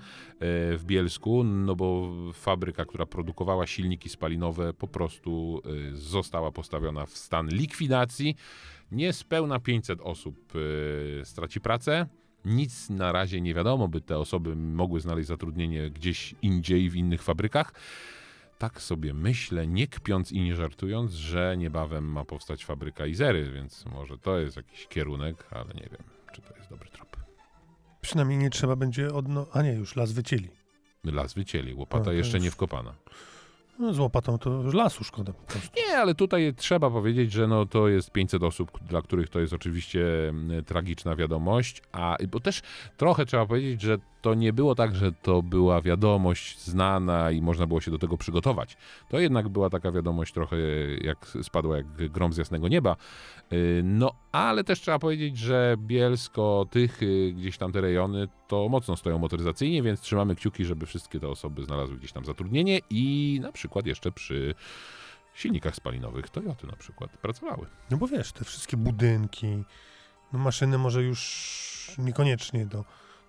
w 0.77 0.83
Bielsku, 0.85 1.43
no 1.43 1.75
bo 1.75 2.09
fabryka, 2.33 2.85
która 2.85 3.05
produkowała 3.05 3.67
silniki 3.67 4.09
spalinowe, 4.09 4.73
po 4.73 4.87
prostu 4.87 5.14
y, 5.91 5.97
została 5.97 6.51
postawiona 6.51 7.05
w 7.05 7.17
stan 7.17 7.47
likwidacji. 7.49 8.35
Niespełna 8.91 9.59
500 9.59 9.99
osób 10.01 10.55
y, 10.55 11.21
straci 11.25 11.61
pracę. 11.61 12.07
Nic 12.45 12.89
na 12.89 13.11
razie 13.11 13.41
nie 13.41 13.53
wiadomo, 13.53 13.87
by 13.87 14.01
te 14.01 14.17
osoby 14.19 14.55
mogły 14.55 14.99
znaleźć 14.99 15.27
zatrudnienie 15.27 15.89
gdzieś 15.89 16.35
indziej, 16.41 16.89
w 16.89 16.95
innych 16.95 17.23
fabrykach. 17.23 17.73
Tak 18.57 18.81
sobie 18.81 19.13
myślę, 19.13 19.67
nie 19.67 19.87
kpiąc 19.87 20.31
i 20.31 20.41
nie 20.41 20.55
żartując, 20.55 21.11
że 21.11 21.55
niebawem 21.57 22.11
ma 22.11 22.25
powstać 22.25 22.65
fabryka 22.65 23.05
Izery, 23.05 23.51
więc 23.51 23.85
może 23.85 24.17
to 24.17 24.37
jest 24.39 24.57
jakiś 24.57 24.87
kierunek, 24.87 25.47
ale 25.51 25.73
nie 25.73 25.89
wiem, 25.91 26.03
czy 26.33 26.41
to 26.41 26.55
jest 26.57 26.69
dobry 26.69 26.89
trop. 26.89 27.17
Przynajmniej 28.01 28.37
nie 28.39 28.49
trzeba 28.49 28.75
będzie 28.75 29.13
odno... 29.13 29.47
A 29.53 29.61
nie, 29.61 29.73
już 29.73 29.95
las 29.95 30.11
wycięli. 30.11 30.49
Las 31.03 31.33
wycięli, 31.33 31.73
łopata 31.73 32.05
to 32.05 32.11
jeszcze 32.11 32.37
już- 32.37 32.43
nie 32.43 32.51
wkopana. 32.51 32.95
No, 33.79 33.93
z 33.93 33.99
łopatą 33.99 34.37
to 34.37 34.49
już 34.49 34.73
lasu 34.73 35.03
szkoda. 35.03 35.33
Nie, 35.77 35.97
ale 35.97 36.15
tutaj 36.15 36.53
trzeba 36.57 36.89
powiedzieć, 36.89 37.31
że 37.31 37.47
no, 37.47 37.65
to 37.65 37.87
jest 37.87 38.11
500 38.11 38.43
osób, 38.43 38.79
dla 38.87 39.01
których 39.01 39.29
to 39.29 39.39
jest 39.39 39.53
oczywiście 39.53 40.29
mm, 40.29 40.63
tragiczna 40.65 41.15
wiadomość, 41.15 41.81
a 41.91 42.17
bo 42.31 42.39
też 42.39 42.61
trochę 42.97 43.25
trzeba 43.25 43.45
powiedzieć, 43.45 43.81
że 43.81 43.97
to 44.25 44.33
nie 44.33 44.53
było 44.53 44.75
tak, 44.75 44.95
że 44.95 45.11
to 45.11 45.41
była 45.41 45.81
wiadomość 45.81 46.59
znana 46.59 47.31
i 47.31 47.41
można 47.41 47.67
było 47.67 47.81
się 47.81 47.91
do 47.91 47.97
tego 47.97 48.17
przygotować. 48.17 48.77
To 49.09 49.19
jednak 49.19 49.49
była 49.49 49.69
taka 49.69 49.91
wiadomość 49.91 50.33
trochę 50.33 50.57
jak 51.01 51.25
spadła 51.41 51.77
jak 51.77 51.87
grom 52.11 52.33
z 52.33 52.37
jasnego 52.37 52.67
nieba. 52.67 52.95
Y, 53.53 53.81
No, 53.83 54.11
ale 54.31 54.63
też 54.63 54.81
trzeba 54.81 54.99
powiedzieć, 54.99 55.37
że 55.37 55.75
Bielsko, 55.77 56.65
tych 56.71 56.99
gdzieś 57.33 57.57
tam 57.57 57.71
te 57.71 57.81
rejony, 57.81 58.27
to 58.47 58.69
mocno 58.69 58.95
stoją 58.95 59.19
motoryzacyjnie, 59.19 59.83
więc 59.83 60.01
trzymamy 60.01 60.35
kciuki, 60.35 60.65
żeby 60.65 60.85
wszystkie 60.85 61.19
te 61.19 61.27
osoby 61.27 61.63
znalazły 61.63 61.97
gdzieś 61.97 62.11
tam 62.11 62.25
zatrudnienie 62.25 62.79
i 62.89 63.39
na 63.41 63.51
przykład 63.51 63.85
jeszcze 63.85 64.11
przy 64.11 64.55
silnikach 65.35 65.75
spalinowych 65.75 66.29
Toyoty 66.29 66.67
na 66.67 66.75
przykład 66.75 67.17
pracowały. 67.17 67.67
No 67.91 67.97
bo 67.97 68.07
wiesz, 68.07 68.31
te 68.31 68.45
wszystkie 68.45 68.77
budynki, 68.77 69.63
no 70.33 70.39
maszyny 70.39 70.77
może 70.77 71.03
już 71.03 71.95
niekoniecznie 71.97 72.65
do, 72.65 72.85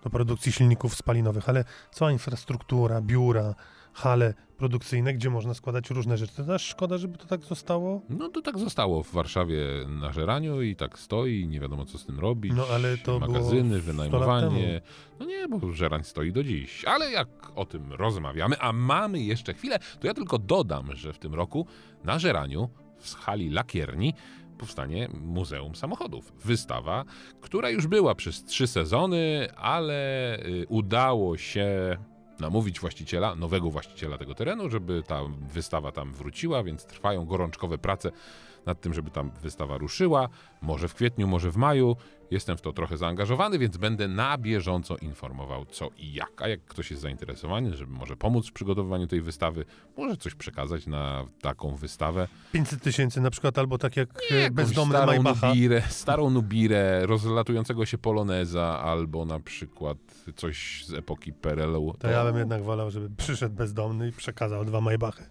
do 0.07 0.11
produkcji 0.11 0.51
silników 0.51 0.95
spalinowych, 0.95 1.49
ale 1.49 1.63
cała 1.91 2.11
infrastruktura, 2.11 3.01
biura, 3.01 3.55
hale 3.93 4.33
produkcyjne, 4.57 5.13
gdzie 5.13 5.29
można 5.29 5.53
składać 5.53 5.89
różne 5.89 6.17
rzeczy. 6.17 6.35
To 6.35 6.43
też 6.43 6.61
szkoda, 6.61 6.97
żeby 6.97 7.17
to 7.17 7.25
tak 7.25 7.43
zostało. 7.43 8.01
No 8.09 8.29
to 8.29 8.41
tak 8.41 8.57
zostało 8.57 9.03
w 9.03 9.11
Warszawie 9.11 9.65
na 9.87 10.11
żeraniu 10.11 10.61
i 10.61 10.75
tak 10.75 10.99
stoi, 10.99 11.47
nie 11.47 11.59
wiadomo 11.59 11.85
co 11.85 11.97
z 11.97 12.05
tym 12.05 12.19
robić. 12.19 12.53
No, 12.55 12.65
ale 12.73 12.97
to 12.97 13.19
Magazyny, 13.19 13.69
100 13.69 13.75
lat 13.75 13.85
wynajmowanie. 13.85 14.81
No 15.19 15.25
nie, 15.25 15.47
bo 15.47 15.71
żerań 15.71 16.03
stoi 16.03 16.31
do 16.31 16.43
dziś. 16.43 16.85
Ale 16.85 17.11
jak 17.11 17.27
o 17.55 17.65
tym 17.65 17.93
rozmawiamy, 17.93 18.59
a 18.59 18.73
mamy 18.73 19.19
jeszcze 19.19 19.53
chwilę, 19.53 19.79
to 19.99 20.07
ja 20.07 20.13
tylko 20.13 20.37
dodam, 20.37 20.95
że 20.95 21.13
w 21.13 21.19
tym 21.19 21.33
roku 21.33 21.67
na 22.03 22.19
żeraniu 22.19 22.69
w 22.97 23.15
hali 23.15 23.49
lakierni 23.49 24.13
powstanie 24.57 25.09
Muzeum 25.13 25.75
Samochodów. 25.75 26.33
Wystawa, 26.45 27.05
która 27.41 27.69
już 27.69 27.87
była 27.87 28.15
przez 28.15 28.43
trzy 28.43 28.67
sezony, 28.67 29.47
ale 29.55 30.39
y, 30.39 30.65
udało 30.69 31.37
się 31.37 31.97
namówić 32.39 32.79
właściciela, 32.79 33.35
nowego 33.35 33.69
właściciela 33.69 34.17
tego 34.17 34.35
terenu, 34.35 34.69
żeby 34.69 35.03
ta 35.07 35.21
wystawa 35.53 35.91
tam 35.91 36.13
wróciła, 36.13 36.63
więc 36.63 36.85
trwają 36.85 37.25
gorączkowe 37.25 37.77
prace 37.77 38.11
nad 38.65 38.81
tym, 38.81 38.93
żeby 38.93 39.11
tam 39.11 39.31
wystawa 39.41 39.77
ruszyła. 39.77 40.29
Może 40.61 40.87
w 40.87 40.95
kwietniu, 40.95 41.27
może 41.27 41.51
w 41.51 41.57
maju. 41.57 41.95
Jestem 42.31 42.57
w 42.57 42.61
to 42.61 42.73
trochę 42.73 42.97
zaangażowany, 42.97 43.59
więc 43.59 43.77
będę 43.77 44.07
na 44.07 44.37
bieżąco 44.37 44.97
informował 44.97 45.65
co 45.65 45.89
i 45.97 46.13
jak. 46.13 46.41
A 46.41 46.47
jak 46.47 46.65
ktoś 46.65 46.91
jest 46.91 47.01
zainteresowany, 47.01 47.77
żeby 47.77 47.93
może 47.93 48.17
pomóc 48.17 48.47
w 48.47 48.51
przygotowywaniu 48.51 49.07
tej 49.07 49.21
wystawy, 49.21 49.65
może 49.97 50.17
coś 50.17 50.35
przekazać 50.35 50.87
na 50.87 51.25
taką 51.41 51.75
wystawę. 51.75 52.27
500 52.51 52.81
tysięcy 52.81 53.21
na 53.21 53.29
przykład, 53.29 53.57
albo 53.57 53.77
tak 53.77 53.97
jak 53.97 54.09
Nie, 54.31 54.45
e, 54.45 54.51
bezdomny 54.51 54.95
starą 54.95 55.07
Maybacha. 55.07 55.47
Nubirę, 55.47 55.81
starą 55.89 56.29
Nubirę, 56.29 57.05
rozlatującego 57.05 57.85
się 57.85 57.97
Poloneza, 57.97 58.79
albo 58.79 59.25
na 59.25 59.39
przykład 59.39 59.97
coś 60.35 60.85
z 60.85 60.93
epoki 60.93 61.33
PRL-u. 61.33 61.93
To 61.99 62.07
ja 62.07 62.23
bym 62.23 62.37
jednak 62.37 62.63
wolał, 62.63 62.91
żeby 62.91 63.09
przyszedł 63.17 63.55
bezdomny 63.55 64.07
i 64.07 64.11
przekazał 64.11 64.65
dwa 64.65 64.81
Maybachy. 64.81 65.23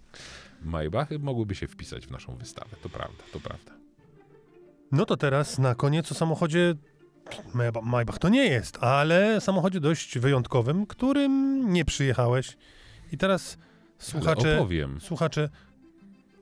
Maybachy 0.62 1.18
mogłyby 1.18 1.54
się 1.54 1.68
wpisać 1.68 2.06
w 2.06 2.10
naszą 2.10 2.36
wystawę, 2.36 2.76
to 2.82 2.88
prawda, 2.88 3.22
to 3.32 3.40
prawda. 3.40 3.85
No 4.92 5.06
to 5.06 5.16
teraz 5.16 5.58
na 5.58 5.74
koniec 5.74 6.12
o 6.12 6.14
samochodzie 6.14 6.74
Mayba- 7.54 7.82
Maybach 7.82 8.18
to 8.18 8.28
nie 8.28 8.44
jest, 8.44 8.78
ale 8.82 9.40
samochodzie 9.40 9.80
dość 9.80 10.18
wyjątkowym, 10.18 10.86
którym 10.86 11.62
nie 11.72 11.84
przyjechałeś. 11.84 12.56
I 13.12 13.16
teraz 13.18 13.58
słuchacze, 13.98 14.56
opowiem. 14.58 15.00
słuchacze, 15.00 15.48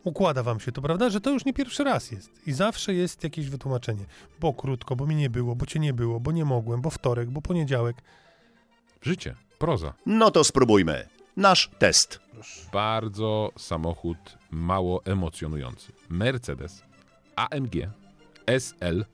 układa 0.04 0.42
wam 0.42 0.60
się 0.60 0.72
to, 0.72 0.82
prawda, 0.82 1.10
że 1.10 1.20
to 1.20 1.30
już 1.30 1.44
nie 1.44 1.52
pierwszy 1.52 1.84
raz 1.84 2.10
jest. 2.10 2.30
I 2.46 2.52
zawsze 2.52 2.94
jest 2.94 3.24
jakieś 3.24 3.48
wytłumaczenie. 3.48 4.04
Bo 4.40 4.52
krótko, 4.52 4.96
bo 4.96 5.06
mi 5.06 5.16
nie 5.16 5.30
było, 5.30 5.56
bo 5.56 5.66
cię 5.66 5.78
nie 5.80 5.92
było, 5.92 6.20
bo 6.20 6.32
nie 6.32 6.44
mogłem, 6.44 6.80
bo 6.82 6.90
wtorek, 6.90 7.30
bo 7.30 7.42
poniedziałek. 7.42 7.96
Życie, 9.02 9.34
proza. 9.58 9.94
No 10.06 10.30
to 10.30 10.44
spróbujmy. 10.44 11.08
Nasz 11.36 11.70
test. 11.78 12.20
Bardzo 12.72 13.50
samochód 13.58 14.18
mało 14.50 15.04
emocjonujący. 15.04 15.92
Mercedes 16.08 16.82
AMG 17.36 17.74
SL 18.46 19.04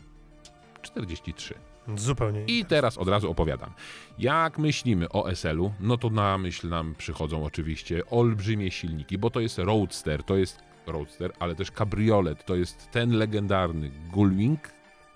43. 0.83 1.55
Zupełnie. 1.97 2.45
I 2.45 2.65
teraz 2.65 2.99
od 2.99 3.09
razu 3.09 3.31
opowiadam. 3.31 3.73
Jak 4.19 4.59
myślimy 4.59 5.09
o 5.09 5.35
SL-u, 5.35 5.73
no 5.81 5.97
to 5.97 6.11
na 6.11 6.39
myśl 6.39 6.69
nam 6.69 6.95
przychodzą 6.99 7.45
oczywiście 7.45 8.07
olbrzymie 8.07 8.71
silniki, 8.71 9.19
bo 9.19 9.31
to 9.31 9.41
jest 9.41 9.59
roadster, 9.59 10.23
to 10.23 10.37
jest 10.37 10.59
roadster, 10.87 11.33
ale 11.39 11.55
też 11.55 11.71
kabriolet, 11.71 12.45
to 12.45 12.57
jest 12.57 12.91
ten 12.91 13.11
legendarny 13.11 13.91
Gullwing 14.13 14.61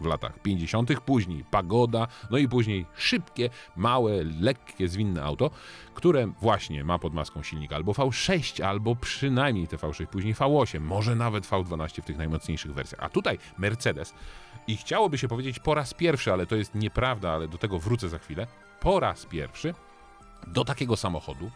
w 0.05 0.07
latach 0.07 0.39
50., 0.39 1.01
później 1.01 1.45
Pagoda, 1.51 2.07
no 2.31 2.39
i 2.39 2.49
później 2.49 2.87
szybkie, 2.97 3.51
małe, 3.77 4.13
lekkie, 4.41 4.89
zwinne 4.89 5.23
auto, 5.23 5.51
które 5.95 6.27
właśnie 6.41 6.85
ma 6.85 6.99
pod 6.99 7.15
maską 7.15 7.43
silnik 7.43 7.73
albo 7.73 7.93
V6, 7.93 8.63
albo 8.63 8.97
przynajmniej 8.97 9.69
te 9.69 9.77
V6, 9.77 10.07
później 10.07 10.35
V8, 10.35 10.81
może 10.81 11.17
nawet 11.17 11.47
V12 11.47 12.03
w 12.03 12.05
tych 12.05 12.19
najmocniejszych 12.19 12.75
wersjach. 12.75 13.03
A 13.03 13.09
tutaj 13.09 13.39
Mercedes 13.59 14.15
i 14.67 14.77
chciałoby 14.77 15.19
się 15.19 15.29
powiedzieć 15.29 15.59
po 15.59 15.75
raz 15.75 15.95
pierwszy, 15.95 16.33
ale 16.33 16.47
to 16.47 16.57
jest 16.57 16.75
nieprawda, 16.75 17.33
ale 17.33 17.49
do 17.49 17.59
tego 17.59 17.79
wrócę 17.79 18.09
za 18.09 18.19
chwilę. 18.19 18.47
Po 18.81 19.01
raz 19.01 19.27
pierwszy 19.27 19.75
do 20.47 20.65
takiego 20.65 20.97
samochodu 20.97 21.51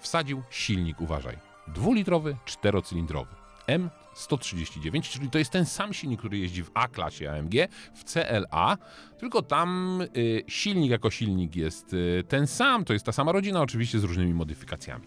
wsadził 0.00 0.42
silnik, 0.50 1.00
uważaj, 1.00 1.38
dwulitrowy, 1.68 2.36
czterocylindrowy. 2.44 3.34
M139, 4.28 5.02
czyli 5.02 5.30
to 5.30 5.38
jest 5.38 5.50
ten 5.50 5.66
sam 5.66 5.94
silnik, 5.94 6.18
który 6.18 6.38
jeździ 6.38 6.64
w 6.64 6.70
A-klasie 6.74 7.30
AMG, 7.32 7.54
w 7.94 8.04
CLA, 8.04 8.78
tylko 9.18 9.42
tam 9.42 10.00
y, 10.16 10.44
silnik 10.48 10.90
jako 10.90 11.10
silnik 11.10 11.56
jest 11.56 11.94
y, 11.94 12.24
ten 12.28 12.46
sam, 12.46 12.84
to 12.84 12.92
jest 12.92 13.06
ta 13.06 13.12
sama 13.12 13.32
rodzina, 13.32 13.60
oczywiście 13.60 13.98
z 13.98 14.04
różnymi 14.04 14.34
modyfikacjami 14.34 15.06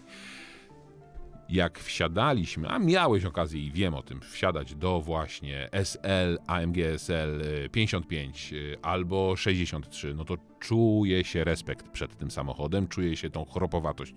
jak 1.48 1.78
wsiadaliśmy, 1.78 2.68
a 2.68 2.78
miałeś 2.78 3.24
okazję 3.24 3.60
i 3.60 3.72
wiem 3.72 3.94
o 3.94 4.02
tym, 4.02 4.20
wsiadać 4.20 4.74
do 4.74 5.00
właśnie 5.00 5.68
SL, 5.72 6.38
AMG 6.46 6.76
SL 6.98 7.42
y, 7.64 7.68
55 7.68 8.52
y, 8.52 8.76
albo 8.82 9.36
63, 9.36 10.14
no 10.14 10.24
to 10.24 10.36
czuje 10.60 11.24
się 11.24 11.44
respekt 11.44 11.88
przed 11.88 12.16
tym 12.16 12.30
samochodem, 12.30 12.88
czuje 12.88 13.16
się 13.16 13.30
tą 13.30 13.44
chropowatość 13.44 14.14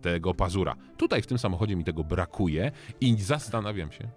tego 0.00 0.34
pazura. 0.34 0.76
Tutaj 0.96 1.22
w 1.22 1.26
tym 1.26 1.38
samochodzie 1.38 1.76
mi 1.76 1.84
tego 1.84 2.04
brakuje 2.04 2.72
i 3.00 3.16
zastanawiam 3.16 3.92
się, 3.92 4.08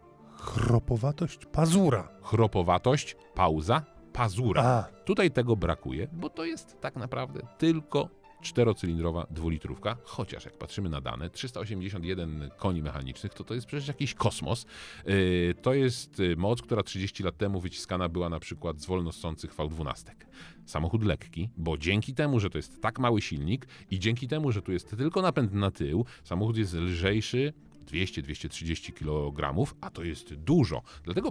Chropowatość 0.42 1.46
pazura. 1.46 2.08
chropowatość, 2.22 3.16
pauza, 3.36 3.84
pazura. 4.14 4.64
A, 4.64 4.84
Tutaj 5.06 5.32
tego 5.32 5.56
brakuje, 5.56 6.08
bo 6.14 6.30
to 6.30 6.46
jest 6.46 6.82
tak 6.82 6.96
naprawdę 6.96 7.42
tylko 7.58 8.10
czterocylindrowa 8.42 9.28
dwulitrówka, 9.30 9.98
chociaż 10.04 10.46
jak 10.46 10.58
patrzymy 10.58 10.90
na 10.90 11.02
dane, 11.02 11.30
381 11.30 12.50
koni 12.58 12.82
mechanicznych, 12.84 13.34
to 13.34 13.44
to 13.44 13.54
jest 13.54 13.68
przecież 13.68 13.88
jakiś 13.88 14.14
kosmos. 14.14 14.66
Yy, 15.06 15.56
to 15.62 15.74
jest 15.74 16.20
y, 16.20 16.36
moc, 16.38 16.62
która 16.62 16.84
30 16.84 17.24
lat 17.24 17.38
temu 17.38 17.60
wyciskana 17.60 18.10
była 18.10 18.30
na 18.30 18.40
przykład 18.40 18.80
z 18.82 18.86
wolnossących 18.86 19.56
V12. 19.56 20.06
Samochód 20.66 21.04
lekki, 21.04 21.50
bo 21.58 21.78
dzięki 21.78 22.14
temu, 22.14 22.40
że 22.40 22.50
to 22.50 22.58
jest 22.58 22.82
tak 22.82 23.00
mały 23.00 23.22
silnik 23.22 23.68
i 23.92 24.00
dzięki 24.00 24.28
temu, 24.28 24.52
że 24.52 24.62
tu 24.62 24.72
jest 24.72 24.98
tylko 24.98 25.22
napęd 25.22 25.54
na 25.54 25.72
tył, 25.72 26.06
samochód 26.24 26.58
jest 26.58 26.74
lżejszy 26.74 27.54
200-230 27.86 28.94
kg, 28.94 29.72
a 29.82 29.90
to 29.90 30.04
jest 30.04 30.34
dużo. 30.34 30.82
Dlatego 31.04 31.30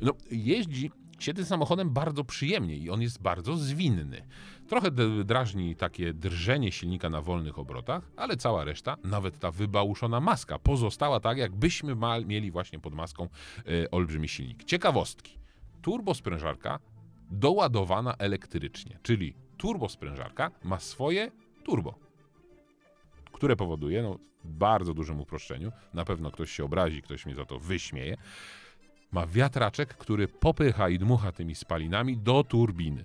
no, 0.00 0.12
jeździ 0.30 0.90
się 1.18 1.34
tym 1.34 1.44
samochodem 1.44 1.90
bardzo 1.90 2.24
przyjemnie 2.24 2.76
i 2.76 2.90
on 2.90 3.02
jest 3.02 3.22
bardzo 3.22 3.56
zwinny. 3.56 4.26
Trochę 4.68 4.90
drażni 5.24 5.76
takie 5.76 6.14
drżenie 6.14 6.72
silnika 6.72 7.10
na 7.10 7.20
wolnych 7.20 7.58
obrotach, 7.58 8.10
ale 8.16 8.36
cała 8.36 8.64
reszta, 8.64 8.96
nawet 9.04 9.38
ta 9.38 9.50
wybałuszona 9.50 10.20
maska, 10.20 10.58
pozostała 10.58 11.20
tak, 11.20 11.38
jakbyśmy 11.38 11.96
mieli 12.26 12.50
właśnie 12.50 12.78
pod 12.78 12.94
maską 12.94 13.24
e, 13.24 13.90
olbrzymi 13.90 14.28
silnik. 14.28 14.64
Ciekawostki. 14.64 15.38
Turbosprężarka 15.82 16.78
doładowana 17.30 18.14
elektrycznie, 18.18 18.98
czyli 19.02 19.34
turbosprężarka 19.56 20.50
ma 20.64 20.80
swoje 20.80 21.30
turbo 21.64 22.08
które 23.38 23.56
powoduje, 23.56 24.02
no, 24.02 24.18
bardzo 24.48 24.94
dużym 24.94 25.20
uproszczeniu, 25.20 25.72
na 25.94 26.04
pewno 26.04 26.30
ktoś 26.30 26.50
się 26.50 26.64
obrazi, 26.64 27.02
ktoś 27.02 27.26
mnie 27.26 27.34
za 27.34 27.44
to 27.44 27.58
wyśmieje, 27.58 28.16
ma 29.12 29.26
wiatraczek, 29.26 29.96
który 29.96 30.28
popycha 30.28 30.88
i 30.88 30.98
dmucha 30.98 31.32
tymi 31.32 31.54
spalinami 31.54 32.16
do 32.16 32.44
turbiny. 32.44 33.04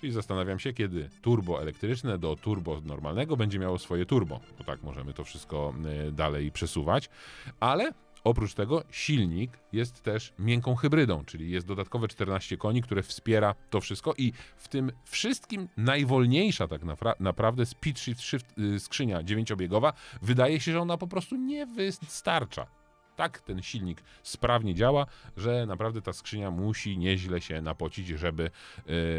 Czyli 0.00 0.12
zastanawiam 0.12 0.58
się, 0.58 0.72
kiedy 0.72 1.08
turbo 1.22 1.62
elektryczne 1.62 2.18
do 2.18 2.36
turbo 2.36 2.80
normalnego 2.80 3.36
będzie 3.36 3.58
miało 3.58 3.78
swoje 3.78 4.06
turbo, 4.06 4.40
bo 4.58 4.64
tak 4.64 4.82
możemy 4.82 5.12
to 5.12 5.24
wszystko 5.24 5.74
y, 6.08 6.12
dalej 6.12 6.52
przesuwać, 6.52 7.08
ale 7.60 7.92
Oprócz 8.24 8.54
tego 8.54 8.84
silnik 8.90 9.58
jest 9.72 10.02
też 10.02 10.32
miękką 10.38 10.74
hybrydą, 10.74 11.24
czyli 11.24 11.50
jest 11.50 11.66
dodatkowe 11.66 12.08
14 12.08 12.56
koni, 12.56 12.82
które 12.82 13.02
wspiera 13.02 13.54
to 13.70 13.80
wszystko 13.80 14.14
i 14.18 14.32
w 14.56 14.68
tym 14.68 14.92
wszystkim 15.04 15.68
najwolniejsza 15.76 16.68
tak 16.68 16.82
napra- 16.82 17.14
naprawdę 17.20 17.66
speed 17.66 18.00
shift, 18.00 18.22
shift 18.22 18.58
y, 18.58 18.80
skrzynia 18.80 19.22
dziewięciobiegowa 19.22 19.92
wydaje 20.22 20.60
się, 20.60 20.72
że 20.72 20.80
ona 20.80 20.98
po 20.98 21.06
prostu 21.06 21.36
nie 21.36 21.66
wystarcza. 21.66 22.66
Tak 23.16 23.40
ten 23.40 23.62
silnik 23.62 24.02
sprawnie 24.22 24.74
działa, 24.74 25.06
że 25.36 25.66
naprawdę 25.66 26.02
ta 26.02 26.12
skrzynia 26.12 26.50
musi 26.50 26.98
nieźle 26.98 27.40
się 27.40 27.62
napocić, 27.62 28.06
żeby, 28.06 28.50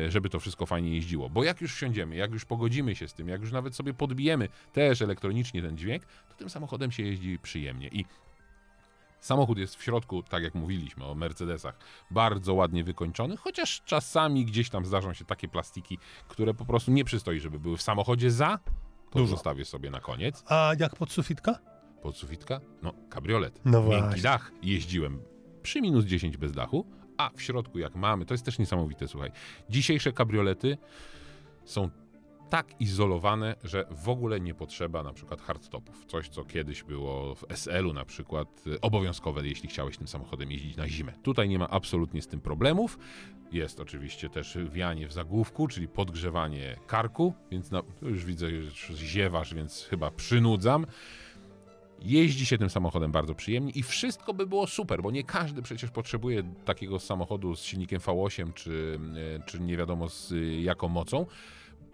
y, 0.06 0.12
żeby 0.12 0.30
to 0.30 0.40
wszystko 0.40 0.66
fajnie 0.66 0.96
jeździło. 0.96 1.30
Bo 1.30 1.44
jak 1.44 1.62
już 1.62 1.76
wsiądziemy, 1.76 2.16
jak 2.16 2.32
już 2.32 2.46
pogodzimy 2.46 2.96
się 2.96 3.08
z 3.08 3.14
tym, 3.14 3.28
jak 3.28 3.42
już 3.42 3.52
nawet 3.52 3.76
sobie 3.76 3.94
podbijemy 3.94 4.50
też 4.74 5.02
elektronicznie 5.02 5.62
ten 5.62 5.78
dźwięk, 5.78 6.06
to 6.06 6.36
tym 6.36 6.50
samochodem 6.50 6.92
się 6.92 7.04
jeździ 7.04 7.40
przyjemnie. 7.40 7.88
I 7.88 8.06
Samochód 9.20 9.58
jest 9.58 9.76
w 9.76 9.84
środku, 9.84 10.24
tak 10.24 10.44
jak 10.44 10.56
mówiliśmy 10.56 11.06
o 11.06 11.16
Mercedesach, 11.16 11.78
bardzo 12.12 12.54
ładnie 12.54 12.84
wykończony, 12.84 13.38
chociaż 13.38 13.82
czasami 13.86 14.46
gdzieś 14.46 14.70
tam 14.70 14.86
zdarzą 14.86 15.14
się 15.14 15.26
takie 15.26 15.48
plastiki, 15.48 15.98
które 16.28 16.54
po 16.54 16.66
prostu 16.66 16.92
nie 16.92 17.06
przystoi, 17.06 17.40
żeby 17.40 17.60
były 17.60 17.78
w 17.78 17.82
samochodzie 17.82 18.32
za. 18.32 18.60
To 19.12 19.20
Dużo. 19.20 19.32
zostawię 19.32 19.66
sobie 19.66 19.90
na 19.90 20.00
koniec. 20.00 20.44
A 20.48 20.72
jak 20.80 20.96
podsufitka? 20.96 21.60
Podsufitka? 22.02 22.62
No, 22.82 22.94
kabriolet. 23.10 23.62
No 23.66 23.82
Miękki 23.82 24.02
właśnie. 24.02 24.22
dach. 24.22 24.52
Jeździłem 24.64 25.20
przy 25.64 25.82
minus 25.82 26.06
10 26.06 26.38
bez 26.38 26.52
dachu, 26.52 26.86
a 27.18 27.30
w 27.36 27.42
środku 27.42 27.80
jak 27.80 27.96
mamy, 27.96 28.26
to 28.26 28.34
jest 28.34 28.46
też 28.46 28.60
niesamowite, 28.60 29.08
słuchaj. 29.08 29.32
Dzisiejsze 29.70 30.12
kabriolety 30.14 30.78
są 31.66 31.90
tak 32.50 32.82
izolowane, 32.82 33.56
że 33.64 33.86
w 33.92 34.10
ogóle 34.10 34.40
nie 34.40 34.54
potrzeba 34.54 35.04
na 35.04 35.14
przykład 35.14 35.42
hardtopów. 35.42 36.06
Coś, 36.06 36.30
co 36.30 36.44
kiedyś 36.44 36.84
było 36.84 37.36
w 37.36 37.46
SL-u 37.50 37.94
na 37.94 38.06
przykład 38.06 38.68
y, 38.68 38.82
obowiązkowe, 38.82 39.48
jeśli 39.48 39.70
chciałeś 39.70 39.98
tym 39.98 40.08
samochodem 40.08 40.52
jeździć 40.52 40.78
na 40.78 40.90
zimę. 40.90 41.14
Tutaj 41.24 41.50
nie 41.50 41.60
ma 41.60 41.70
absolutnie 41.70 42.22
z 42.22 42.28
tym 42.28 42.42
problemów. 42.42 43.00
Jest 43.52 43.80
oczywiście 43.80 44.30
też 44.30 44.58
wianie 44.72 45.08
w 45.08 45.14
zagłówku, 45.14 45.68
czyli 45.68 45.88
podgrzewanie 45.88 46.76
karku, 46.88 47.34
więc 47.52 47.72
na, 47.72 47.82
już 48.02 48.26
widzę, 48.26 48.48
że 48.62 48.96
ziewasz, 48.96 49.54
więc 49.54 49.84
chyba 49.84 50.12
przynudzam. 50.12 50.86
Jeździ 52.02 52.46
się 52.46 52.58
tym 52.58 52.70
samochodem 52.70 53.12
bardzo 53.12 53.36
przyjemnie 53.36 53.72
i 53.72 53.84
wszystko 53.84 54.34
by 54.34 54.48
było 54.48 54.68
super, 54.68 55.02
bo 55.02 55.12
nie 55.12 55.24
każdy 55.24 55.62
przecież 55.62 55.92
potrzebuje 55.92 56.44
takiego 56.66 57.00
samochodu 57.00 57.56
z 57.56 57.62
silnikiem 57.62 58.00
V8 58.00 58.54
czy, 58.54 59.00
e, 59.38 59.44
czy 59.46 59.60
nie 59.60 59.78
wiadomo 59.78 60.10
z 60.10 60.32
y, 60.32 60.62
jaką 60.62 60.88
mocą. 60.88 61.26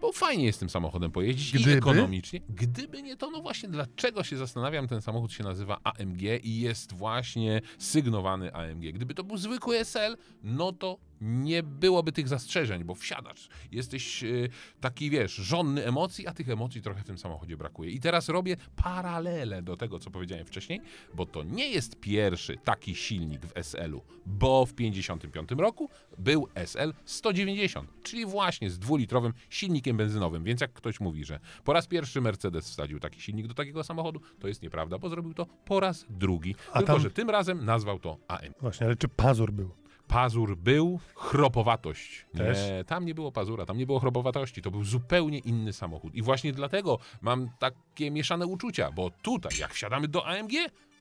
Bo 0.02 0.12
fajnie 0.12 0.44
jest 0.44 0.60
tym 0.60 0.70
samochodem 0.70 1.10
pojeździć 1.10 1.54
i 1.54 1.58
Gdyby? 1.58 1.76
ekonomicznie. 1.76 2.40
Gdyby 2.48 3.02
nie 3.02 3.16
to, 3.16 3.30
no 3.30 3.42
właśnie 3.42 3.68
dlaczego 3.68 4.24
się 4.24 4.36
zastanawiam, 4.36 4.88
ten 4.88 5.02
samochód 5.02 5.32
się 5.32 5.44
nazywa 5.44 5.78
AMG 5.84 6.22
i 6.44 6.60
jest 6.60 6.92
właśnie 6.92 7.60
sygnowany 7.78 8.54
AMG. 8.54 8.92
Gdyby 8.92 9.14
to 9.14 9.24
był 9.24 9.36
zwykły 9.36 9.78
SL, 9.84 10.16
no 10.42 10.72
to 10.72 10.98
nie 11.22 11.62
byłoby 11.62 12.12
tych 12.12 12.28
zastrzeżeń, 12.28 12.84
bo 12.84 12.94
wsiadasz, 12.94 13.48
jesteś 13.72 14.24
y, 14.24 14.48
taki, 14.80 15.10
wiesz, 15.10 15.34
żonny 15.34 15.86
emocji, 15.86 16.26
a 16.26 16.34
tych 16.34 16.48
emocji 16.48 16.82
trochę 16.82 17.00
w 17.00 17.04
tym 17.04 17.18
samochodzie 17.18 17.56
brakuje. 17.56 17.90
I 17.90 18.00
teraz 18.00 18.28
robię 18.28 18.56
paralelę 18.76 19.62
do 19.62 19.76
tego, 19.76 19.98
co 19.98 20.10
powiedziałem 20.10 20.46
wcześniej, 20.46 20.80
bo 21.14 21.26
to 21.26 21.42
nie 21.42 21.68
jest 21.68 22.00
pierwszy 22.00 22.56
taki 22.64 22.94
silnik 22.94 23.46
w 23.46 23.52
SL-u, 23.54 24.02
bo 24.26 24.66
w 24.66 24.74
55 24.74 25.50
roku 25.50 25.88
był 26.18 26.48
SL 26.54 26.92
190, 27.04 27.90
czyli 28.02 28.26
właśnie 28.26 28.70
z 28.70 28.78
dwulitrowym 28.78 29.32
silnikiem 29.50 29.96
benzynowym. 29.96 30.44
Więc 30.44 30.60
jak 30.60 30.72
ktoś 30.72 31.00
mówi, 31.00 31.24
że 31.24 31.40
po 31.64 31.72
raz 31.72 31.86
pierwszy 31.86 32.20
Mercedes 32.20 32.70
wsadził 32.70 33.00
taki 33.00 33.20
silnik 33.20 33.46
do 33.46 33.54
takiego 33.54 33.84
samochodu, 33.84 34.20
to 34.40 34.48
jest 34.48 34.62
nieprawda, 34.62 34.98
bo 34.98 35.08
zrobił 35.08 35.34
to 35.34 35.46
po 35.46 35.80
raz 35.80 36.06
drugi. 36.10 36.54
A 36.72 36.78
tylko, 36.78 36.92
tam- 36.92 37.02
że 37.02 37.10
tym 37.10 37.30
razem 37.30 37.64
nazwał 37.64 37.98
to 37.98 38.18
AM. 38.28 38.52
Właśnie, 38.60 38.86
ale 38.86 38.96
czy 38.96 39.08
pazur 39.08 39.52
był? 39.52 39.81
Pazur 40.08 40.56
był, 40.56 41.00
chropowatość. 41.14 42.26
Też? 42.36 42.58
Nie, 42.58 42.84
tam 42.84 43.04
nie 43.04 43.14
było 43.14 43.32
pazura, 43.32 43.66
tam 43.66 43.78
nie 43.78 43.86
było 43.86 44.00
chropowatości. 44.00 44.62
To 44.62 44.70
był 44.70 44.84
zupełnie 44.84 45.38
inny 45.38 45.72
samochód. 45.72 46.14
I 46.14 46.22
właśnie 46.22 46.52
dlatego 46.52 46.98
mam 47.20 47.50
takie 47.58 48.10
mieszane 48.10 48.46
uczucia, 48.46 48.92
bo 48.92 49.10
tutaj, 49.22 49.58
jak 49.58 49.72
wsiadamy 49.74 50.08
do 50.08 50.26
AMG, 50.26 50.52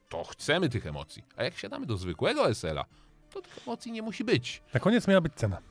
to 0.10 0.24
chcemy 0.24 0.70
tych 0.70 0.86
emocji. 0.88 1.24
A 1.36 1.44
jak 1.44 1.54
wsiadamy 1.54 1.86
do 1.86 1.98
zwykłego 1.98 2.50
SL-a, 2.54 2.86
to 3.30 3.42
tych 3.42 3.58
emocji 3.68 3.92
nie 3.92 4.02
musi 4.02 4.24
być. 4.24 4.62
Na 4.74 4.80
koniec 4.80 5.08
miała 5.08 5.22
być 5.22 5.34
cena. 5.34 5.62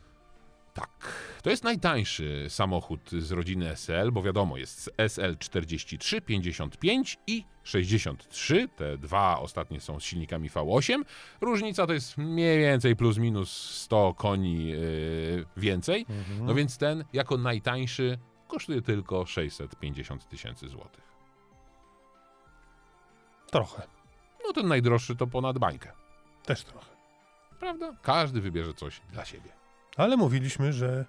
Tak. 0.81 1.13
To 1.43 1.51
jest 1.51 1.65
najtańszy 1.65 2.47
samochód 2.49 3.11
z 3.11 3.33
rodziny 3.33 3.77
SL, 3.77 4.13
bo 4.13 4.23
wiadomo, 4.23 4.57
jest 4.57 4.91
SL 4.97 5.37
43, 5.39 6.21
55 6.21 7.19
i 7.27 7.45
63. 7.63 8.69
Te 8.77 8.99
dwa 8.99 9.39
ostatnie 9.39 9.81
są 9.81 10.01
z 10.01 10.05
silnikami 10.05 10.51
V8. 10.51 11.03
Różnica 11.41 11.87
to 11.87 11.93
jest 11.93 12.19
mniej 12.19 12.59
więcej 12.59 12.97
plus 12.97 13.19
minus 13.19 13.51
100 13.71 14.15
koni 14.15 14.67
yy, 14.67 15.47
więcej. 15.57 16.07
No 16.41 16.55
więc 16.55 16.79
ten 16.79 17.05
jako 17.13 17.37
najtańszy 17.37 18.19
kosztuje 18.49 18.83
tylko 18.83 19.27
650 19.27 20.29
tysięcy 20.29 20.69
złotych. 20.69 21.05
Trochę. 23.51 23.83
No 24.47 24.53
ten 24.53 24.69
najdroższy 24.69 25.17
to 25.17 25.27
ponad 25.27 25.59
bańkę. 25.59 25.93
Też 26.45 26.65
trochę. 26.65 26.91
Prawda? 27.61 27.95
Każdy 28.03 28.41
wybierze 28.41 28.75
coś 28.75 29.01
dla 29.13 29.25
siebie. 29.25 29.60
Ale 29.97 30.17
mówiliśmy, 30.17 30.73
że 30.73 31.05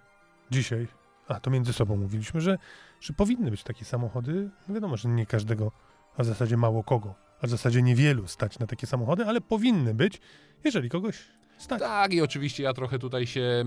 dzisiaj, 0.51 0.87
a 1.27 1.39
to 1.39 1.49
między 1.51 1.73
sobą 1.73 1.97
mówiliśmy, 1.97 2.41
że, 2.41 2.57
że 3.01 3.13
powinny 3.13 3.51
być 3.51 3.63
takie 3.63 3.85
samochody. 3.85 4.49
No 4.67 4.73
wiadomo, 4.75 4.97
że 4.97 5.09
nie 5.09 5.25
każdego, 5.25 5.71
a 6.17 6.23
w 6.23 6.25
zasadzie 6.25 6.57
mało 6.57 6.83
kogo, 6.83 7.15
a 7.41 7.47
w 7.47 7.49
zasadzie 7.49 7.81
niewielu 7.81 8.27
stać 8.27 8.59
na 8.59 8.67
takie 8.67 8.87
samochody, 8.87 9.25
ale 9.25 9.41
powinny 9.41 9.93
być, 9.93 10.19
jeżeli 10.63 10.89
kogoś 10.89 11.27
stać. 11.57 11.79
Tak, 11.79 12.13
i 12.13 12.21
oczywiście 12.21 12.63
ja 12.63 12.73
trochę 12.73 12.99
tutaj 12.99 13.27
się 13.27 13.63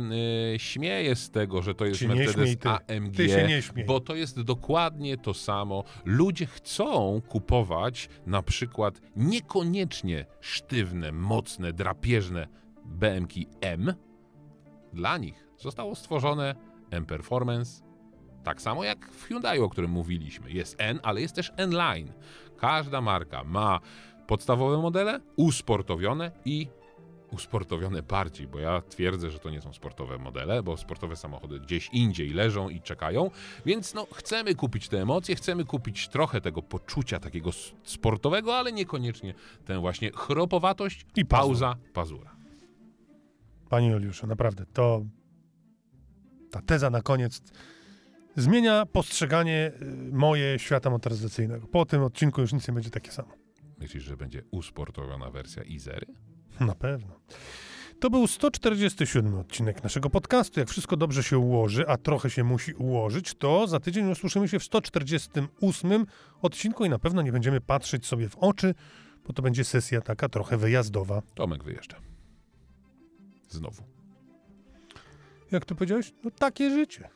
y, 0.55 0.59
śmieję 0.59 1.17
z 1.17 1.31
tego, 1.31 1.63
że 1.63 1.75
to 1.75 1.85
jest 1.85 2.03
nie 2.03 2.09
Mercedes. 2.09 2.57
AMG, 2.67 3.17
Ty 3.17 3.29
się 3.29 3.47
nie 3.49 3.63
śmiej. 3.63 3.85
bo 3.85 4.01
to 4.01 4.15
jest 4.15 4.41
dokładnie 4.41 5.17
to 5.17 5.35
samo. 5.35 5.85
Ludzie 6.05 6.47
chcą 6.47 7.23
kupować 7.29 8.09
na 8.27 8.43
przykład 8.43 9.01
niekoniecznie 9.17 10.27
sztywne, 10.41 11.13
mocne, 11.13 11.73
drapieżne 11.73 12.49
BMK 12.85 13.33
M. 13.61 13.95
Dla 14.95 15.19
nich 15.19 15.49
zostało 15.59 15.95
stworzone 15.95 16.55
M 16.91 17.07
Performance, 17.07 17.83
tak 18.45 18.63
samo 18.63 18.85
jak 18.85 19.11
w 19.11 19.25
Hyundai, 19.25 19.61
o 19.61 19.69
którym 19.69 19.91
mówiliśmy. 19.91 20.51
Jest 20.51 20.77
N, 20.79 21.01
ale 21.03 21.21
jest 21.21 21.35
też 21.35 21.53
N-Line. 21.57 22.13
Każda 22.57 23.01
marka 23.01 23.45
ma 23.45 23.81
podstawowe 24.27 24.79
modele, 24.83 25.21
usportowione 25.37 26.31
i 26.45 26.69
usportowione 27.31 28.03
bardziej, 28.03 28.47
bo 28.47 28.59
ja 28.59 28.83
twierdzę, 28.83 29.31
że 29.31 29.39
to 29.39 29.51
nie 29.51 29.61
są 29.61 29.73
sportowe 29.73 30.19
modele, 30.19 30.63
bo 30.63 30.77
sportowe 30.77 31.17
samochody 31.17 31.61
gdzieś 31.61 31.89
indziej 31.93 32.31
leżą 32.31 32.69
i 32.69 32.81
czekają, 32.81 33.31
więc 33.67 33.95
no 33.95 34.07
chcemy 34.15 34.55
kupić 34.55 34.89
te 34.89 35.03
emocje, 35.03 35.37
chcemy 35.37 35.65
kupić 35.65 36.09
trochę 36.09 36.41
tego 36.41 36.63
poczucia 36.63 37.21
takiego 37.21 37.51
sportowego, 37.85 38.57
ale 38.57 38.73
niekoniecznie 38.73 39.35
tę 39.65 39.81
właśnie 39.81 40.11
chropowatość 40.15 41.07
I 41.17 41.25
pauza, 41.25 41.77
pazura. 41.93 42.44
Panie 43.75 43.91
Juliuszu, 43.91 44.27
naprawdę, 44.27 44.67
to 44.73 45.05
ta 46.51 46.63
teza 46.63 46.91
na 46.91 47.03
koniec 47.03 47.43
zmienia 48.37 48.87
postrzeganie 48.87 49.73
y, 49.83 50.13
moje 50.13 50.59
świata 50.59 50.91
motoryzacyjnego. 50.91 51.67
Po 51.67 51.85
tym 51.85 52.03
odcinku 52.03 52.41
już 52.41 52.53
nic 52.53 52.69
nie 52.69 52.75
będzie 52.75 52.91
takie 52.91 53.13
samo. 53.13 53.29
Myślisz, 53.79 54.05
że 54.05 54.17
będzie 54.17 54.43
usportowiona 54.51 55.31
wersja 55.31 55.63
Izery? 55.63 56.07
Na 56.61 56.75
pewno. 56.75 57.21
To 58.01 58.11
był 58.11 58.27
147 58.27 59.35
odcinek 59.35 59.83
naszego 59.83 60.11
podcastu. 60.11 60.61
Jak 60.61 60.69
wszystko 60.69 60.97
dobrze 60.97 61.23
się 61.23 61.39
ułoży, 61.39 61.89
a 61.89 61.97
trochę 61.97 62.31
się 62.31 62.45
musi 62.45 62.75
ułożyć, 62.75 63.35
to 63.35 63.67
za 63.67 63.81
tydzień 63.81 64.11
usłyszymy 64.11 64.49
się 64.49 64.59
w 64.59 64.65
148 64.65 66.07
odcinku 66.43 66.85
i 66.85 66.89
na 66.89 66.99
pewno 66.99 67.23
nie 67.23 67.33
będziemy 67.33 67.61
patrzeć 67.61 68.07
sobie 68.07 68.29
w 68.29 68.37
oczy, 68.37 68.75
bo 69.27 69.33
to 69.33 69.43
będzie 69.43 69.65
sesja 69.65 70.01
taka 70.01 70.29
trochę 70.29 70.57
wyjazdowa. 70.57 71.23
Tomek 71.35 71.65
wyjeżdża. 71.65 72.14
Znowu. 73.55 73.83
Jak 75.51 75.65
to 75.65 75.75
powiedziałeś? 75.75 76.13
No 76.25 76.31
takie 76.31 76.71
życie. 76.71 77.09